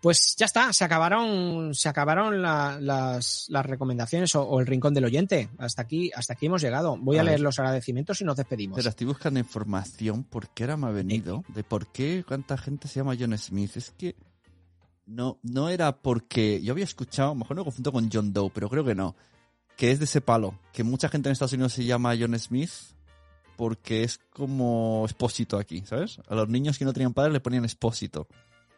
[0.00, 4.92] Pues ya está, se acabaron, se acabaron la- las, las recomendaciones o, o el rincón
[4.92, 5.48] del oyente.
[5.56, 6.98] Hasta aquí, hasta aquí hemos llegado.
[6.98, 8.76] Voy a, A leer los agradecimientos y nos despedimos.
[8.76, 12.86] Pero estoy buscando información por qué ahora me ha venido, de por qué cuánta gente
[12.86, 13.78] se llama John Smith.
[13.78, 14.14] Es que
[15.06, 18.50] no, no era porque yo había escuchado, a lo mejor no confundo con John Doe,
[18.52, 19.14] pero creo que no,
[19.76, 22.70] que es de ese palo, que mucha gente en Estados Unidos se llama John Smith
[23.56, 26.20] porque es como expósito aquí, ¿sabes?
[26.28, 28.26] A los niños que no tenían padres le ponían expósito.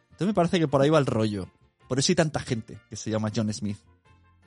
[0.03, 1.49] Entonces me parece que por ahí va el rollo.
[1.87, 3.77] Por eso hay tanta gente que se llama John Smith.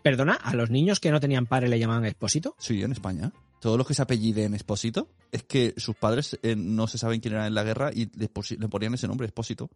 [0.02, 2.54] Perdona, ¿a los niños que no tenían padre le llamaban expósito?
[2.58, 3.32] Sí, en España.
[3.60, 7.34] Todos los que se apelliden Expósito es que sus padres eh, no se saben quién
[7.34, 9.68] eran en la guerra y le ponían ese nombre, Expósito.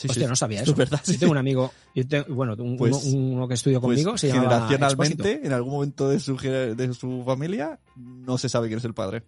[0.00, 0.70] Sí, Hostia, sí, no sabía eso.
[0.70, 1.18] Es verdad, Yo sí.
[1.18, 4.28] tengo un amigo, yo tengo- bueno, un- Pues- uno, uno que estudió Pues, conmigo se
[4.28, 5.46] llamaba generacionalmente, Expósito.
[5.46, 8.94] en algún momento de su, gener- de su familia, no se sabe quién es el
[8.94, 9.24] padre.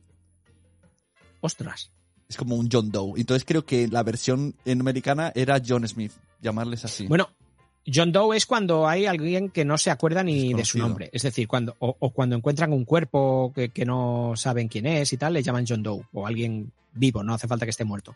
[1.41, 1.91] Ostras.
[2.29, 3.21] Es como un John Doe.
[3.21, 7.07] Entonces creo que la versión en americana era John Smith, llamarles así.
[7.07, 7.29] Bueno,
[7.87, 11.11] John Doe es cuando hay alguien que no se acuerda ni de su nombre.
[11.13, 15.13] Es decir, cuando, o, o cuando encuentran un cuerpo que, que no saben quién es
[15.13, 16.03] y tal, le llaman John Doe.
[16.13, 18.15] O alguien vivo, no hace falta que esté muerto.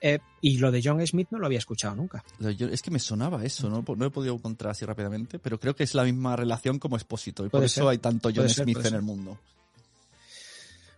[0.00, 2.24] Eh, y lo de John Smith no lo había escuchado nunca.
[2.40, 5.84] Es que me sonaba eso, no, no he podido encontrar así rápidamente, pero creo que
[5.84, 7.44] es la misma relación como Expósito.
[7.44, 9.38] Y por eso hay tanto John ser, Smith en el mundo.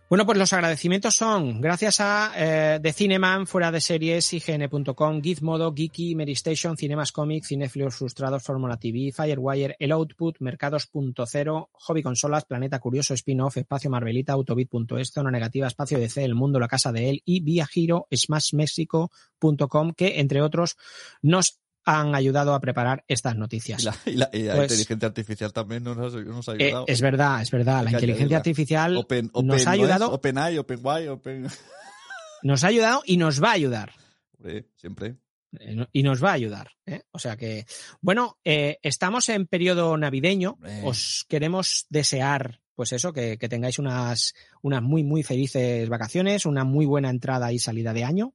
[0.09, 5.73] Bueno, pues los agradecimientos son gracias a eh, The Cineman, fuera de series, IGN.com, Gizmodo,
[5.73, 7.49] Geeky, Meristation, Cinemas Comics,
[7.89, 15.11] Frustrados, Fórmula TV, Firewire, El Output, Mercados.0, Hobby Consolas, Planeta Curioso, Spin-Off, Espacio Marvelita, Autobit.es,
[15.11, 20.19] Zona Negativa, Espacio DC, El Mundo, La Casa de Él y Vía Giro, SmashMexico.com, que
[20.19, 20.77] entre otros
[21.23, 23.81] nos han ayudado a preparar estas noticias.
[23.81, 26.65] Y la, y la- y la Pues- inteligencia artificial también nos, ha- nos ha Eh,
[26.67, 26.85] ayudado.
[26.87, 27.83] es verdad, es verdad.
[27.83, 31.47] La Hay inteligencia artificial Open, nos ha ¿no ayudado, OpenAI, OpenY, Open...
[32.43, 33.91] nos ha ayudado y nos va a ayudar.
[34.37, 35.15] Hombre, siempre.
[35.59, 36.71] Eh, no- y nos va a ayudar.
[36.85, 37.03] ¿eh?
[37.11, 37.65] O sea que,
[38.01, 40.53] bueno, eh, estamos en periodo navideño.
[40.53, 40.81] Hombre.
[40.83, 44.33] Os queremos desear, pues eso, que, que tengáis unas,
[44.63, 48.33] unas muy, muy felices vacaciones, una muy buena entrada y salida de año.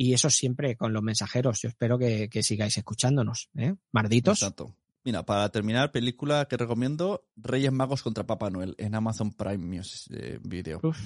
[0.00, 1.60] Y eso siempre con los mensajeros.
[1.60, 3.50] Yo espero que, que sigáis escuchándonos.
[3.56, 3.74] ¿eh?
[3.92, 4.40] Marditos.
[4.40, 4.76] Exacto.
[5.04, 10.12] Mira, para terminar, película que recomiendo, Reyes Magos contra Papá Noel, en Amazon Prime Music
[10.14, 10.80] eh, Video.
[10.82, 10.98] Uf,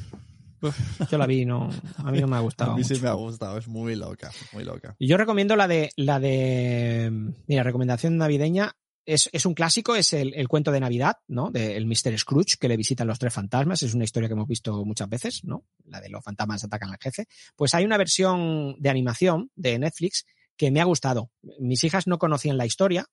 [0.61, 2.73] uf, yo la vi, no, a mí no me ha gustado.
[2.73, 4.97] A mí sí me ha gustado, es muy loca, muy loca.
[4.99, 8.75] Y yo recomiendo la de, la de, mira, recomendación navideña.
[9.05, 11.51] Es, es un clásico, es el, el cuento de Navidad, ¿no?
[11.51, 12.17] Del Mr.
[12.19, 13.83] Scrooge, que le visitan los tres fantasmas.
[13.83, 15.65] Es una historia que hemos visto muchas veces, ¿no?
[15.87, 17.27] La de los fantasmas atacan al jefe.
[17.57, 20.25] Pues hay una versión de animación de Netflix
[20.57, 21.31] que me ha gustado.
[21.59, 23.07] Mis hijas no conocían la historia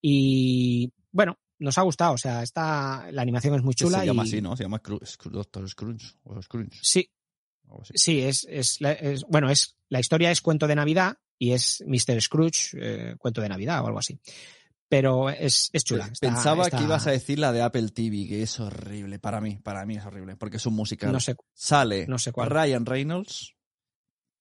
[0.00, 2.12] y, bueno, nos ha gustado.
[2.14, 4.00] O sea, esta, la animación es muy chula.
[4.00, 4.56] se llama y- así, ¿no?
[4.56, 4.80] Se llama
[5.24, 6.14] Doctor Scrooge.
[6.24, 6.70] O Scrooge.
[6.82, 7.10] Sí.
[7.94, 12.20] Sí, es, es, es- bueno, es la historia es cuento de Navidad y es Mr.
[12.22, 14.18] Scrooge, eh, cuento de Navidad o algo así.
[14.88, 16.06] Pero es, es chula.
[16.06, 19.18] está- Pensaba está- que ibas a decir la de Apple TV, que es horrible.
[19.18, 21.12] Para mí, para mí es horrible, porque es un musical.
[21.12, 22.48] No sé, Sale no sé cuál.
[22.50, 23.54] Ryan Reynolds,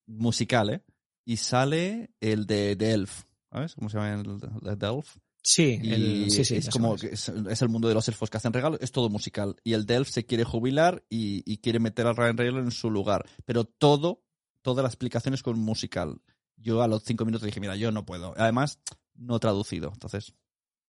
[0.06, 0.84] musical, ¿eh?
[1.26, 3.24] Y sale el de The Elf.
[3.52, 5.18] ¿Sabes cómo se llama el de The Elf?
[5.44, 8.52] Sí, el- sí, sí, es como es, es el mundo de los elfos que hacen
[8.54, 9.56] regalos, es todo musical.
[9.64, 12.72] Y el de Elf se quiere jubilar y, y quiere meter a Ryan Reynolds en
[12.72, 13.26] su lugar.
[13.46, 14.24] Pero todo,
[14.62, 16.22] toda la explicación es con musical.
[16.58, 18.34] Yo a los cinco minutos dije, mira, yo no puedo.
[18.38, 18.80] Además,
[19.18, 19.92] no traducido.
[19.94, 20.34] Entonces,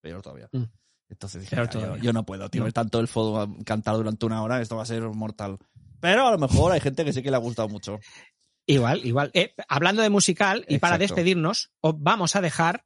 [0.01, 0.49] peor todavía.
[0.53, 0.65] Mm.
[1.11, 2.03] Entonces dije, Peor "Mira, yo, todavía".
[2.05, 2.65] yo no puedo, tío.
[2.65, 2.73] No.
[2.73, 5.59] Tanto elfo a cantar durante una hora, esto va a ser mortal.
[6.01, 7.99] Pero a lo mejor hay gente que sí que le ha gustado mucho.
[8.67, 9.31] Igual, igual.
[9.33, 12.85] Eh, hablando de musical, y para despedirnos, os vamos a dejar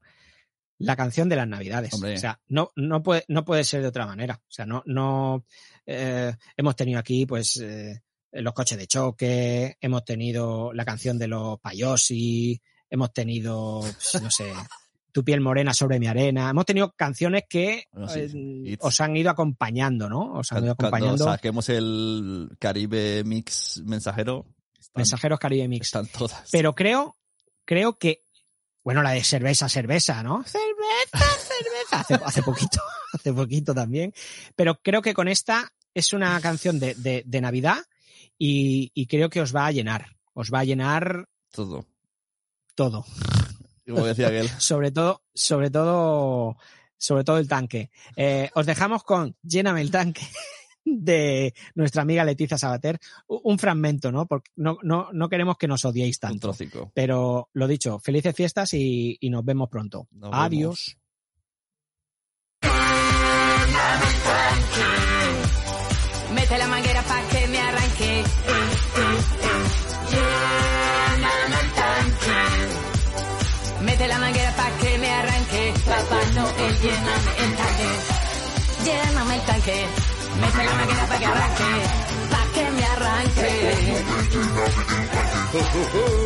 [0.79, 1.93] la canción de las Navidades.
[1.95, 2.15] Hombre.
[2.15, 4.41] O sea, no, no, puede, no puede ser de otra manera.
[4.43, 5.45] O sea, no, no
[5.85, 8.01] eh, hemos tenido aquí, pues, eh,
[8.31, 14.31] los coches de choque, hemos tenido la canción de los Payosi, hemos tenido, pues, no
[14.31, 14.53] sé,
[15.13, 16.49] Tu piel morena sobre mi arena.
[16.51, 18.21] Hemos tenido canciones que Bueno, sí,
[18.67, 20.33] eh, os han ido acompañando, ¿no?
[20.39, 21.25] Os han ido Cuando acompañando.
[21.25, 24.47] saquemos el Caribe Mix mensajero,
[24.79, 25.87] están, Mensajeros Caribe Mix.
[25.89, 26.49] están todas.
[26.51, 27.17] Pero creo,
[27.67, 28.23] creo que
[28.85, 30.43] Bueno, la de cerveza, cerveza, ¿no?
[30.47, 32.01] Cerveza, cerveza.
[32.01, 32.81] Hace, hace poquito,
[33.13, 34.13] hace poquito también.
[34.57, 37.79] Pero creo que con esta es una canción de, de, de Navidad
[38.39, 40.07] y, y creo que os va a llenar.
[40.33, 41.85] Os va a llenar Todo.
[42.75, 43.05] todo.
[43.87, 44.49] Como decía aquel.
[44.59, 46.57] sobre todo, sobre todo,
[46.97, 47.91] sobre todo el tanque.
[48.17, 50.23] Eh, os dejamos con Lléname el tanque
[50.85, 52.99] de nuestra amiga Leticia Sabater.
[53.27, 54.27] Un fragmento, ¿no?
[54.27, 56.49] Porque no, no, no queremos que nos odiéis Un tanto.
[56.49, 56.91] trocico.
[56.95, 60.09] Pero lo dicho, felices fiestas y, y nos vemos pronto.
[60.13, 60.97] Nos Adiós.
[66.35, 68.21] Mete la manguera pa' que me arranque.
[68.21, 69.52] Eh, eh,
[73.93, 75.75] Mete la manguera pa' que me arranque.
[75.85, 77.89] Papá Noel, lléname el tanque.
[78.85, 79.87] Lléname el tanque.
[80.41, 81.71] Mete la manguera pa' que arranque.
[82.31, 83.51] Pa' que me arranque.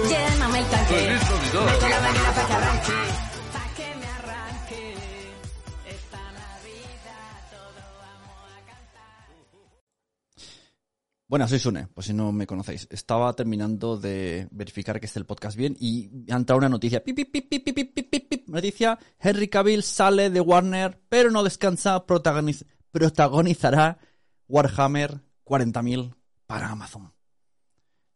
[0.09, 1.19] Lléname el tanque.
[1.67, 3.36] Mete la manguera pa' que arranque.
[11.29, 12.87] Bueno, soy Sune, pues si no me conocéis.
[12.89, 17.03] Estaba terminando de verificar que esté el podcast bien y ha entrado una noticia.
[17.03, 23.99] Pip, pip, pip, noticia, Henry Cavill sale de Warner, pero no descansa, protagonizará
[24.47, 26.15] Warhammer 40.000
[26.47, 27.13] para Amazon.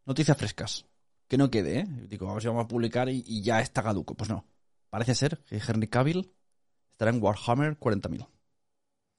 [0.06, 0.86] Noticias frescas.
[1.26, 1.86] Que no quede, ¿eh?
[2.08, 4.14] Digo, vamos a publicar y, y ya está caduco.
[4.14, 4.46] Pues no.
[4.88, 6.32] Parece ser que Henry Cavill
[6.92, 8.28] estará en Warhammer 40.000.